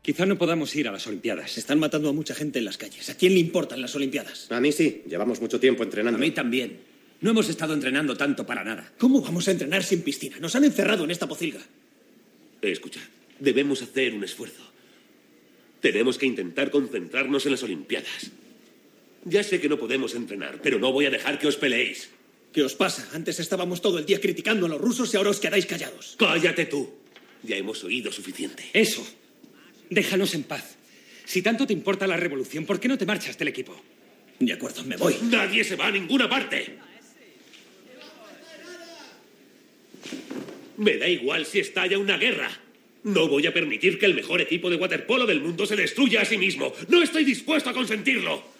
Quizá 0.00 0.26
no 0.26 0.38
podamos 0.38 0.74
ir 0.76 0.86
a 0.86 0.92
las 0.92 1.06
Olimpiadas. 1.08 1.58
Están 1.58 1.80
matando 1.80 2.08
a 2.08 2.12
mucha 2.12 2.34
gente 2.34 2.60
en 2.60 2.64
las 2.64 2.78
calles. 2.78 3.10
¿A 3.10 3.16
quién 3.16 3.34
le 3.34 3.40
importan 3.40 3.80
las 3.80 3.94
Olimpiadas? 3.96 4.50
A 4.50 4.60
mí 4.60 4.70
sí. 4.70 5.02
Llevamos 5.08 5.40
mucho 5.40 5.58
tiempo 5.58 5.82
entrenando. 5.82 6.16
A 6.16 6.20
mí 6.20 6.30
también. 6.30 6.78
No 7.20 7.32
hemos 7.32 7.48
estado 7.48 7.74
entrenando 7.74 8.16
tanto 8.16 8.46
para 8.46 8.62
nada. 8.62 8.92
¿Cómo 8.96 9.20
vamos 9.20 9.48
a 9.48 9.50
entrenar 9.50 9.82
sin 9.82 10.02
piscina? 10.02 10.38
Nos 10.38 10.54
han 10.54 10.64
encerrado 10.64 11.04
en 11.04 11.10
esta 11.10 11.26
pocilga. 11.26 11.60
Escucha, 12.62 13.00
debemos 13.40 13.82
hacer 13.82 14.14
un 14.14 14.22
esfuerzo. 14.22 14.62
Tenemos 15.80 16.16
que 16.16 16.26
intentar 16.26 16.70
concentrarnos 16.70 17.44
en 17.44 17.52
las 17.52 17.62
Olimpiadas. 17.64 18.30
Ya 19.28 19.42
sé 19.42 19.60
que 19.60 19.68
no 19.68 19.78
podemos 19.78 20.14
entrenar, 20.14 20.60
pero 20.62 20.78
no 20.78 20.90
voy 20.90 21.06
a 21.06 21.10
dejar 21.10 21.38
que 21.38 21.46
os 21.46 21.56
peleéis. 21.56 22.08
¿Qué 22.52 22.62
os 22.62 22.74
pasa? 22.74 23.06
Antes 23.12 23.38
estábamos 23.40 23.82
todo 23.82 23.98
el 23.98 24.06
día 24.06 24.20
criticando 24.20 24.64
a 24.64 24.68
los 24.70 24.80
rusos 24.80 25.12
y 25.12 25.16
ahora 25.18 25.30
os 25.30 25.38
quedáis 25.38 25.66
callados. 25.66 26.16
Cállate 26.18 26.64
tú. 26.64 26.88
Ya 27.42 27.56
hemos 27.56 27.84
oído 27.84 28.10
suficiente. 28.10 28.64
Eso. 28.72 29.06
Déjanos 29.90 30.34
en 30.34 30.44
paz. 30.44 30.76
Si 31.26 31.42
tanto 31.42 31.66
te 31.66 31.74
importa 31.74 32.06
la 32.06 32.16
revolución, 32.16 32.64
¿por 32.64 32.80
qué 32.80 32.88
no 32.88 32.96
te 32.96 33.04
marchas 33.04 33.36
del 33.36 33.48
equipo? 33.48 33.78
De 34.40 34.52
acuerdo, 34.52 34.82
me 34.84 34.96
voy. 34.96 35.16
Nadie 35.24 35.62
se 35.62 35.76
va 35.76 35.88
a 35.88 35.90
ninguna 35.90 36.28
parte. 36.28 36.78
Me 40.78 40.96
da 40.96 41.06
igual 41.08 41.44
si 41.44 41.58
estalla 41.58 41.98
una 41.98 42.16
guerra. 42.16 42.50
No 43.04 43.28
voy 43.28 43.46
a 43.46 43.52
permitir 43.52 43.98
que 43.98 44.06
el 44.06 44.14
mejor 44.14 44.40
equipo 44.40 44.70
de 44.70 44.76
waterpolo 44.76 45.26
del 45.26 45.42
mundo 45.42 45.66
se 45.66 45.76
destruya 45.76 46.22
a 46.22 46.24
sí 46.24 46.38
mismo. 46.38 46.72
No 46.88 47.02
estoy 47.02 47.24
dispuesto 47.24 47.68
a 47.68 47.74
consentirlo. 47.74 48.57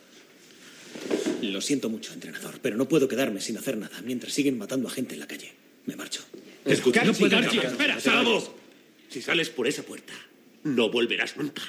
Lo 1.49 1.61
siento 1.63 1.89
mucho, 1.89 2.13
entrenador, 2.13 2.61
pero 2.61 2.77
no 2.77 2.89
puedo 2.89 3.09
quedarme 3.09 3.41
sin 3.41 3.57
hacer 3.57 3.77
nada 3.77 4.01
mientras 4.05 4.33
siguen 4.33 4.59
matando 4.59 4.87
a 4.87 4.91
gente 4.91 5.15
en 5.15 5.21
la 5.21 5.27
calle. 5.27 5.53
Me 5.87 5.97
marcho. 5.97 6.23
Escucha, 6.65 7.03
no 7.05 7.15
puedo 7.15 7.39
espera, 7.39 7.99
Salvo. 7.99 8.55
Si 9.09 9.23
sales 9.23 9.49
por 9.49 9.67
esa 9.67 9.83
puerta, 9.83 10.13
no 10.65 10.91
volverás 10.91 11.37
nunca. 11.37 11.63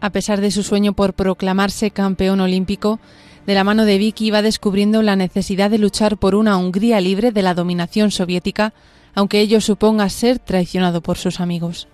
A 0.00 0.10
pesar 0.10 0.40
de 0.40 0.50
su 0.50 0.62
sueño 0.62 0.94
por 0.94 1.14
proclamarse 1.14 1.90
campeón 1.90 2.40
olímpico, 2.40 3.00
de 3.46 3.54
la 3.54 3.64
mano 3.64 3.84
de 3.84 3.98
Vicky 3.98 4.30
va 4.30 4.42
descubriendo 4.42 5.02
la 5.02 5.16
necesidad 5.16 5.70
de 5.70 5.78
luchar 5.78 6.16
por 6.16 6.34
una 6.34 6.56
Hungría 6.56 7.00
libre 7.00 7.32
de 7.32 7.42
la 7.42 7.54
dominación 7.54 8.10
soviética, 8.10 8.72
aunque 9.14 9.40
ello 9.40 9.60
suponga 9.60 10.08
ser 10.08 10.38
traicionado 10.38 11.02
por 11.02 11.18
sus 11.18 11.40
amigos. 11.40 11.88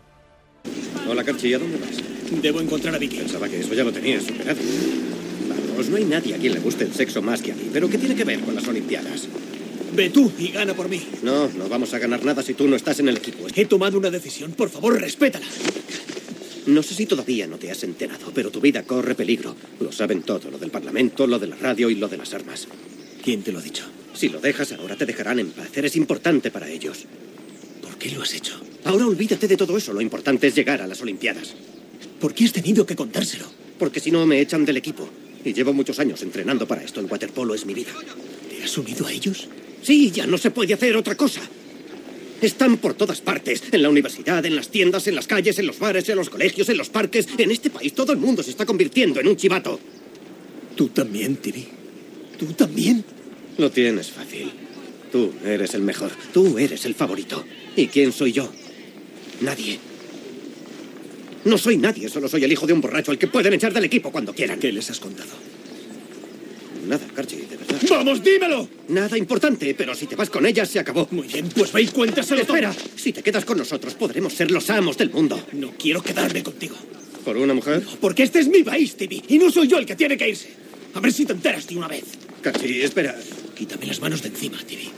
Hola, 1.09 1.25
Carchi, 1.25 1.55
¿a 1.55 1.59
dónde 1.59 1.79
vas? 1.79 2.43
Debo 2.43 2.61
encontrar 2.61 2.95
a 2.95 2.99
Vicky. 2.99 3.17
Pensaba 3.17 3.49
que 3.49 3.61
eso 3.61 3.75
ya 3.75 3.85
lo 3.85 3.93
tenías 3.93 4.25
superado. 4.25 4.61
Vamos, 5.71 5.89
no 5.89 5.97
hay 5.97 6.05
nadie 6.05 6.35
a 6.35 6.39
quien 6.39 6.55
le 6.55 6.61
guste 6.61 6.85
el 6.85 6.93
sexo 6.93 7.23
más 7.23 7.43
que 7.43 7.53
a 7.53 7.55
mí. 7.55 7.69
¿Pero 7.73 7.89
qué 7.89 7.99
tiene 7.99 8.15
que 8.15 8.25
ver 8.25 8.41
con 8.41 8.55
las 8.55 8.67
Olimpiadas? 8.69 9.27
Ve 9.95 10.11
tú 10.11 10.31
y 10.39 10.49
gana 10.49 10.75
por 10.75 10.89
mí. 10.89 11.03
No, 11.23 11.49
no 11.49 11.69
vamos 11.69 11.93
a 11.95 11.99
ganar 11.99 12.25
nada 12.25 12.43
si 12.43 12.55
tú 12.55 12.69
no 12.69 12.77
estás 12.77 13.01
en 13.01 13.09
el 13.09 13.17
equipo. 13.17 13.47
He 13.55 13.67
tomado 13.67 13.99
una 13.99 14.11
decisión. 14.11 14.53
Por 14.53 14.71
favor, 14.71 15.01
respétala. 15.01 15.47
No 16.67 16.83
sé 16.83 16.95
si 16.95 17.07
todavía 17.07 17.47
no 17.47 17.57
te 17.57 17.71
has 17.71 17.83
enterado, 17.83 18.31
pero 18.33 18.51
tu 18.51 18.61
vida 18.61 18.85
corre 18.85 19.15
peligro. 19.15 19.57
Lo 19.81 19.91
saben 19.91 20.23
todo, 20.23 20.51
lo 20.51 20.59
del 20.59 20.71
Parlamento, 20.71 21.27
lo 21.27 21.39
de 21.39 21.49
la 21.49 21.57
radio 21.57 21.91
y 21.91 21.97
lo 21.97 22.07
de 22.07 22.19
las 22.19 22.35
armas. 22.35 22.69
¿Quién 23.23 23.43
te 23.43 23.53
lo 23.53 23.59
ha 23.59 23.63
dicho? 23.63 23.85
Si 24.15 24.29
lo 24.29 24.41
dejas 24.41 24.73
ahora 24.73 24.97
te 24.97 25.07
dejarán 25.07 25.39
en 25.39 25.51
paz. 25.51 25.77
Eres 25.77 25.97
importante 25.97 26.51
para 26.51 26.69
ellos. 26.69 27.05
¿Por 27.83 27.97
qué 27.97 28.11
lo 28.11 28.23
has 28.23 28.35
hecho? 28.35 28.61
Ahora 28.85 29.07
olvídate 29.07 29.47
de 29.47 29.57
todo 29.57 29.77
eso. 29.77 29.93
Lo 29.93 30.01
importante 30.01 30.47
es 30.47 30.55
llegar 30.55 30.81
a 30.81 30.87
las 30.87 31.01
Olimpiadas. 31.03 31.55
¿Por 32.21 32.35
qué 32.35 32.45
has 32.45 32.53
tenido 32.53 32.87
que 32.87 32.97
contárselo? 32.97 33.47
Porque 33.79 34.01
si 34.01 34.11
no 34.11 34.27
me 34.27 34.41
echan 34.41 34.65
del 34.65 34.79
equipo. 34.79 35.09
Y 35.45 35.53
llevo 35.53 35.73
muchos 35.73 35.99
años 35.99 36.23
entrenando 36.23 36.67
para 36.67 36.83
esto. 36.83 37.01
El 37.01 37.07
waterpolo 37.07 37.55
es 37.55 37.67
mi 37.67 37.75
vida. 37.75 37.93
¿Te 38.49 38.65
has 38.65 38.77
unido 38.77 39.07
a 39.07 39.13
ellos? 39.13 39.49
Sí, 39.83 40.11
ya 40.11 40.27
no 40.27 40.39
se 40.39 40.51
puede 40.51 40.75
hacer 40.75 40.97
otra 40.97 41.15
cosa. 41.15 41.41
Están 42.41 42.79
por 42.79 42.95
todas 42.95 43.21
partes, 43.21 43.65
en 43.71 43.83
la 43.83 43.91
universidad, 43.91 44.45
en 44.47 44.57
las 44.57 44.71
tiendas, 44.71 45.07
en 45.07 45.15
las 45.15 45.27
calles, 45.27 45.59
en 45.59 45.67
los 45.67 45.79
bares, 45.79 46.09
en 46.09 46.17
los 46.17 46.31
colegios, 46.31 46.71
en 46.71 46.79
los 46.79 46.89
parques. 46.89 47.29
En 47.37 47.51
este 47.51 47.69
país 47.69 47.93
todo 47.95 48.13
el 48.13 48.19
mundo 48.19 48.43
se 48.43 48.51
está 48.51 48.65
convirtiendo 48.65 49.21
en 49.21 49.29
un 49.29 49.37
chivato. 49.37 49.79
¿Tú 50.75 50.89
también, 50.89 51.37
Tibi? 51.37 51.80
¿Tú 52.41 52.47
también? 52.55 53.05
Lo 53.59 53.71
tienes 53.71 54.11
fácil. 54.11 54.51
Tú 55.13 55.31
eres 55.45 55.75
el 55.75 55.83
mejor. 55.83 56.11
Tú 56.33 56.57
eres 56.57 56.87
el 56.87 56.95
favorito. 56.95 57.45
¿Y 57.77 57.89
quién 57.89 58.13
soy 58.13 58.33
yo? 58.33 58.51
Nadie. 59.43 59.79
No 61.45 61.59
soy 61.59 61.77
nadie, 61.77 62.09
solo 62.09 62.29
soy 62.29 62.45
el 62.45 62.53
hijo 62.53 62.67
de 62.67 62.73
un 62.73 62.81
borracho 62.81 63.11
al 63.11 63.19
que 63.19 63.27
pueden 63.27 63.53
echar 63.53 63.75
del 63.75 63.85
equipo 63.85 64.11
cuando 64.11 64.35
quieran. 64.35 64.59
¿Qué 64.59 64.73
les 64.73 64.89
has 64.89 64.99
contado? 64.99 65.29
Nada, 66.89 67.07
Carchi, 67.15 67.37
de 67.37 67.59
verdad. 67.59 67.79
¡Vamos, 67.91 68.23
dímelo! 68.23 68.67
Nada 68.89 69.19
importante, 69.19 69.75
pero 69.75 69.95
si 69.95 70.07
te 70.07 70.17
vas 70.17 70.31
con 70.31 70.47
ella, 70.47 70.65
se 70.65 70.79
acabó. 70.79 71.09
Muy 71.11 71.27
bien, 71.27 71.51
pues 71.55 71.73
ve 71.73 71.83
y 71.83 71.89
cuéntaselo 71.89 72.47
todo. 72.47 72.57
Espera, 72.57 72.75
si 72.97 73.13
te 73.13 73.23
quedas 73.23 73.45
con 73.45 73.59
nosotros, 73.59 73.93
podremos 73.95 74.33
ser 74.33 74.51
los 74.51 74.71
amos 74.71 74.97
del 74.97 75.11
mundo. 75.11 75.39
No 75.53 75.73
quiero 75.79 76.03
quedarme 76.03 76.43
contigo. 76.43 76.77
¿Por 77.23 77.37
una 77.37 77.53
mujer? 77.53 77.83
Porque 78.01 78.23
este 78.23 78.39
es 78.39 78.49
mi 78.49 78.63
país, 78.63 78.97
Tibi, 78.97 79.23
y 79.29 79.39
no 79.39 79.51
soy 79.51 79.69
yo 79.69 79.77
el 79.77 79.85
que 79.85 79.95
tiene 79.95 80.17
que 80.17 80.31
irse. 80.31 80.70
A 80.95 81.01
ver 81.01 81.13
si 81.13 81.25
te 81.25 81.33
enteras 81.33 81.67
de 81.67 81.77
una 81.77 81.89
vez. 81.89 82.19
Carchi, 82.43 82.83
espera. 82.83 83.15
Quítame 83.55 83.87
las 83.87 84.01
manos 84.01 84.23
de 84.23 84.29
encima, 84.29 84.59
Tibi. 84.67 84.91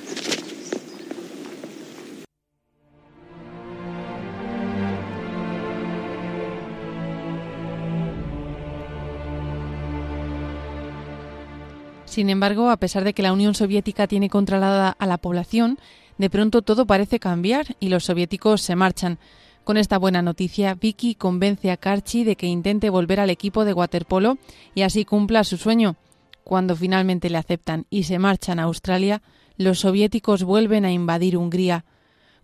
Sin 12.12 12.28
embargo, 12.28 12.68
a 12.68 12.76
pesar 12.76 13.04
de 13.04 13.14
que 13.14 13.22
la 13.22 13.32
Unión 13.32 13.54
Soviética 13.54 14.06
tiene 14.06 14.28
controlada 14.28 14.90
a 14.90 15.06
la 15.06 15.16
población, 15.16 15.78
de 16.18 16.28
pronto 16.28 16.60
todo 16.60 16.86
parece 16.86 17.18
cambiar 17.18 17.74
y 17.80 17.88
los 17.88 18.04
soviéticos 18.04 18.60
se 18.60 18.76
marchan. 18.76 19.18
Con 19.64 19.76
esta 19.76 19.96
buena 19.96 20.22
noticia, 20.22 20.74
Vicky 20.74 21.14
convence 21.14 21.70
a 21.70 21.76
Karchi 21.76 22.24
de 22.24 22.34
que 22.36 22.46
intente 22.46 22.90
volver 22.90 23.20
al 23.20 23.30
equipo 23.30 23.64
de 23.64 23.72
waterpolo 23.72 24.38
y 24.74 24.82
así 24.82 25.04
cumpla 25.04 25.44
su 25.44 25.56
sueño. 25.56 25.96
Cuando 26.42 26.74
finalmente 26.74 27.30
le 27.30 27.38
aceptan 27.38 27.86
y 27.88 28.02
se 28.02 28.18
marchan 28.18 28.58
a 28.58 28.64
Australia, 28.64 29.22
los 29.56 29.80
soviéticos 29.80 30.42
vuelven 30.42 30.84
a 30.84 30.90
invadir 30.90 31.36
Hungría. 31.36 31.84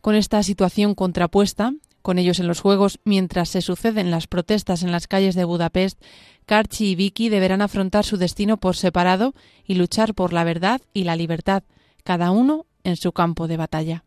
Con 0.00 0.14
esta 0.14 0.42
situación 0.44 0.94
contrapuesta, 0.94 1.72
con 2.02 2.18
ellos 2.18 2.38
en 2.38 2.46
los 2.46 2.60
Juegos, 2.60 3.00
mientras 3.04 3.48
se 3.48 3.62
suceden 3.62 4.12
las 4.12 4.28
protestas 4.28 4.84
en 4.84 4.92
las 4.92 5.08
calles 5.08 5.34
de 5.34 5.44
Budapest, 5.44 6.00
Karchi 6.46 6.90
y 6.90 6.94
Vicky 6.94 7.28
deberán 7.28 7.62
afrontar 7.62 8.04
su 8.04 8.16
destino 8.16 8.58
por 8.58 8.76
separado 8.76 9.34
y 9.66 9.74
luchar 9.74 10.14
por 10.14 10.32
la 10.32 10.44
verdad 10.44 10.80
y 10.94 11.02
la 11.02 11.16
libertad, 11.16 11.64
cada 12.04 12.30
uno 12.30 12.64
en 12.84 12.96
su 12.96 13.10
campo 13.10 13.48
de 13.48 13.56
batalla. 13.56 14.04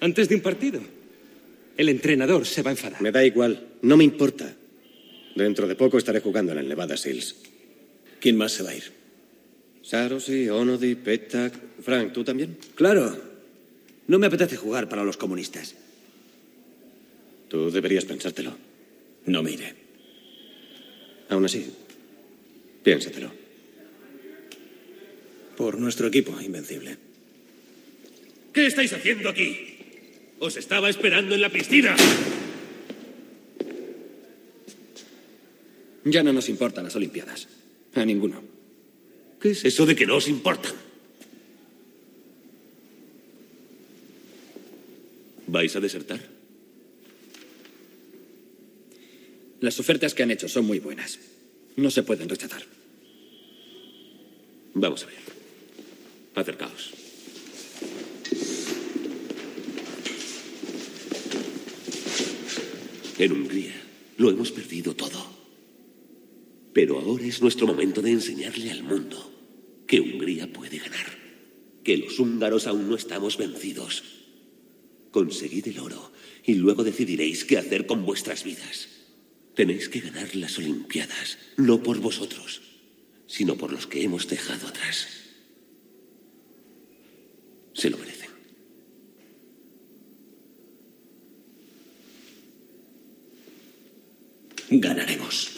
Antes 0.00 0.28
de 0.28 0.34
un 0.34 0.40
partido. 0.40 0.80
El 1.76 1.88
entrenador 1.88 2.46
se 2.46 2.62
va 2.62 2.70
a 2.70 2.72
enfadar. 2.72 3.02
Me 3.02 3.12
da 3.12 3.24
igual, 3.24 3.66
no 3.82 3.96
me 3.96 4.04
importa. 4.04 4.54
Dentro 5.34 5.68
de 5.68 5.74
poco 5.74 5.98
estaré 5.98 6.20
jugando 6.20 6.52
en 6.52 6.58
el 6.58 6.68
Nevada 6.68 6.96
Seals. 6.96 7.36
¿Quién 8.20 8.36
más 8.36 8.52
se 8.52 8.62
va 8.62 8.70
a 8.70 8.76
ir? 8.76 8.84
Sarosi, 9.82 10.48
Onodi, 10.48 10.94
Petak. 10.94 11.52
Frank, 11.82 12.12
¿tú 12.12 12.24
también? 12.24 12.56
Claro. 12.74 13.16
No 14.08 14.18
me 14.18 14.26
apetece 14.26 14.56
jugar 14.56 14.88
para 14.88 15.04
los 15.04 15.16
comunistas. 15.16 15.74
Tú 17.48 17.70
deberías 17.70 18.04
pensártelo. 18.04 18.56
No 19.26 19.42
me 19.42 19.52
iré. 19.52 19.74
Aún 21.28 21.44
así, 21.44 21.70
piénsatelo. 22.82 23.30
Por 25.56 25.78
nuestro 25.78 26.06
equipo, 26.06 26.40
invencible. 26.40 26.96
¿Qué 28.52 28.66
estáis 28.66 28.92
haciendo 28.92 29.28
aquí? 29.28 29.75
Os 30.38 30.56
estaba 30.56 30.90
esperando 30.90 31.34
en 31.34 31.40
la 31.40 31.50
piscina. 31.50 31.96
Ya 36.04 36.22
no 36.22 36.32
nos 36.32 36.48
importan 36.48 36.84
las 36.84 36.96
Olimpiadas. 36.96 37.48
A 37.94 38.04
ninguno. 38.04 38.42
¿Qué 39.40 39.50
es 39.50 39.64
eso 39.64 39.86
de 39.86 39.96
que 39.96 40.06
no 40.06 40.16
os 40.16 40.28
importan? 40.28 40.74
¿Vais 45.46 45.74
a 45.74 45.80
desertar? 45.80 46.20
Las 49.60 49.80
ofertas 49.80 50.14
que 50.14 50.22
han 50.22 50.30
hecho 50.30 50.48
son 50.48 50.66
muy 50.66 50.80
buenas. 50.80 51.18
No 51.76 51.90
se 51.90 52.02
pueden 52.02 52.28
rechazar. 52.28 52.62
Vamos 54.74 55.02
a 55.04 55.06
ver. 55.06 55.16
Acercaos. 56.34 57.05
En 63.18 63.32
Hungría 63.32 63.74
lo 64.18 64.30
hemos 64.30 64.52
perdido 64.52 64.94
todo. 64.94 65.24
Pero 66.72 66.98
ahora 66.98 67.24
es 67.24 67.40
nuestro 67.40 67.66
momento 67.66 68.02
de 68.02 68.10
enseñarle 68.10 68.70
al 68.70 68.82
mundo 68.82 69.32
que 69.86 70.00
Hungría 70.00 70.52
puede 70.52 70.78
ganar. 70.78 71.06
Que 71.82 71.96
los 71.96 72.18
húngaros 72.18 72.66
aún 72.66 72.88
no 72.88 72.96
estamos 72.96 73.38
vencidos. 73.38 74.02
Conseguid 75.10 75.68
el 75.68 75.78
oro 75.78 76.12
y 76.44 76.54
luego 76.54 76.84
decidiréis 76.84 77.44
qué 77.44 77.56
hacer 77.56 77.86
con 77.86 78.04
vuestras 78.04 78.44
vidas. 78.44 78.88
Tenéis 79.54 79.88
que 79.88 80.00
ganar 80.00 80.36
las 80.36 80.58
Olimpiadas, 80.58 81.38
no 81.56 81.82
por 81.82 81.98
vosotros, 81.98 82.60
sino 83.26 83.56
por 83.56 83.72
los 83.72 83.86
que 83.86 84.02
hemos 84.02 84.28
dejado 84.28 84.66
atrás. 84.66 85.08
Se 87.72 87.88
lo 87.88 87.96
merecen. 87.96 88.15
Ganaremos. 94.70 95.56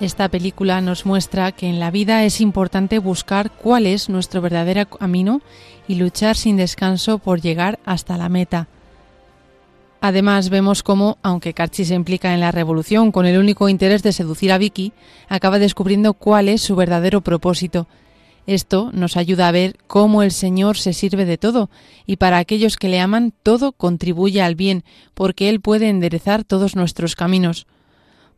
Esta 0.00 0.28
película 0.28 0.80
nos 0.80 1.06
muestra 1.06 1.50
que 1.52 1.66
en 1.68 1.80
la 1.80 1.90
vida 1.90 2.24
es 2.24 2.40
importante 2.40 2.98
buscar 2.98 3.50
cuál 3.50 3.84
es 3.84 4.08
nuestro 4.08 4.40
verdadero 4.40 4.88
camino 4.88 5.42
y 5.88 5.96
luchar 5.96 6.36
sin 6.36 6.56
descanso 6.56 7.18
por 7.18 7.40
llegar 7.40 7.80
hasta 7.84 8.16
la 8.16 8.28
meta. 8.28 8.68
Además, 10.00 10.48
vemos 10.48 10.82
cómo, 10.82 11.18
aunque 11.22 11.54
Carchi 11.54 11.84
se 11.84 11.94
implica 11.94 12.32
en 12.32 12.40
la 12.40 12.52
revolución 12.52 13.10
con 13.10 13.26
el 13.26 13.38
único 13.38 13.68
interés 13.68 14.02
de 14.02 14.12
seducir 14.12 14.52
a 14.52 14.58
Vicky, 14.58 14.92
acaba 15.28 15.58
descubriendo 15.58 16.14
cuál 16.14 16.48
es 16.48 16.62
su 16.62 16.76
verdadero 16.76 17.20
propósito. 17.20 17.88
Esto 18.46 18.90
nos 18.94 19.16
ayuda 19.16 19.48
a 19.48 19.52
ver 19.52 19.76
cómo 19.86 20.22
el 20.22 20.30
Señor 20.30 20.78
se 20.78 20.92
sirve 20.92 21.24
de 21.24 21.36
todo, 21.36 21.68
y 22.06 22.16
para 22.16 22.38
aquellos 22.38 22.76
que 22.76 22.88
le 22.88 23.00
aman, 23.00 23.34
todo 23.42 23.72
contribuye 23.72 24.40
al 24.40 24.54
bien, 24.54 24.84
porque 25.14 25.48
Él 25.48 25.60
puede 25.60 25.88
enderezar 25.88 26.44
todos 26.44 26.76
nuestros 26.76 27.16
caminos. 27.16 27.66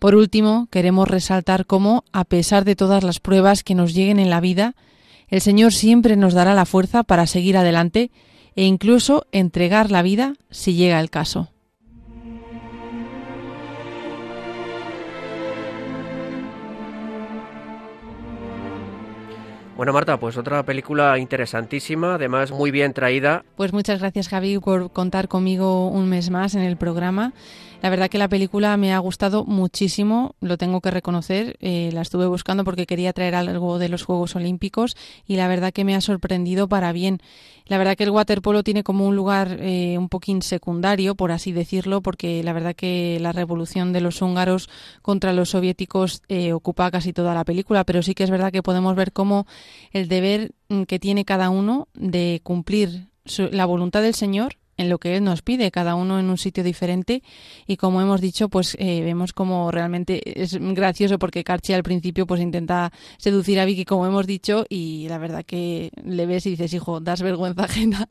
Por 0.00 0.14
último, 0.14 0.66
queremos 0.70 1.08
resaltar 1.08 1.66
cómo, 1.66 2.04
a 2.10 2.24
pesar 2.24 2.64
de 2.64 2.74
todas 2.74 3.04
las 3.04 3.20
pruebas 3.20 3.62
que 3.62 3.74
nos 3.74 3.94
lleguen 3.94 4.18
en 4.18 4.30
la 4.30 4.40
vida, 4.40 4.74
el 5.28 5.42
Señor 5.42 5.72
siempre 5.72 6.16
nos 6.16 6.34
dará 6.34 6.54
la 6.54 6.64
fuerza 6.64 7.04
para 7.04 7.26
seguir 7.26 7.56
adelante 7.56 8.10
e 8.60 8.64
incluso 8.64 9.26
entregar 9.32 9.90
la 9.90 10.02
vida 10.02 10.34
si 10.50 10.74
llega 10.74 11.00
el 11.00 11.08
caso. 11.08 11.48
Bueno, 19.78 19.94
Marta, 19.94 20.20
pues 20.20 20.36
otra 20.36 20.62
película 20.62 21.18
interesantísima, 21.18 22.16
además 22.16 22.50
muy 22.50 22.70
bien 22.70 22.92
traída. 22.92 23.46
Pues 23.56 23.72
muchas 23.72 23.98
gracias, 23.98 24.28
Javi, 24.28 24.58
por 24.58 24.92
contar 24.92 25.28
conmigo 25.28 25.88
un 25.88 26.10
mes 26.10 26.28
más 26.28 26.54
en 26.54 26.60
el 26.60 26.76
programa. 26.76 27.32
La 27.82 27.88
verdad 27.88 28.10
que 28.10 28.18
la 28.18 28.28
película 28.28 28.76
me 28.76 28.92
ha 28.92 28.98
gustado 28.98 29.46
muchísimo, 29.46 30.34
lo 30.40 30.58
tengo 30.58 30.82
que 30.82 30.90
reconocer. 30.90 31.56
Eh, 31.60 31.90
la 31.94 32.02
estuve 32.02 32.26
buscando 32.26 32.62
porque 32.62 32.86
quería 32.86 33.14
traer 33.14 33.34
algo 33.34 33.78
de 33.78 33.88
los 33.88 34.02
Juegos 34.02 34.36
Olímpicos 34.36 34.96
y 35.26 35.36
la 35.36 35.48
verdad 35.48 35.72
que 35.72 35.84
me 35.84 35.94
ha 35.94 36.02
sorprendido 36.02 36.68
para 36.68 36.92
bien. 36.92 37.20
La 37.64 37.78
verdad 37.78 37.96
que 37.96 38.04
el 38.04 38.10
waterpolo 38.10 38.62
tiene 38.62 38.82
como 38.82 39.06
un 39.06 39.16
lugar 39.16 39.56
eh, 39.60 39.96
un 39.96 40.10
poquín 40.10 40.42
secundario, 40.42 41.14
por 41.14 41.32
así 41.32 41.52
decirlo, 41.52 42.02
porque 42.02 42.42
la 42.42 42.52
verdad 42.52 42.76
que 42.76 43.18
la 43.18 43.32
revolución 43.32 43.94
de 43.94 44.02
los 44.02 44.20
húngaros 44.20 44.68
contra 45.00 45.32
los 45.32 45.50
soviéticos 45.50 46.20
eh, 46.28 46.52
ocupa 46.52 46.90
casi 46.90 47.14
toda 47.14 47.34
la 47.34 47.44
película, 47.44 47.84
pero 47.84 48.02
sí 48.02 48.14
que 48.14 48.24
es 48.24 48.30
verdad 48.30 48.52
que 48.52 48.62
podemos 48.62 48.94
ver 48.94 49.12
cómo 49.12 49.46
el 49.92 50.06
deber 50.08 50.52
mm, 50.68 50.82
que 50.82 50.98
tiene 50.98 51.24
cada 51.24 51.48
uno 51.48 51.88
de 51.94 52.40
cumplir 52.42 53.08
la 53.38 53.64
voluntad 53.64 54.02
del 54.02 54.14
Señor 54.14 54.56
en 54.80 54.88
lo 54.88 54.98
que 54.98 55.16
Él 55.16 55.24
nos 55.24 55.42
pide, 55.42 55.70
cada 55.70 55.94
uno 55.94 56.18
en 56.18 56.30
un 56.30 56.38
sitio 56.38 56.64
diferente. 56.64 57.22
Y 57.66 57.76
como 57.76 58.00
hemos 58.00 58.20
dicho, 58.20 58.48
pues 58.48 58.76
eh, 58.78 59.02
vemos 59.02 59.32
como 59.32 59.70
realmente 59.70 60.42
es 60.42 60.56
gracioso 60.58 61.18
porque 61.18 61.44
Carchi 61.44 61.74
al 61.74 61.82
principio 61.82 62.26
pues 62.26 62.40
intenta 62.40 62.90
seducir 63.18 63.60
a 63.60 63.66
Vicky, 63.66 63.84
como 63.84 64.06
hemos 64.06 64.26
dicho, 64.26 64.64
y 64.68 65.06
la 65.08 65.18
verdad 65.18 65.44
que 65.44 65.90
le 66.02 66.24
ves 66.24 66.46
y 66.46 66.50
dices, 66.50 66.72
hijo, 66.72 67.00
das 67.00 67.20
vergüenza 67.20 67.64
ajena. 67.64 68.06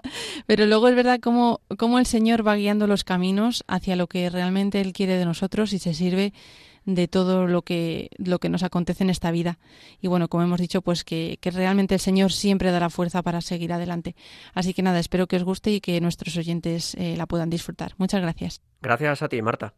Pero 0.46 0.68
luego 0.68 0.88
es 0.88 0.96
verdad 0.96 1.20
como, 1.20 1.62
como 1.78 1.98
el 1.98 2.06
Señor 2.06 2.46
va 2.48 2.56
guiando 2.56 2.86
los 2.86 3.04
caminos 3.04 3.64
hacia 3.68 3.96
lo 3.96 4.08
que 4.08 4.30
realmente 4.30 4.80
Él 4.80 4.94
quiere 4.94 5.18
de 5.18 5.26
nosotros 5.26 5.74
y 5.74 5.80
se 5.80 5.96
sirve 5.96 6.34
de 6.96 7.08
todo 7.08 7.48
lo 7.48 7.62
que, 7.62 8.10
lo 8.18 8.40
que 8.40 8.50
nos 8.50 8.64
acontece 8.64 9.04
en 9.04 9.10
esta 9.10 9.32
vida. 9.32 9.60
Y 10.02 10.08
bueno, 10.08 10.28
como 10.28 10.44
hemos 10.44 10.60
dicho, 10.60 10.82
pues 10.82 11.04
que, 11.04 11.38
que 11.42 11.52
realmente 11.52 11.96
el 11.96 12.00
Señor 12.00 12.32
siempre 12.32 12.72
dará 12.72 12.90
fuerza 12.90 13.22
para 13.22 13.42
seguir 13.42 13.74
adelante. 13.74 14.16
Así 14.54 14.74
que 14.74 14.82
nada, 14.82 15.00
espero 15.00 15.28
que 15.28 15.38
os 15.38 15.44
guste 15.44 15.72
y 15.72 15.82
que 15.82 16.00
nuestros 16.02 16.36
oyentes 16.38 16.96
eh, 16.96 17.16
la 17.18 17.26
puedan 17.26 17.50
disfrutar. 17.50 17.94
Muchas 17.98 18.22
gracias. 18.22 18.62
Gracias 18.82 19.22
a 19.22 19.30
ti, 19.30 19.42
Marta. 19.42 19.74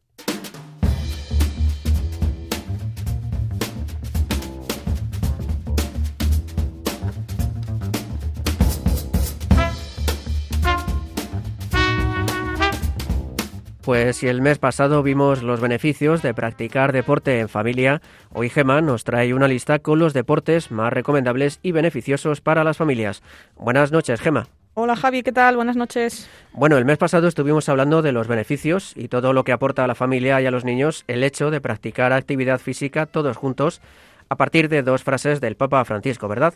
Pues 13.83 14.17
si 14.17 14.27
el 14.27 14.43
mes 14.43 14.59
pasado 14.59 15.01
vimos 15.01 15.41
los 15.41 15.59
beneficios 15.59 16.21
de 16.21 16.35
practicar 16.35 16.91
deporte 16.91 17.39
en 17.39 17.49
familia, 17.49 17.99
hoy 18.31 18.47
Gema 18.47 18.79
nos 18.79 19.03
trae 19.03 19.33
una 19.33 19.47
lista 19.47 19.79
con 19.79 19.97
los 19.97 20.13
deportes 20.13 20.69
más 20.69 20.93
recomendables 20.93 21.59
y 21.63 21.71
beneficiosos 21.71 22.41
para 22.41 22.63
las 22.63 22.77
familias. 22.77 23.23
Buenas 23.57 23.91
noches, 23.91 24.21
Gema. 24.21 24.47
Hola 24.75 24.95
Javi, 24.95 25.23
¿qué 25.23 25.31
tal? 25.31 25.55
Buenas 25.55 25.75
noches. 25.77 26.29
Bueno, 26.53 26.77
el 26.77 26.85
mes 26.85 26.99
pasado 26.99 27.27
estuvimos 27.27 27.69
hablando 27.69 28.03
de 28.03 28.11
los 28.11 28.27
beneficios 28.27 28.93
y 28.95 29.07
todo 29.07 29.33
lo 29.33 29.43
que 29.43 29.51
aporta 29.51 29.83
a 29.83 29.87
la 29.87 29.95
familia 29.95 30.39
y 30.41 30.45
a 30.45 30.51
los 30.51 30.63
niños 30.63 31.03
el 31.07 31.23
hecho 31.23 31.49
de 31.49 31.59
practicar 31.59 32.13
actividad 32.13 32.59
física 32.59 33.07
todos 33.07 33.35
juntos 33.35 33.81
a 34.29 34.35
partir 34.35 34.69
de 34.69 34.83
dos 34.83 35.03
frases 35.03 35.41
del 35.41 35.55
Papa 35.55 35.83
Francisco, 35.85 36.27
¿verdad? 36.27 36.53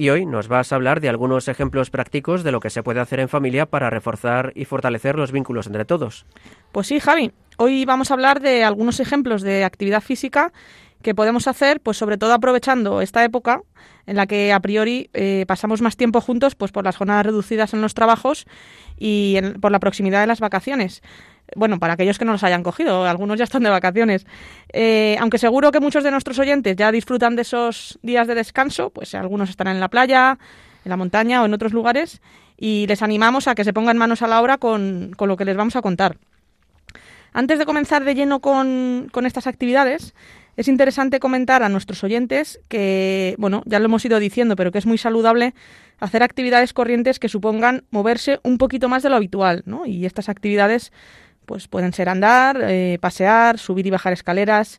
Y 0.00 0.08
hoy 0.08 0.24
nos 0.24 0.48
vas 0.48 0.72
a 0.72 0.76
hablar 0.76 1.02
de 1.02 1.10
algunos 1.10 1.46
ejemplos 1.46 1.90
prácticos 1.90 2.42
de 2.42 2.52
lo 2.52 2.60
que 2.60 2.70
se 2.70 2.82
puede 2.82 3.00
hacer 3.00 3.20
en 3.20 3.28
familia 3.28 3.66
para 3.66 3.90
reforzar 3.90 4.50
y 4.54 4.64
fortalecer 4.64 5.16
los 5.16 5.30
vínculos 5.30 5.66
entre 5.66 5.84
todos. 5.84 6.24
Pues 6.72 6.86
sí, 6.86 7.00
Javi. 7.00 7.32
Hoy 7.58 7.84
vamos 7.84 8.10
a 8.10 8.14
hablar 8.14 8.40
de 8.40 8.64
algunos 8.64 8.98
ejemplos 8.98 9.42
de 9.42 9.62
actividad 9.62 10.00
física 10.00 10.54
que 11.02 11.14
podemos 11.14 11.46
hacer, 11.48 11.80
pues 11.80 11.98
sobre 11.98 12.16
todo 12.16 12.32
aprovechando 12.32 13.02
esta 13.02 13.22
época 13.24 13.60
en 14.06 14.16
la 14.16 14.26
que 14.26 14.54
a 14.54 14.60
priori 14.60 15.10
eh, 15.12 15.44
pasamos 15.46 15.82
más 15.82 15.98
tiempo 15.98 16.22
juntos, 16.22 16.54
pues 16.54 16.72
por 16.72 16.84
las 16.84 16.96
jornadas 16.96 17.26
reducidas 17.26 17.74
en 17.74 17.82
los 17.82 17.92
trabajos 17.92 18.46
y 18.96 19.38
por 19.60 19.70
la 19.70 19.80
proximidad 19.80 20.22
de 20.22 20.28
las 20.28 20.40
vacaciones 20.40 21.02
bueno, 21.56 21.78
para 21.78 21.94
aquellos 21.94 22.18
que 22.18 22.24
no 22.24 22.32
los 22.32 22.44
hayan 22.44 22.62
cogido, 22.62 23.04
algunos 23.04 23.38
ya 23.38 23.44
están 23.44 23.62
de 23.62 23.70
vacaciones. 23.70 24.26
Eh, 24.72 25.16
aunque 25.20 25.38
seguro 25.38 25.72
que 25.72 25.80
muchos 25.80 26.04
de 26.04 26.10
nuestros 26.10 26.38
oyentes 26.38 26.76
ya 26.76 26.92
disfrutan 26.92 27.36
de 27.36 27.42
esos 27.42 27.98
días 28.02 28.26
de 28.26 28.34
descanso, 28.34 28.90
pues 28.90 29.14
algunos 29.14 29.50
estarán 29.50 29.74
en 29.74 29.80
la 29.80 29.88
playa, 29.88 30.38
en 30.84 30.90
la 30.90 30.96
montaña 30.96 31.42
o 31.42 31.46
en 31.46 31.54
otros 31.54 31.72
lugares, 31.72 32.20
y 32.56 32.86
les 32.86 33.02
animamos 33.02 33.48
a 33.48 33.54
que 33.54 33.64
se 33.64 33.72
pongan 33.72 33.98
manos 33.98 34.22
a 34.22 34.26
la 34.26 34.40
obra 34.40 34.58
con, 34.58 35.12
con 35.16 35.28
lo 35.28 35.36
que 35.36 35.44
les 35.44 35.56
vamos 35.56 35.76
a 35.76 35.82
contar. 35.82 36.18
Antes 37.32 37.58
de 37.58 37.66
comenzar 37.66 38.04
de 38.04 38.14
lleno 38.14 38.40
con, 38.40 39.08
con 39.12 39.24
estas 39.24 39.46
actividades, 39.46 40.14
es 40.56 40.68
interesante 40.68 41.20
comentar 41.20 41.62
a 41.62 41.68
nuestros 41.68 42.02
oyentes 42.04 42.60
que, 42.68 43.34
bueno, 43.38 43.62
ya 43.66 43.78
lo 43.78 43.86
hemos 43.86 44.04
ido 44.04 44.18
diciendo, 44.18 44.56
pero 44.56 44.72
que 44.72 44.78
es 44.78 44.86
muy 44.86 44.98
saludable 44.98 45.54
hacer 46.00 46.22
actividades 46.22 46.72
corrientes 46.72 47.18
que 47.18 47.28
supongan 47.28 47.84
moverse 47.90 48.40
un 48.42 48.58
poquito 48.58 48.88
más 48.88 49.02
de 49.02 49.10
lo 49.10 49.16
habitual, 49.16 49.62
¿no? 49.64 49.86
Y 49.86 50.06
estas 50.06 50.28
actividades 50.28 50.92
pues 51.50 51.66
pueden 51.66 51.92
ser 51.92 52.08
andar, 52.08 52.60
eh, 52.62 52.98
pasear, 53.00 53.58
subir 53.58 53.84
y 53.84 53.90
bajar 53.90 54.12
escaleras, 54.12 54.78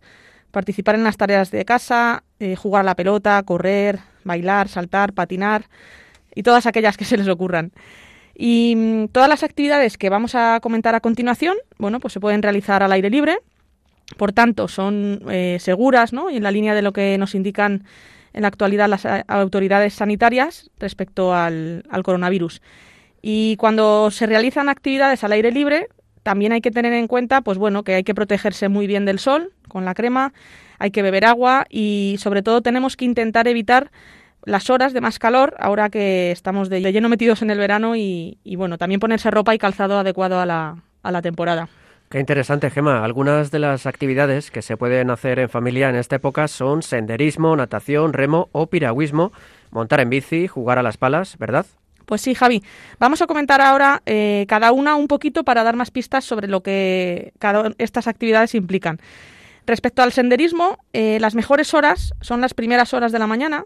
participar 0.51 0.95
en 0.95 1.03
las 1.03 1.17
tareas 1.17 1.51
de 1.51 1.65
casa, 1.65 2.23
eh, 2.39 2.55
jugar 2.55 2.79
a 2.79 2.83
la 2.85 2.95
pelota, 2.95 3.43
correr, 3.43 3.99
bailar, 4.23 4.69
saltar, 4.69 5.11
patinar 5.11 5.65
y 6.33 6.43
todas 6.43 6.65
aquellas 6.67 6.95
que 6.95 7.03
se 7.03 7.17
les 7.17 7.27
ocurran. 7.27 7.73
Y 8.35 8.75
mm, 8.77 9.07
todas 9.09 9.27
las 9.27 9.43
actividades 9.43 9.97
que 9.97 10.09
vamos 10.09 10.33
a 10.33 10.61
comentar 10.61 10.95
a 10.95 11.01
continuación, 11.01 11.57
bueno, 11.77 11.99
pues 11.99 12.13
se 12.13 12.21
pueden 12.21 12.41
realizar 12.41 12.83
al 12.83 12.93
aire 12.93 13.09
libre, 13.09 13.39
por 14.15 14.31
tanto 14.31 14.69
son 14.69 15.23
eh, 15.29 15.57
seguras, 15.59 16.13
¿no? 16.13 16.29
Y 16.29 16.37
en 16.37 16.43
la 16.43 16.51
línea 16.51 16.73
de 16.73 16.83
lo 16.83 16.93
que 16.93 17.17
nos 17.17 17.35
indican 17.35 17.83
en 18.31 18.43
la 18.43 18.47
actualidad 18.47 18.87
las 18.87 19.05
autoridades 19.27 19.95
sanitarias 19.95 20.71
respecto 20.79 21.33
al, 21.33 21.83
al 21.89 22.03
coronavirus. 22.03 22.61
Y 23.21 23.57
cuando 23.57 24.09
se 24.09 24.25
realizan 24.25 24.69
actividades 24.69 25.25
al 25.25 25.33
aire 25.33 25.51
libre, 25.51 25.89
también 26.23 26.51
hay 26.51 26.61
que 26.61 26.71
tener 26.71 26.93
en 26.93 27.07
cuenta, 27.07 27.41
pues 27.41 27.57
bueno, 27.57 27.83
que 27.83 27.95
hay 27.95 28.03
que 28.03 28.15
protegerse 28.15 28.69
muy 28.69 28.87
bien 28.87 29.05
del 29.05 29.19
sol 29.19 29.51
con 29.67 29.85
la 29.85 29.93
crema, 29.93 30.33
hay 30.79 30.91
que 30.91 31.01
beber 31.01 31.25
agua 31.25 31.65
y 31.69 32.15
sobre 32.19 32.41
todo 32.41 32.61
tenemos 32.61 32.97
que 32.97 33.05
intentar 33.05 33.47
evitar 33.47 33.91
las 34.45 34.69
horas 34.69 34.93
de 34.93 35.01
más 35.01 35.19
calor 35.19 35.55
ahora 35.59 35.89
que 35.89 36.31
estamos 36.31 36.69
de 36.69 36.81
lleno 36.91 37.09
metidos 37.09 37.41
en 37.41 37.51
el 37.51 37.59
verano 37.59 37.95
y, 37.95 38.37
bueno, 38.57 38.77
también 38.77 38.99
ponerse 38.99 39.29
ropa 39.31 39.53
y 39.53 39.59
calzado 39.59 39.99
adecuado 39.99 40.39
a 40.39 40.45
la, 40.45 40.77
a 41.03 41.11
la 41.11 41.21
temporada. 41.21 41.69
Qué 42.09 42.19
interesante, 42.19 42.69
Gema. 42.69 43.05
Algunas 43.05 43.51
de 43.51 43.59
las 43.59 43.85
actividades 43.85 44.51
que 44.51 44.61
se 44.61 44.75
pueden 44.75 45.11
hacer 45.11 45.39
en 45.39 45.47
familia 45.47 45.89
en 45.89 45.95
esta 45.95 46.17
época 46.17 46.49
son 46.49 46.81
senderismo, 46.81 47.55
natación, 47.55 48.11
remo 48.11 48.49
o 48.51 48.67
piragüismo, 48.67 49.31
montar 49.69 50.01
en 50.01 50.09
bici, 50.09 50.47
jugar 50.47 50.77
a 50.77 50.83
las 50.83 50.97
palas, 50.97 51.37
¿verdad? 51.37 51.65
Pues 52.11 52.19
sí, 52.19 52.35
Javi. 52.35 52.61
Vamos 52.99 53.21
a 53.21 53.25
comentar 53.25 53.61
ahora 53.61 54.01
eh, 54.05 54.45
cada 54.49 54.73
una 54.73 54.97
un 54.97 55.07
poquito 55.07 55.45
para 55.45 55.63
dar 55.63 55.77
más 55.77 55.91
pistas 55.91 56.25
sobre 56.25 56.49
lo 56.49 56.61
que 56.61 57.31
estas 57.77 58.05
actividades 58.05 58.53
implican. 58.53 58.99
Respecto 59.65 60.01
al 60.01 60.11
senderismo, 60.11 60.77
eh, 60.91 61.19
las 61.21 61.35
mejores 61.35 61.73
horas 61.73 62.13
son 62.19 62.41
las 62.41 62.53
primeras 62.53 62.93
horas 62.93 63.13
de 63.13 63.19
la 63.19 63.27
mañana 63.27 63.63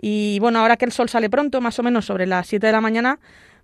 y 0.00 0.38
bueno, 0.40 0.60
ahora 0.60 0.78
que 0.78 0.86
el 0.86 0.92
sol 0.92 1.10
sale 1.10 1.28
pronto, 1.28 1.60
más 1.60 1.78
o 1.78 1.82
menos 1.82 2.06
sobre 2.06 2.24
las 2.24 2.46
7 2.46 2.66
de 2.66 2.72
la 2.72 2.80
mañana, 2.80 3.18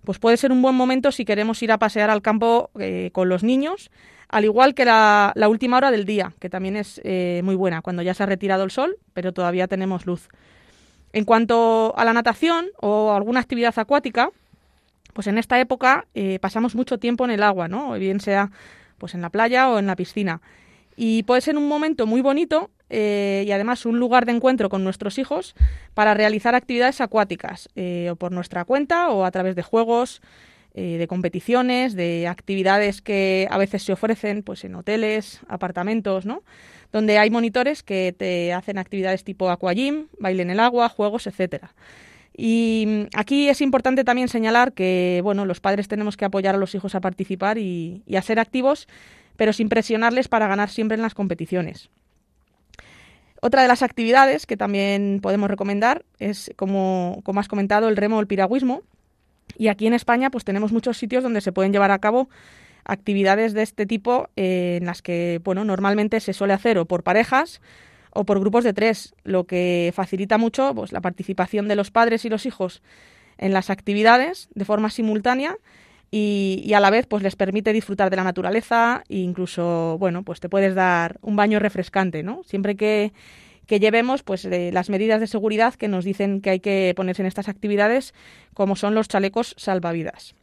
pues 0.05 0.19
puede 0.19 0.37
ser 0.37 0.51
un 0.51 0.61
buen 0.61 0.75
momento 0.75 1.11
si 1.11 1.25
queremos 1.25 1.59
ir 1.63 1.71
a 1.71 1.79
pasear 1.79 2.11
al 2.11 2.21
campo 2.21 2.69
eh, 2.79 3.09
con 3.13 3.27
los 3.27 3.41
niños, 3.41 3.89
al 4.29 4.45
igual 4.45 4.75
que 4.75 4.85
la, 4.85 5.33
última 5.49 5.77
hora 5.77 5.89
del 5.89 6.05
día, 6.05 6.31
que 6.39 6.47
también 6.47 6.75
es 6.75 7.01
muy 7.43 7.55
buena, 7.55 7.81
cuando 7.81 8.03
ya 8.03 8.13
se 8.13 8.21
ha 8.21 8.27
retirado 8.27 8.63
el 8.65 8.69
sol, 8.69 8.97
pero 9.13 9.33
todavía 9.33 9.67
tenemos 9.67 10.05
luz. 10.05 10.29
En 11.13 11.25
cuanto 11.25 11.93
a 11.97 12.05
la 12.05 12.13
natación 12.13 12.67
o 12.79 13.11
alguna 13.11 13.39
actividad 13.39 13.77
acuática, 13.77 14.29
pues 15.13 15.27
en 15.27 15.37
esta 15.37 15.59
época 15.59 16.07
eh, 16.13 16.39
pasamos 16.39 16.75
mucho 16.75 16.97
tiempo 16.97 17.25
en 17.25 17.31
el 17.31 17.43
agua, 17.43 17.67
¿no? 17.67 17.93
Bien 17.93 18.19
sea 18.19 18.51
pues 18.97 19.13
en 19.15 19.21
la 19.21 19.29
playa 19.29 19.69
o 19.69 19.79
en 19.79 19.87
la 19.87 19.95
piscina. 19.95 20.41
Y 20.95 21.23
puede 21.23 21.41
ser 21.41 21.57
un 21.57 21.67
momento 21.67 22.05
muy 22.05 22.21
bonito 22.21 22.69
eh, 22.89 23.43
y 23.47 23.51
además 23.51 23.85
un 23.85 23.99
lugar 23.99 24.25
de 24.25 24.33
encuentro 24.33 24.69
con 24.69 24.83
nuestros 24.83 25.17
hijos 25.17 25.55
para 25.93 26.13
realizar 26.13 26.55
actividades 26.55 27.01
acuáticas, 27.01 27.69
eh, 27.75 28.09
o 28.11 28.15
por 28.15 28.31
nuestra 28.31 28.65
cuenta 28.65 29.09
o 29.09 29.25
a 29.25 29.31
través 29.31 29.55
de 29.55 29.63
juegos, 29.63 30.21
de 30.73 31.07
competiciones, 31.07 31.95
de 31.95 32.27
actividades 32.27 33.01
que 33.01 33.47
a 33.51 33.57
veces 33.57 33.83
se 33.83 33.93
ofrecen 33.93 34.41
pues 34.41 34.63
en 34.63 34.75
hoteles, 34.75 35.41
apartamentos, 35.49 36.25
¿no? 36.25 36.43
donde 36.91 37.17
hay 37.17 37.29
monitores 37.29 37.83
que 37.83 38.13
te 38.17 38.53
hacen 38.53 38.77
actividades 38.77 39.23
tipo 39.23 39.49
aquagym, 39.49 40.07
baile 40.19 40.43
en 40.43 40.49
el 40.49 40.59
agua, 40.59 40.89
juegos, 40.89 41.27
etcétera. 41.27 41.73
Y 42.35 42.85
mm, 42.87 43.17
aquí 43.17 43.49
es 43.49 43.61
importante 43.61 44.03
también 44.03 44.27
señalar 44.27 44.73
que 44.73 45.21
bueno, 45.23 45.45
los 45.45 45.59
padres 45.59 45.87
tenemos 45.87 46.17
que 46.17 46.25
apoyar 46.25 46.55
a 46.55 46.57
los 46.57 46.75
hijos 46.75 46.95
a 46.95 47.01
participar 47.01 47.57
y, 47.57 48.03
a 48.15 48.21
ser 48.21 48.39
activos, 48.39 48.87
pero 49.37 49.53
sin 49.53 49.69
presionarles 49.69 50.27
para 50.27 50.47
ganar 50.47 50.69
siempre 50.69 50.95
en 50.95 51.01
las 51.01 51.13
competiciones. 51.13 51.89
Otra 53.41 53.63
de 53.63 53.67
las 53.67 53.81
actividades 53.81 54.45
que 54.45 54.55
también 54.55 55.19
podemos 55.21 55.49
recomendar 55.49 56.05
es, 56.19 56.51
como, 56.57 57.21
como 57.23 57.39
has 57.39 57.47
comentado, 57.47 57.87
el 57.87 57.97
remo 57.97 58.17
o 58.17 58.19
el 58.19 58.27
piragüismo. 58.27 58.83
Y 59.57 59.67
aquí 59.67 59.87
en 59.87 59.93
España 59.93 60.29
pues 60.29 60.43
tenemos 60.43 60.71
muchos 60.71 60.97
sitios 60.97 61.23
donde 61.23 61.41
se 61.41 61.51
pueden 61.51 61.71
llevar 61.71 61.91
a 61.91 61.99
cabo 61.99 62.29
actividades 62.83 63.53
de 63.53 63.61
este 63.61 63.85
tipo 63.85 64.29
eh, 64.35 64.77
en 64.79 64.85
las 64.85 65.01
que 65.01 65.39
bueno, 65.43 65.63
normalmente 65.65 66.19
se 66.19 66.33
suele 66.33 66.53
hacer 66.53 66.77
o 66.77 66.85
por 66.85 67.03
parejas 67.03 67.61
o 68.13 68.25
por 68.25 68.39
grupos 68.39 68.63
de 68.63 68.73
tres, 68.73 69.15
lo 69.23 69.45
que 69.45 69.91
facilita 69.95 70.37
mucho 70.37 70.73
pues, 70.75 70.91
la 70.91 71.01
participación 71.01 71.67
de 71.67 71.75
los 71.75 71.91
padres 71.91 72.25
y 72.25 72.29
los 72.29 72.45
hijos 72.45 72.81
en 73.37 73.53
las 73.53 73.69
actividades 73.69 74.49
de 74.53 74.65
forma 74.65 74.89
simultánea 74.89 75.57
y, 76.13 76.73
a 76.75 76.81
la 76.81 76.89
vez 76.89 77.07
pues 77.07 77.23
les 77.23 77.37
permite 77.37 77.71
disfrutar 77.71 78.09
de 78.09 78.17
la 78.17 78.25
naturaleza 78.25 79.03
e 79.07 79.17
incluso 79.17 79.95
bueno 79.97 80.23
pues 80.23 80.41
te 80.41 80.49
puedes 80.49 80.75
dar 80.75 81.17
un 81.21 81.37
baño 81.37 81.57
refrescante 81.59 82.21
no 82.21 82.41
siempre 82.43 82.75
que, 82.75 83.13
que 83.71 83.79
llevemos 83.79 84.21
pues 84.21 84.43
las 84.43 84.89
medidas 84.89 85.21
de 85.21 85.27
seguridad 85.27 85.75
que 85.75 85.87
nos 85.87 86.03
dicen 86.03 86.41
que 86.41 86.49
hay 86.49 86.59
que 86.59 86.91
ponerse 86.93 87.21
en 87.21 87.27
estas 87.27 87.47
actividades 87.47 88.13
como 88.53 88.75
son 88.75 88.95
los 88.95 89.07
chalecos 89.07 89.55
salvavidas 89.57 90.35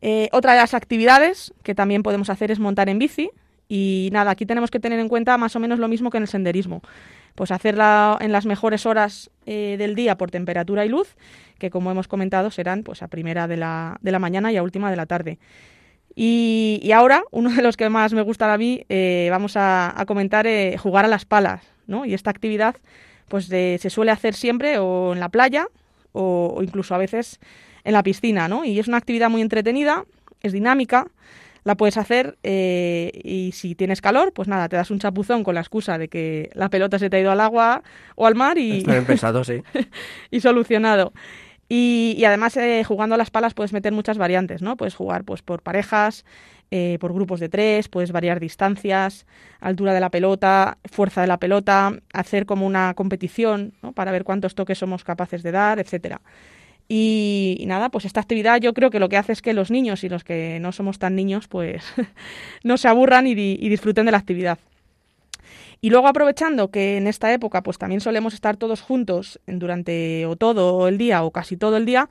eh, 0.00 0.30
otra 0.32 0.52
de 0.52 0.60
las 0.60 0.72
actividades 0.72 1.52
que 1.62 1.74
también 1.74 2.02
podemos 2.02 2.30
hacer 2.30 2.50
es 2.50 2.60
montar 2.60 2.88
en 2.88 2.98
bici. 2.98 3.30
Y 3.68 4.08
nada, 4.12 4.30
aquí 4.30 4.46
tenemos 4.46 4.70
que 4.70 4.80
tener 4.80 4.98
en 5.00 5.08
cuenta 5.08 5.36
más 5.36 5.54
o 5.54 5.60
menos 5.60 5.78
lo 5.78 5.88
mismo 5.88 6.08
que 6.08 6.16
en 6.16 6.22
el 6.22 6.28
senderismo. 6.28 6.80
Pues 7.34 7.50
hacerla 7.50 8.16
en 8.22 8.32
las 8.32 8.46
mejores 8.46 8.86
horas 8.86 9.30
eh, 9.44 9.76
del 9.78 9.94
día 9.94 10.16
por 10.16 10.30
temperatura 10.30 10.86
y 10.86 10.88
luz, 10.88 11.14
que 11.58 11.68
como 11.68 11.90
hemos 11.90 12.08
comentado 12.08 12.50
serán 12.50 12.84
pues 12.84 13.02
a 13.02 13.08
primera 13.08 13.46
de 13.46 13.58
la, 13.58 13.98
mañana 14.18 14.50
y 14.50 14.56
a 14.56 14.62
última 14.62 14.88
de 14.88 14.96
la 14.96 15.04
tarde. 15.04 15.38
Y, 16.14 16.90
ahora, 16.94 17.24
uno 17.30 17.50
de 17.50 17.60
los 17.60 17.76
que 17.76 17.90
más 17.90 18.14
me 18.14 18.22
gusta 18.22 18.50
a 18.50 18.56
mí, 18.56 18.86
eh, 18.88 19.28
vamos 19.30 19.52
a, 19.56 20.02
comentar 20.06 20.46
jugar 20.78 21.04
a 21.04 21.08
las 21.08 21.26
palas. 21.26 21.77
¿No? 21.88 22.04
Y 22.04 22.14
esta 22.14 22.30
actividad 22.30 22.76
pues 23.26 23.46
se 23.46 23.90
suele 23.90 24.12
hacer 24.12 24.34
siempre 24.34 24.78
o 24.78 25.12
en 25.12 25.20
la 25.20 25.28
playa 25.28 25.66
o 26.12 26.60
incluso 26.62 26.94
a 26.94 26.98
veces 26.98 27.40
en 27.84 27.92
la 27.92 28.02
piscina, 28.02 28.48
¿no? 28.48 28.64
Y 28.64 28.78
es 28.78 28.88
una 28.88 28.96
actividad 28.96 29.30
muy 29.30 29.42
entretenida, 29.42 30.04
es 30.42 30.52
dinámica. 30.52 31.08
la 31.64 31.74
puedes 31.74 31.98
hacer 31.98 32.38
eh, 32.42 33.10
y 33.24 33.52
si 33.52 33.74
tienes 33.74 34.00
calor, 34.00 34.32
pues 34.32 34.48
nada, 34.48 34.68
te 34.68 34.76
das 34.76 34.90
un 34.90 34.98
chapuzón 34.98 35.44
con 35.44 35.54
la 35.54 35.60
excusa 35.60 35.98
de 35.98 36.08
que 36.08 36.50
la 36.54 36.70
pelota 36.70 36.98
se 36.98 37.10
te 37.10 37.18
ha 37.18 37.20
ido 37.20 37.30
al 37.30 37.40
agua 37.40 37.82
o 38.14 38.26
al 38.26 38.34
mar 38.34 38.56
y... 38.56 38.78
Está 38.78 38.92
bien 38.92 39.04
pensado, 39.04 39.44
sí. 39.44 39.62
y 40.30 40.40
solucionado. 40.40 41.12
Y, 41.68 42.24
además, 42.24 42.56
eh, 42.56 42.82
jugando 42.84 43.14
a 43.14 43.18
las 43.18 43.30
palas 43.30 43.52
puedes 43.52 43.74
meter 43.74 43.92
muchas 43.92 44.16
variantes, 44.16 44.62
¿no? 44.62 44.76
Puedes 44.76 44.94
jugar 44.94 45.24
pues 45.24 45.42
por 45.42 45.62
parejas, 45.62 46.24
eh, 46.70 46.96
por 47.00 47.12
grupos 47.12 47.40
de 47.40 47.50
tres, 47.50 47.88
puedes 47.88 48.10
variar 48.10 48.40
distancias, 48.40 49.26
altura 49.60 49.92
de 49.92 50.00
la 50.00 50.10
pelota, 50.10 50.78
fuerza 50.90 51.20
de 51.20 51.26
la 51.26 51.38
pelota, 51.38 51.92
hacer 52.14 52.46
como 52.46 52.66
una 52.66 52.94
competición, 52.94 53.74
¿no? 53.82 53.92
Para 53.92 54.12
ver 54.12 54.24
cuántos 54.24 54.54
toques 54.54 54.78
somos 54.78 55.04
capaces 55.04 55.42
de 55.42 55.52
dar, 55.52 55.78
etcétera. 55.78 56.22
Y, 56.88 57.62
nada, 57.66 57.90
pues 57.90 58.06
esta 58.06 58.20
actividad 58.20 58.60
yo 58.60 58.72
creo 58.72 58.88
que 58.90 58.98
lo 58.98 59.10
que 59.10 59.18
hace 59.18 59.32
es 59.32 59.42
que 59.42 59.52
los 59.52 59.70
niños 59.70 60.04
y 60.04 60.08
los 60.08 60.24
que 60.24 60.58
no 60.60 60.72
somos 60.72 60.98
tan 60.98 61.14
niños, 61.16 61.48
pues 61.48 61.84
no 62.64 62.78
se 62.78 62.88
aburran 62.88 63.26
y 63.26 63.34
disfruten 63.34 64.06
de 64.06 64.12
la 64.12 64.18
actividad. 64.18 64.58
Y 65.80 65.90
luego 65.90 66.08
aprovechando 66.08 66.70
que 66.70 66.96
en 66.96 67.06
esta 67.06 67.32
época 67.32 67.62
pues 67.62 67.78
también 67.78 68.00
solemos 68.00 68.34
estar 68.34 68.56
todos 68.56 68.80
juntos 68.80 69.40
durante 69.46 70.26
o 70.26 70.36
todo 70.36 70.88
el 70.88 70.98
día 70.98 71.22
o 71.22 71.30
casi 71.30 71.56
todo 71.56 71.76
el 71.76 71.86
día, 71.86 72.08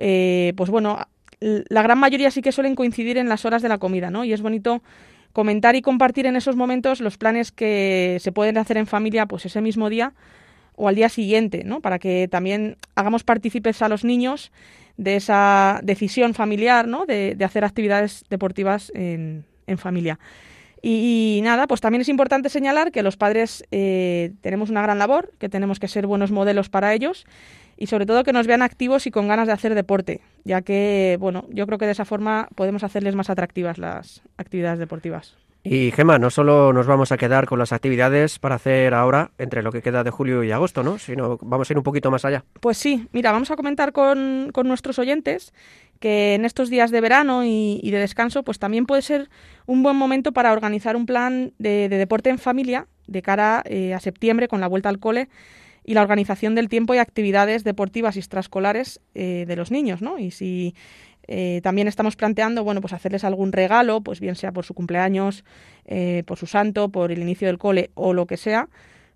eh, 0.00 0.54
pues 0.56 0.70
bueno, 0.70 0.98
la 1.40 1.82
gran 1.82 1.98
mayoría 1.98 2.30
sí 2.30 2.40
que 2.40 2.52
suelen 2.52 2.74
coincidir 2.74 3.18
en 3.18 3.28
las 3.28 3.44
horas 3.44 3.60
de 3.62 3.68
la 3.68 3.78
comida, 3.78 4.10
¿no? 4.10 4.24
Y 4.24 4.32
es 4.32 4.40
bonito 4.40 4.82
comentar 5.32 5.76
y 5.76 5.82
compartir 5.82 6.26
en 6.26 6.36
esos 6.36 6.56
momentos 6.56 7.00
los 7.00 7.18
planes 7.18 7.52
que 7.52 8.18
se 8.20 8.32
pueden 8.32 8.56
hacer 8.56 8.76
en 8.76 8.86
familia 8.86 9.26
pues 9.26 9.44
ese 9.44 9.60
mismo 9.60 9.90
día 9.90 10.14
o 10.76 10.88
al 10.88 10.94
día 10.94 11.08
siguiente, 11.08 11.62
¿no? 11.64 11.80
Para 11.80 11.98
que 11.98 12.28
también 12.28 12.76
hagamos 12.94 13.24
partícipes 13.24 13.82
a 13.82 13.88
los 13.88 14.04
niños 14.04 14.50
de 14.96 15.16
esa 15.16 15.80
decisión 15.82 16.34
familiar, 16.34 16.88
¿no? 16.88 17.04
De, 17.04 17.34
de 17.34 17.44
hacer 17.44 17.64
actividades 17.64 18.24
deportivas 18.30 18.90
en, 18.94 19.44
en 19.66 19.78
familia. 19.78 20.18
Y, 20.86 21.38
y, 21.38 21.40
nada, 21.40 21.66
pues 21.66 21.80
también 21.80 22.02
es 22.02 22.10
importante 22.10 22.50
señalar 22.50 22.92
que 22.92 23.02
los 23.02 23.16
padres 23.16 23.64
eh, 23.70 24.32
tenemos 24.42 24.68
una 24.68 24.82
gran 24.82 24.98
labor, 24.98 25.32
que 25.38 25.48
tenemos 25.48 25.80
que 25.80 25.88
ser 25.88 26.06
buenos 26.06 26.30
modelos 26.30 26.68
para 26.68 26.92
ellos 26.92 27.24
y 27.78 27.86
sobre 27.86 28.04
todo 28.04 28.22
que 28.22 28.34
nos 28.34 28.46
vean 28.46 28.60
activos 28.60 29.06
y 29.06 29.10
con 29.10 29.26
ganas 29.26 29.46
de 29.46 29.54
hacer 29.54 29.74
deporte, 29.74 30.20
ya 30.44 30.60
que, 30.60 31.16
bueno, 31.18 31.46
yo 31.48 31.66
creo 31.66 31.78
que 31.78 31.86
de 31.86 31.92
esa 31.92 32.04
forma 32.04 32.48
podemos 32.54 32.84
hacerles 32.84 33.14
más 33.14 33.30
atractivas 33.30 33.78
las 33.78 34.20
actividades 34.36 34.78
deportivas. 34.78 35.38
Y 35.66 35.92
Gema, 35.92 36.18
no 36.18 36.28
solo 36.28 36.74
nos 36.74 36.86
vamos 36.86 37.10
a 37.10 37.16
quedar 37.16 37.46
con 37.46 37.58
las 37.58 37.72
actividades 37.72 38.38
para 38.38 38.56
hacer 38.56 38.92
ahora 38.92 39.30
entre 39.38 39.62
lo 39.62 39.72
que 39.72 39.80
queda 39.80 40.04
de 40.04 40.10
julio 40.10 40.44
y 40.44 40.52
agosto, 40.52 40.82
¿no? 40.82 40.98
Sino 40.98 41.38
vamos 41.40 41.70
a 41.70 41.72
ir 41.72 41.78
un 41.78 41.82
poquito 41.82 42.10
más 42.10 42.26
allá. 42.26 42.44
Pues 42.60 42.76
sí, 42.76 43.08
mira, 43.12 43.32
vamos 43.32 43.50
a 43.50 43.56
comentar 43.56 43.92
con, 43.92 44.50
con 44.52 44.68
nuestros 44.68 44.98
oyentes 44.98 45.54
que 46.04 46.34
en 46.34 46.44
estos 46.44 46.68
días 46.68 46.90
de 46.90 47.00
verano 47.00 47.46
y, 47.46 47.90
de 47.90 47.98
descanso, 47.98 48.42
pues 48.42 48.58
también 48.58 48.84
puede 48.84 49.00
ser 49.00 49.30
un 49.64 49.82
buen 49.82 49.96
momento 49.96 50.32
para 50.32 50.52
organizar 50.52 50.96
un 50.96 51.06
plan 51.06 51.54
de, 51.58 51.88
de 51.88 51.96
deporte 51.96 52.28
en 52.28 52.36
familia 52.36 52.88
de 53.06 53.22
cara 53.22 53.62
eh, 53.64 53.94
a 53.94 54.00
septiembre 54.00 54.46
con 54.46 54.60
la 54.60 54.66
vuelta 54.66 54.90
al 54.90 54.98
cole 54.98 55.30
y 55.82 55.94
la 55.94 56.02
organización 56.02 56.54
del 56.54 56.68
tiempo 56.68 56.92
y 56.92 56.98
actividades 56.98 57.64
deportivas 57.64 58.16
y 58.16 58.18
extraescolares 58.18 59.00
eh, 59.14 59.46
de 59.48 59.56
los 59.56 59.70
niños, 59.70 60.02
¿no? 60.02 60.18
Y 60.18 60.30
si 60.30 60.74
eh, 61.26 61.60
también 61.62 61.88
estamos 61.88 62.16
planteando, 62.16 62.64
bueno, 62.64 62.82
pues 62.82 62.92
hacerles 62.92 63.24
algún 63.24 63.52
regalo, 63.52 64.02
pues 64.02 64.20
bien 64.20 64.34
sea 64.34 64.52
por 64.52 64.66
su 64.66 64.74
cumpleaños, 64.74 65.42
por 66.26 66.38
su 66.38 66.46
santo, 66.46 66.90
por 66.90 67.12
el 67.12 67.22
inicio 67.22 67.48
del 67.48 67.56
cole 67.56 67.92
o 67.94 68.12
lo 68.12 68.26
que 68.26 68.36
sea, 68.36 68.68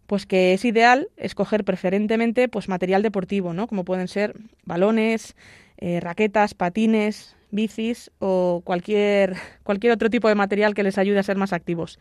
pues 0.07 0.25
que 0.25 0.55
es 0.55 0.65
ideal 0.65 1.11
escoger 1.19 1.65
preferentemente 1.65 2.49
pues 2.49 2.67
material 2.67 3.03
deportivo, 3.03 3.53
¿no? 3.53 3.67
Como 3.67 3.85
pueden 3.85 4.09
ser 4.09 4.35
balones, 4.65 5.37
eh, 5.79 6.01
raquetas, 6.01 6.55
patines, 6.55 7.37
bicis 7.51 8.11
o 8.19 8.63
cualquier, 8.65 9.37
cualquier 9.63 9.93
otro 9.93 10.11
tipo 10.11 10.29
de 10.29 10.35
material 10.35 10.75
que 10.75 10.83
les 10.83 10.99
ayude 10.99 11.19
a 11.19 11.23
ser 11.23 11.37
más 11.37 11.53
activos. 11.53 11.99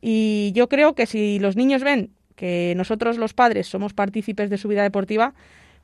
Y 0.00 0.52
yo 0.54 0.68
creo 0.68 0.94
que 0.94 1.06
si 1.06 1.38
los 1.38 1.56
niños 1.56 1.82
ven 1.84 2.10
que 2.36 2.72
nosotros 2.76 3.18
los 3.18 3.34
padres 3.34 3.66
somos 3.66 3.92
partícipes 3.92 4.48
de 4.48 4.56
su 4.56 4.68
vida 4.68 4.82
deportiva, 4.82 5.34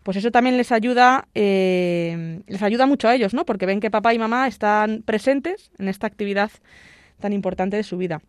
pues 0.02 0.16
eso 0.16 0.30
también 0.30 0.56
les 0.56 0.72
ayuda, 0.72 1.26
eh, 1.34 2.40
les 2.46 2.62
ayuda 2.62 2.86
mucho 2.86 3.08
a 3.08 3.14
ellos, 3.14 3.34
¿no? 3.34 3.44
Porque 3.44 3.66
ven 3.66 3.80
que 3.80 3.90
papá 3.90 4.14
y 4.14 4.18
mamá 4.18 4.46
están 4.46 5.02
presentes 5.04 5.70
en 5.78 5.88
esta 5.88 6.06
actividad 6.06 6.50
tan 7.18 7.32
importante 7.32 7.76
de 7.76 7.82
su 7.82 7.98
vida. 7.98 8.22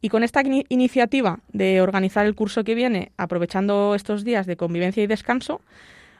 Y 0.00 0.10
con 0.10 0.22
esta 0.22 0.42
in 0.42 0.64
iniciativa 0.68 1.40
de 1.52 1.80
organizar 1.80 2.26
el 2.26 2.34
curso 2.34 2.62
que 2.62 2.74
viene, 2.74 3.10
aprovechando 3.16 3.94
estos 3.94 4.22
días 4.22 4.46
de 4.46 4.56
convivencia 4.56 5.02
y 5.02 5.06
descanso, 5.06 5.62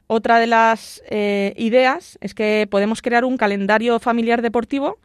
otra 0.07 0.39
de 0.39 0.47
las 0.47 1.03
eh, 1.09 1.53
ideas 1.57 2.19
es 2.21 2.35
que 2.35 2.69
podemos 2.71 3.03
crear 3.03 3.25
un 3.25 3.37
calendario 3.37 3.99
familiar 3.99 4.41
deportivo 4.41 4.99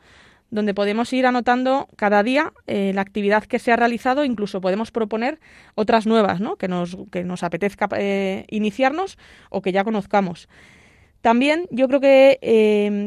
donde 0.51 0.73
podemos 0.73 1.11
ir 1.13 1.25
anotando 1.25 1.87
cada 1.95 2.23
día 2.23 2.51
eh, 2.67 2.91
la 2.93 3.01
actividad 3.01 3.45
que 3.45 3.57
se 3.57 3.71
ha 3.71 3.77
realizado, 3.77 4.25
incluso 4.25 4.59
podemos 4.59 4.91
proponer 4.91 5.39
otras 5.75 6.05
nuevas, 6.05 6.41
¿no? 6.41 6.57
que, 6.57 6.67
nos, 6.67 6.97
que 7.09 7.23
nos 7.23 7.43
apetezca 7.43 7.87
eh, 7.97 8.45
iniciarnos 8.49 9.17
o 9.49 9.61
que 9.61 9.71
ya 9.71 9.85
conozcamos. 9.85 10.49
También 11.21 11.67
yo 11.71 11.87
creo 11.87 12.01
que 12.01 12.39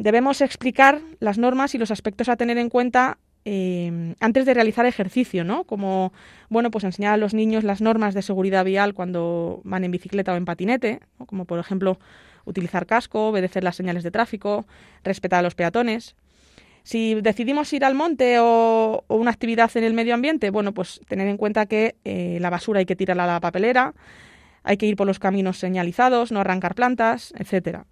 debemos 0.04 0.40
explicar 0.40 1.00
las 1.18 1.36
normas 1.36 1.74
y 1.74 1.78
los 1.78 1.90
aspectos 1.90 2.28
a 2.28 2.36
tener 2.36 2.58
en 2.58 2.70
cuenta 2.70 3.18
eh, 3.44 4.14
antes 4.20 4.46
de 4.46 4.54
realizar 4.54 4.86
ejercicio, 4.86 5.44
¿no? 5.44 5.64
Como, 5.64 6.12
bueno, 6.48 6.70
pues 6.70 6.84
enseñar 6.84 7.14
a 7.14 7.16
los 7.16 7.34
niños 7.34 7.64
las 7.64 7.80
normas 7.80 8.14
de 8.14 8.22
seguridad 8.22 8.64
vial 8.64 8.94
cuando 8.94 9.60
van 9.64 9.84
en 9.84 9.90
bicicleta 9.90 10.32
o 10.32 10.36
en 10.36 10.44
patinete, 10.44 11.00
como 11.26 11.44
por 11.44 11.58
ejemplo 11.58 11.98
utilizar 12.46 12.86
casco, 12.86 13.28
obedecer 13.28 13.64
las 13.64 13.76
señales 13.76 14.02
de 14.02 14.10
tráfico, 14.10 14.66
respetar 15.02 15.40
a 15.40 15.42
los 15.42 15.54
peatones. 15.54 16.16
Si 16.82 17.14
decidimos 17.14 17.72
ir 17.72 17.84
al 17.84 17.94
monte 17.94 18.38
o, 18.38 19.04
o, 19.06 19.16
una 19.16 19.30
actividad 19.30 19.70
en 19.76 19.84
el 19.84 19.94
medio 19.94 20.14
ambiente, 20.14 20.50
bueno, 20.50 20.72
pues 20.72 21.00
tener 21.08 21.28
en 21.28 21.38
cuenta 21.38 21.66
que 21.66 21.96
eh, 22.04 22.38
la 22.40 22.50
basura 22.50 22.80
hay 22.80 22.86
que 22.86 22.96
tirarla 22.96 23.24
a 23.24 23.26
la 23.26 23.40
papelera, 23.40 23.94
hay 24.62 24.76
que 24.76 24.86
ir 24.86 24.96
por 24.96 25.06
los 25.06 25.18
caminos 25.18 25.58
señalizados, 25.58 26.32
no 26.32 26.40
arrancar 26.40 26.74
plantas, 26.74 27.32
etcétera. 27.38 27.86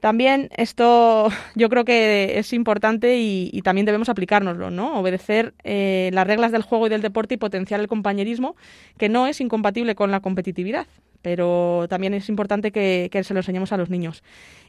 También 0.00 0.48
esto 0.56 1.28
yo 1.54 1.68
creo 1.68 1.84
que 1.84 2.38
es 2.38 2.52
importante 2.52 3.18
y, 3.18 3.60
también 3.62 3.84
debemos 3.84 4.08
aplicárnoslo, 4.08 4.70
¿no? 4.70 4.98
Obedecer 4.98 5.54
eh, 5.64 6.10
las 6.12 6.26
reglas 6.26 6.52
del 6.52 6.62
juego 6.62 6.86
y 6.86 6.90
del 6.90 7.02
deporte 7.02 7.34
y 7.34 7.38
potenciar 7.38 7.80
el 7.80 7.88
compañerismo, 7.88 8.56
que 8.96 9.08
no 9.08 9.26
es 9.26 9.40
incompatible 9.40 9.94
con 9.94 10.10
la 10.10 10.20
competitividad 10.20 10.86
pero 11.20 11.86
también 11.88 12.14
es 12.14 12.28
importante 12.28 12.70
que, 12.70 13.10
se 13.22 13.34
lo 13.34 13.40
enseñemos 13.40 13.72
a 13.72 13.76
los 13.76 13.90
niños. 13.90 14.22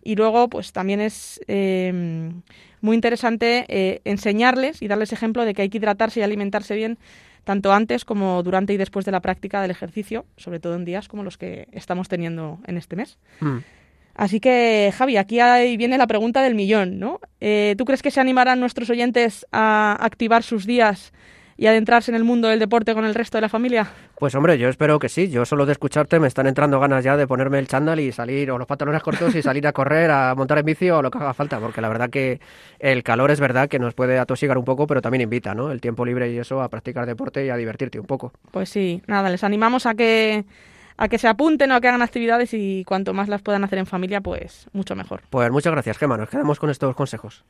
Y 0.04 0.16
luego, 0.16 0.50
pues 0.50 0.74
también 0.74 1.00
es 1.00 1.40
eh, 1.48 2.32
muy 2.82 2.96
interesante 2.96 3.66
eh, 3.68 4.02
enseñarles 4.06 4.82
y 4.82 4.88
darles 4.88 5.14
ejemplo 5.14 5.46
de 5.46 5.54
que 5.54 5.62
hay 5.62 5.70
que 5.70 5.78
hidratarse 5.78 6.20
y 6.20 6.24
alimentarse 6.24 6.76
bien 6.76 6.98
tanto 7.44 7.72
antes 7.72 8.06
como 8.06 8.44
durante 8.44 8.74
y 8.74 8.78
después 8.78 9.06
de 9.06 9.12
la 9.12 9.22
práctica 9.22 9.62
del 9.62 9.72
ejercicio, 9.72 10.26
sobre 10.38 10.60
todo 10.60 10.76
en 10.76 10.86
días 10.86 11.08
como 11.08 11.24
los 11.24 11.38
que 11.38 11.68
estamos 11.72 12.08
teniendo 12.08 12.60
en 12.68 12.78
este 12.78 12.96
mes. 12.96 13.18
Mm. 13.40 13.60
Así 14.20 14.42
que, 14.42 14.94
Javi, 14.98 15.16
aquí 15.16 15.40
ahí 15.40 15.78
viene 15.78 15.98
la 15.98 16.06
pregunta 16.06 16.42
del 16.42 16.54
millón, 16.54 17.00
¿no? 17.00 17.22
Eh, 17.40 17.76
¿Tú 17.78 17.86
crees 17.86 18.02
que 18.02 18.12
se 18.12 18.20
animarán 18.20 18.60
nuestros 18.60 18.90
oyentes 18.90 19.46
a 19.54 19.96
activar 19.98 20.44
sus 20.44 20.66
días 20.66 21.14
y 21.56 21.68
adentrarse 21.68 22.12
en 22.12 22.16
el 22.16 22.26
mundo 22.26 22.50
del 22.50 22.60
deporte 22.60 22.94
con 22.94 23.06
el 23.06 23.16
resto 23.16 23.38
de 23.38 23.44
la 23.44 23.48
familia? 23.48 23.88
Pues 24.18 24.36
hombre, 24.36 24.58
yo 24.58 24.68
espero 24.68 25.00
que 25.00 25.08
sí. 25.08 25.30
Yo 25.30 25.46
solo 25.46 25.66
de 25.66 25.72
escucharte 25.72 26.20
me 26.20 26.28
están 26.28 26.48
entrando 26.48 26.82
ganas 26.82 27.02
ya 27.02 27.16
de 27.16 27.28
ponerme 27.28 27.60
el 27.60 27.70
chándal 27.70 28.02
y 28.02 28.12
salir, 28.12 28.52
o 28.52 28.58
los 28.58 28.68
pantalones 28.68 29.02
cortos 29.04 29.34
y 29.36 29.42
salir 29.42 29.66
a 29.66 29.72
correr, 29.72 30.12
a 30.12 30.36
montar 30.36 30.58
en 30.58 30.66
bici 30.66 30.90
o 30.90 31.02
lo 31.02 31.12
que 31.12 31.18
haga 31.18 31.34
falta, 31.34 31.62
porque 31.62 31.80
la 31.80 31.88
verdad 31.88 32.10
que 32.10 32.42
el 32.80 33.04
calor 33.04 33.32
es 33.32 33.40
verdad 33.40 33.70
que 33.70 33.80
nos 33.80 33.94
puede 33.94 34.20
atosigar 34.20 34.58
un 34.58 34.66
poco, 34.66 34.86
pero 34.86 35.02
también 35.02 35.22
invita, 35.22 35.56
¿no? 35.56 35.72
El 35.72 35.80
tiempo 35.80 36.04
libre 36.04 36.30
y 36.30 36.38
eso 36.40 36.62
a 36.62 36.68
practicar 36.68 37.06
deporte 37.06 37.46
y 37.46 37.50
a 37.52 37.56
divertirte 37.56 38.02
un 38.02 38.06
poco. 38.06 38.34
Pues 38.52 38.68
sí, 38.68 39.02
nada, 39.08 39.30
les 39.30 39.46
animamos 39.46 39.86
a 39.86 39.96
que 39.96 40.44
a 41.00 41.08
que 41.08 41.18
se 41.18 41.30
apunten 41.30 41.72
o 41.72 41.76
a 41.76 41.82
que 41.82 41.88
hagan 41.88 42.02
actividades 42.02 42.54
y 42.54 42.84
cuanto 42.84 43.14
más 43.14 43.30
las 43.30 43.42
puedan 43.42 43.64
hacer 43.64 43.80
en 43.80 43.86
familia, 43.86 44.20
pues 44.20 44.68
mucho 44.74 44.96
mejor. 44.98 45.22
Pues 45.30 45.50
muchas 45.50 45.72
gracias, 45.72 45.98
Gemma. 45.98 46.18
Nos 46.18 46.30
quedamos 46.30 46.60
con 46.60 46.70
estos 46.70 46.94
consejos. 46.94 47.46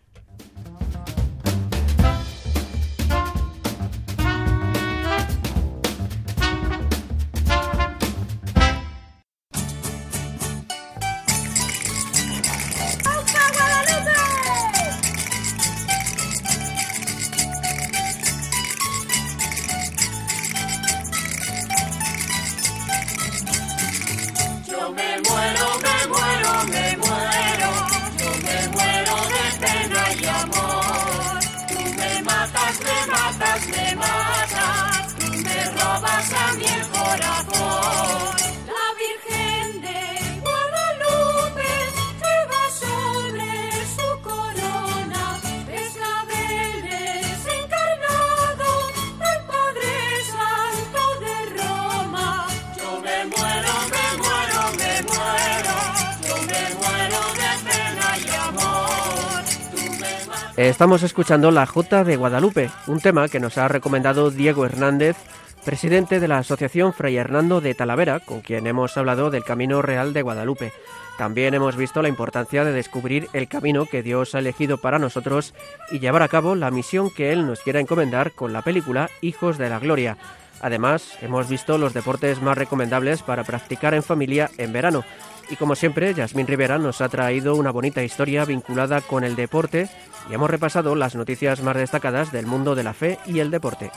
Estamos 60.60 61.04
escuchando 61.04 61.52
La 61.52 61.66
Jota 61.66 62.04
de 62.04 62.18
Guadalupe, 62.18 62.70
un 62.88 63.00
tema 63.00 63.30
que 63.30 63.40
nos 63.40 63.58
ha 63.58 63.70
recomendado 63.70 64.30
Diego 64.30 64.66
Hernández, 64.66 65.16
presidente 65.64 66.20
de 66.20 66.28
la 66.28 66.40
Asociación 66.40 66.92
Fray 66.92 67.16
Hernando 67.16 67.62
de 67.62 67.74
Talavera, 67.74 68.20
con 68.20 68.42
quien 68.42 68.68
hemos 68.68 68.98
hablado 68.98 69.32
del 69.32 69.46
Camino 69.46 69.82
Real 69.82 70.12
de 70.12 70.22
Guadalupe. 70.22 70.74
También 71.18 71.54
hemos 71.54 71.78
visto 71.78 72.02
la 72.02 72.10
importancia 72.10 72.66
de 72.66 72.74
descubrir 72.74 73.30
el 73.32 73.48
camino 73.48 73.86
que 73.86 74.04
Dios 74.04 74.36
ha 74.36 74.40
elegido 74.40 74.78
para 74.78 75.00
nosotros 75.00 75.54
y 75.92 76.00
llevar 76.00 76.24
a 76.24 76.28
cabo 76.28 76.56
la 76.56 76.72
misión 76.72 77.10
que 77.10 77.32
Él 77.32 77.48
nos 77.48 77.62
quiera 77.62 77.80
encomendar 77.80 78.34
con 78.34 78.52
la 78.52 78.62
película 78.62 79.10
Hijos 79.22 79.58
de 79.58 79.70
la 79.70 79.80
Gloria. 79.80 80.18
Además, 80.60 81.18
hemos 81.22 81.48
visto 81.48 81.78
los 81.78 81.94
deportes 81.94 82.42
más 82.42 82.58
recomendables 82.58 83.22
para 83.22 83.46
practicar 83.46 83.94
en 83.94 84.04
familia 84.04 84.52
en 84.58 84.74
verano. 84.74 85.06
Y 85.50 85.56
como 85.56 85.76
siempre, 85.76 86.14
Yasmín 86.14 86.48
Rivera 86.48 86.78
nos 86.78 87.00
ha 87.00 87.10
traído 87.10 87.56
una 87.56 87.72
bonita 87.72 88.04
historia 88.04 88.44
vinculada 88.44 89.00
con 89.00 89.24
el 89.24 89.38
deporte 89.38 89.90
y 90.30 90.34
hemos 90.34 90.50
repasado 90.50 90.96
las 90.96 91.16
noticias 91.16 91.62
más 91.64 91.76
destacadas 91.76 92.32
del 92.32 92.46
mundo 92.46 92.76
de 92.76 92.84
la 92.84 92.94
fe 92.94 93.18
y 93.26 93.40
el 93.40 93.52
deporte. 93.52 93.92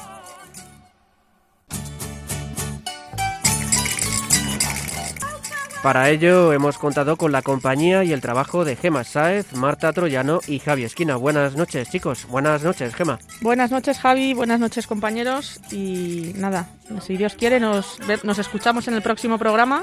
Para 5.82 6.10
ello 6.10 6.52
hemos 6.52 6.78
contado 6.78 7.16
con 7.16 7.32
la 7.32 7.42
compañía 7.42 8.04
y 8.04 8.12
el 8.12 8.20
trabajo 8.20 8.64
de 8.64 8.76
Gema 8.76 9.02
Sáez, 9.02 9.52
Marta 9.52 9.92
Troyano 9.92 10.38
y 10.46 10.60
Javi 10.60 10.84
Esquina. 10.84 11.16
Buenas 11.16 11.56
noches, 11.56 11.90
chicos. 11.90 12.28
Buenas 12.28 12.62
noches, 12.62 12.94
Gema. 12.94 13.18
Buenas 13.40 13.72
noches, 13.72 13.98
Javi. 13.98 14.32
Buenas 14.32 14.60
noches, 14.60 14.86
compañeros. 14.86 15.60
Y 15.72 16.34
nada, 16.36 16.68
si 17.00 17.16
Dios 17.16 17.34
quiere, 17.34 17.58
nos, 17.58 17.98
nos 18.22 18.38
escuchamos 18.38 18.86
en 18.86 18.94
el 18.94 19.02
próximo 19.02 19.38
programa 19.38 19.82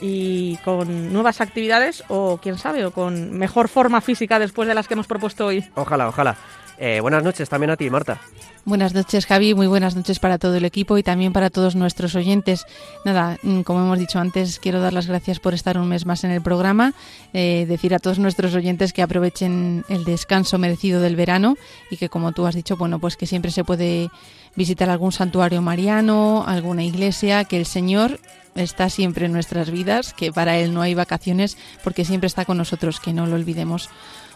y 0.00 0.56
con 0.58 1.12
nuevas 1.12 1.40
actividades 1.40 2.04
o, 2.08 2.38
quién 2.42 2.58
sabe, 2.58 2.86
o 2.86 2.90
con 2.90 3.32
mejor 3.32 3.68
forma 3.68 4.00
física 4.00 4.38
después 4.38 4.68
de 4.68 4.74
las 4.74 4.88
que 4.88 4.94
hemos 4.94 5.06
propuesto 5.06 5.46
hoy. 5.46 5.64
Ojalá, 5.74 6.08
ojalá. 6.08 6.36
Eh, 6.78 7.00
buenas 7.00 7.22
noches 7.22 7.48
también 7.48 7.70
a 7.70 7.76
ti, 7.76 7.90
Marta. 7.90 8.18
Buenas 8.66 8.92
noches, 8.92 9.24
Javi. 9.24 9.54
Muy 9.54 9.66
buenas 9.66 9.96
noches 9.96 10.18
para 10.18 10.38
todo 10.38 10.54
el 10.54 10.66
equipo 10.66 10.98
y 10.98 11.02
también 11.02 11.32
para 11.32 11.48
todos 11.48 11.76
nuestros 11.76 12.14
oyentes. 12.14 12.66
Nada, 13.06 13.38
mm, 13.42 13.62
como 13.62 13.80
hemos 13.80 13.98
dicho 13.98 14.18
antes, 14.18 14.60
quiero 14.60 14.80
dar 14.80 14.92
las 14.92 15.06
gracias 15.06 15.40
por 15.40 15.54
estar 15.54 15.78
un 15.78 15.88
mes 15.88 16.04
más 16.04 16.24
en 16.24 16.30
el 16.30 16.42
programa. 16.42 16.92
Eh, 17.32 17.64
decir 17.66 17.94
a 17.94 17.98
todos 17.98 18.18
nuestros 18.18 18.54
oyentes 18.54 18.92
que 18.92 19.00
aprovechen 19.00 19.84
el 19.88 20.04
descanso 20.04 20.58
merecido 20.58 21.00
del 21.00 21.16
verano 21.16 21.56
y 21.90 21.96
que, 21.96 22.10
como 22.10 22.32
tú 22.32 22.46
has 22.46 22.54
dicho, 22.54 22.76
bueno, 22.76 22.98
pues 22.98 23.16
que 23.16 23.26
siempre 23.26 23.50
se 23.50 23.64
puede 23.64 24.10
visitar 24.56 24.90
algún 24.90 25.12
santuario 25.12 25.62
mariano, 25.62 26.44
alguna 26.46 26.84
iglesia, 26.84 27.44
que 27.44 27.56
el 27.56 27.66
Señor 27.66 28.20
está 28.54 28.90
siempre 28.90 29.26
en 29.26 29.32
nuestras 29.32 29.70
vidas, 29.70 30.12
que 30.12 30.32
para 30.32 30.58
Él 30.58 30.74
no 30.74 30.82
hay 30.82 30.94
vacaciones 30.94 31.56
porque 31.82 32.04
siempre 32.04 32.26
está 32.26 32.44
con 32.44 32.58
nosotros, 32.58 33.00
que 33.00 33.14
no 33.14 33.26
lo 33.26 33.36
olvidemos. 33.36 33.88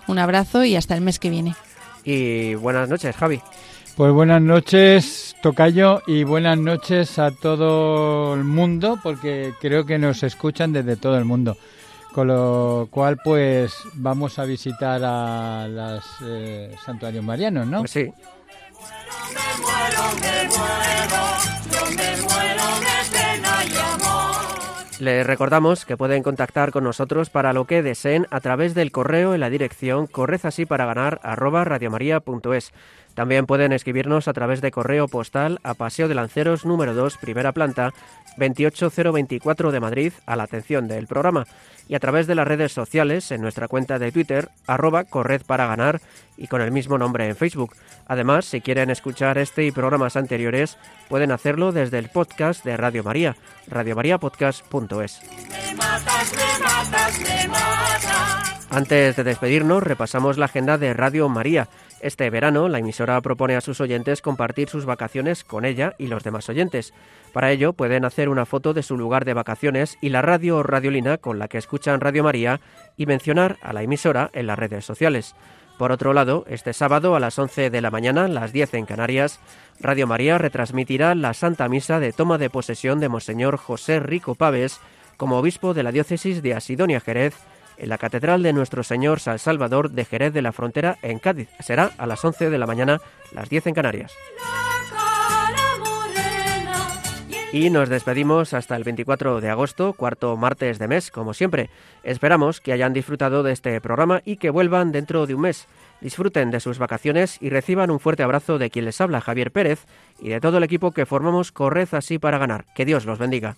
Un 0.06 0.18
abrazo 0.18 0.64
y 0.64 0.76
hasta 0.76 0.94
el 0.94 1.02
mes 1.02 1.18
que 1.18 1.30
viene. 1.30 1.54
Y 2.04 2.54
buenas 2.54 2.88
noches, 2.88 3.14
Javi. 3.16 3.40
Pues 3.96 4.12
buenas 4.12 4.42
noches, 4.42 5.36
Tocayo, 5.40 6.02
y 6.08 6.24
buenas 6.24 6.58
noches 6.58 7.16
a 7.20 7.30
todo 7.30 8.34
el 8.34 8.42
mundo, 8.42 8.98
porque 9.00 9.54
creo 9.60 9.86
que 9.86 9.98
nos 9.98 10.24
escuchan 10.24 10.72
desde 10.72 10.96
todo 10.96 11.16
el 11.16 11.24
mundo. 11.24 11.56
Con 12.12 12.26
lo 12.26 12.88
cual, 12.90 13.18
pues 13.22 13.72
vamos 13.92 14.40
a 14.40 14.46
visitar 14.46 15.00
a 15.04 15.68
los 15.68 16.04
eh, 16.26 16.74
santuarios 16.84 17.24
marianos, 17.24 17.68
¿no? 17.68 17.78
Pues 17.80 17.92
sí. 17.92 18.10
Les 25.00 25.26
recordamos 25.26 25.84
que 25.84 25.96
pueden 25.96 26.22
contactar 26.22 26.70
con 26.70 26.84
nosotros 26.84 27.28
para 27.28 27.52
lo 27.52 27.66
que 27.66 27.82
deseen 27.82 28.28
a 28.30 28.38
través 28.40 28.74
del 28.74 28.92
correo 28.92 29.34
en 29.34 29.40
la 29.40 29.50
dirección 29.50 30.06
correzasiparaгаnar@radiomaria.es. 30.06 32.72
También 33.14 33.46
pueden 33.46 33.72
escribirnos 33.72 34.28
a 34.28 34.32
través 34.32 34.60
de 34.60 34.72
correo 34.72 35.08
postal 35.08 35.60
a 35.62 35.74
Paseo 35.74 36.08
de 36.08 36.14
Lanceros 36.14 36.64
número 36.64 36.94
2, 36.94 37.16
primera 37.18 37.52
planta, 37.52 37.92
28024 38.36 39.70
de 39.70 39.80
Madrid, 39.80 40.12
a 40.26 40.36
la 40.36 40.42
atención 40.42 40.88
del 40.88 41.06
programa. 41.06 41.46
Y 41.86 41.94
a 41.94 42.00
través 42.00 42.26
de 42.26 42.34
las 42.34 42.48
redes 42.48 42.72
sociales, 42.72 43.30
en 43.30 43.40
nuestra 43.40 43.68
cuenta 43.68 43.98
de 43.98 44.10
Twitter, 44.10 44.48
arroba 44.66 45.04
corred 45.04 45.42
para 45.46 45.66
ganar 45.66 46.00
y 46.36 46.48
con 46.48 46.60
el 46.60 46.72
mismo 46.72 46.98
nombre 46.98 47.28
en 47.28 47.36
Facebook. 47.36 47.76
Además, 48.08 48.46
si 48.46 48.60
quieren 48.60 48.90
escuchar 48.90 49.38
este 49.38 49.64
y 49.64 49.70
programas 49.70 50.16
anteriores, 50.16 50.76
pueden 51.08 51.30
hacerlo 51.30 51.72
desde 51.72 51.98
el 51.98 52.08
podcast 52.08 52.64
de 52.64 52.76
Radio 52.76 53.04
María, 53.04 53.36
radiomariapodcast.es. 53.68 55.20
Antes 58.70 59.14
de 59.14 59.22
despedirnos, 59.22 59.82
repasamos 59.84 60.36
la 60.36 60.46
agenda 60.46 60.78
de 60.78 60.94
Radio 60.94 61.28
María. 61.28 61.68
Este 62.04 62.28
verano, 62.28 62.68
la 62.68 62.80
emisora 62.80 63.18
propone 63.22 63.56
a 63.56 63.62
sus 63.62 63.80
oyentes 63.80 64.20
compartir 64.20 64.68
sus 64.68 64.84
vacaciones 64.84 65.42
con 65.42 65.64
ella 65.64 65.94
y 65.96 66.08
los 66.08 66.22
demás 66.22 66.50
oyentes. 66.50 66.92
Para 67.32 67.50
ello, 67.50 67.72
pueden 67.72 68.04
hacer 68.04 68.28
una 68.28 68.44
foto 68.44 68.74
de 68.74 68.82
su 68.82 68.98
lugar 68.98 69.24
de 69.24 69.32
vacaciones 69.32 69.96
y 70.02 70.10
la 70.10 70.20
radio 70.20 70.58
o 70.58 70.62
radiolina 70.62 71.16
con 71.16 71.38
la 71.38 71.48
que 71.48 71.56
escuchan 71.56 72.02
Radio 72.02 72.22
María 72.22 72.60
y 72.98 73.06
mencionar 73.06 73.56
a 73.62 73.72
la 73.72 73.82
emisora 73.82 74.28
en 74.34 74.48
las 74.48 74.58
redes 74.58 74.84
sociales. 74.84 75.34
Por 75.78 75.92
otro 75.92 76.12
lado, 76.12 76.44
este 76.46 76.74
sábado 76.74 77.16
a 77.16 77.20
las 77.20 77.38
11 77.38 77.70
de 77.70 77.80
la 77.80 77.90
mañana, 77.90 78.28
las 78.28 78.52
10 78.52 78.74
en 78.74 78.84
Canarias, 78.84 79.40
Radio 79.80 80.06
María 80.06 80.36
retransmitirá 80.36 81.14
la 81.14 81.32
Santa 81.32 81.70
Misa 81.70 82.00
de 82.00 82.12
toma 82.12 82.36
de 82.36 82.50
posesión 82.50 83.00
de 83.00 83.08
Monseñor 83.08 83.56
José 83.56 83.98
Rico 83.98 84.34
Paves 84.34 84.78
como 85.16 85.38
obispo 85.38 85.72
de 85.72 85.84
la 85.84 85.90
diócesis 85.90 86.42
de 86.42 86.52
Asidonia 86.52 87.00
Jerez 87.00 87.34
en 87.76 87.88
la 87.88 87.98
Catedral 87.98 88.42
de 88.42 88.52
Nuestro 88.52 88.82
Señor 88.82 89.20
San 89.20 89.38
Salvador 89.38 89.90
de 89.90 90.04
Jerez 90.04 90.32
de 90.32 90.42
la 90.42 90.52
Frontera 90.52 90.98
en 91.02 91.18
Cádiz. 91.18 91.48
Será 91.60 91.90
a 91.98 92.06
las 92.06 92.24
11 92.24 92.50
de 92.50 92.58
la 92.58 92.66
mañana, 92.66 93.00
las 93.32 93.48
10 93.48 93.68
en 93.68 93.74
Canarias. 93.74 94.12
Y 97.54 97.70
nos 97.70 97.88
despedimos 97.88 98.52
hasta 98.52 98.74
el 98.74 98.82
24 98.82 99.40
de 99.40 99.48
agosto, 99.48 99.92
cuarto 99.92 100.36
martes 100.36 100.80
de 100.80 100.88
mes, 100.88 101.12
como 101.12 101.34
siempre. 101.34 101.70
Esperamos 102.02 102.60
que 102.60 102.72
hayan 102.72 102.92
disfrutado 102.92 103.44
de 103.44 103.52
este 103.52 103.80
programa 103.80 104.22
y 104.24 104.38
que 104.38 104.50
vuelvan 104.50 104.90
dentro 104.90 105.24
de 105.28 105.36
un 105.36 105.42
mes. 105.42 105.68
Disfruten 106.00 106.50
de 106.50 106.58
sus 106.58 106.78
vacaciones 106.78 107.38
y 107.40 107.50
reciban 107.50 107.92
un 107.92 108.00
fuerte 108.00 108.24
abrazo 108.24 108.58
de 108.58 108.70
quien 108.70 108.86
les 108.86 109.00
habla, 109.00 109.20
Javier 109.20 109.52
Pérez, 109.52 109.86
y 110.18 110.30
de 110.30 110.40
todo 110.40 110.58
el 110.58 110.64
equipo 110.64 110.90
que 110.90 111.06
formamos 111.06 111.52
Corred 111.52 111.94
así 111.94 112.18
para 112.18 112.38
ganar. 112.38 112.64
Que 112.74 112.84
Dios 112.84 113.06
los 113.06 113.20
bendiga. 113.20 113.54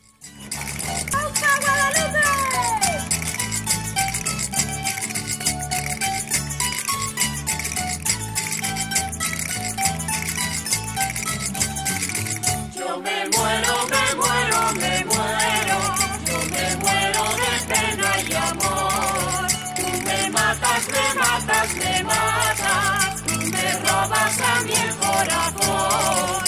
Robas 24.37 24.41
a 24.41 24.63
mí 24.65 24.73
el 24.73 24.97
corazón. 24.97 26.46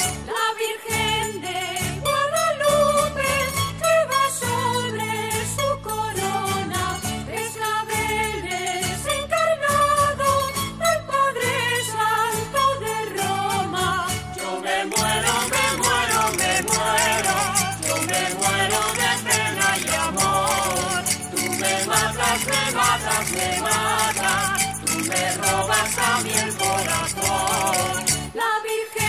Me 25.08 25.32
robas 25.36 25.98
a 25.98 26.20
mí 26.22 26.30
el 26.30 26.54
corazón. 26.56 28.04
La 28.34 28.50
Virgen 28.62 29.07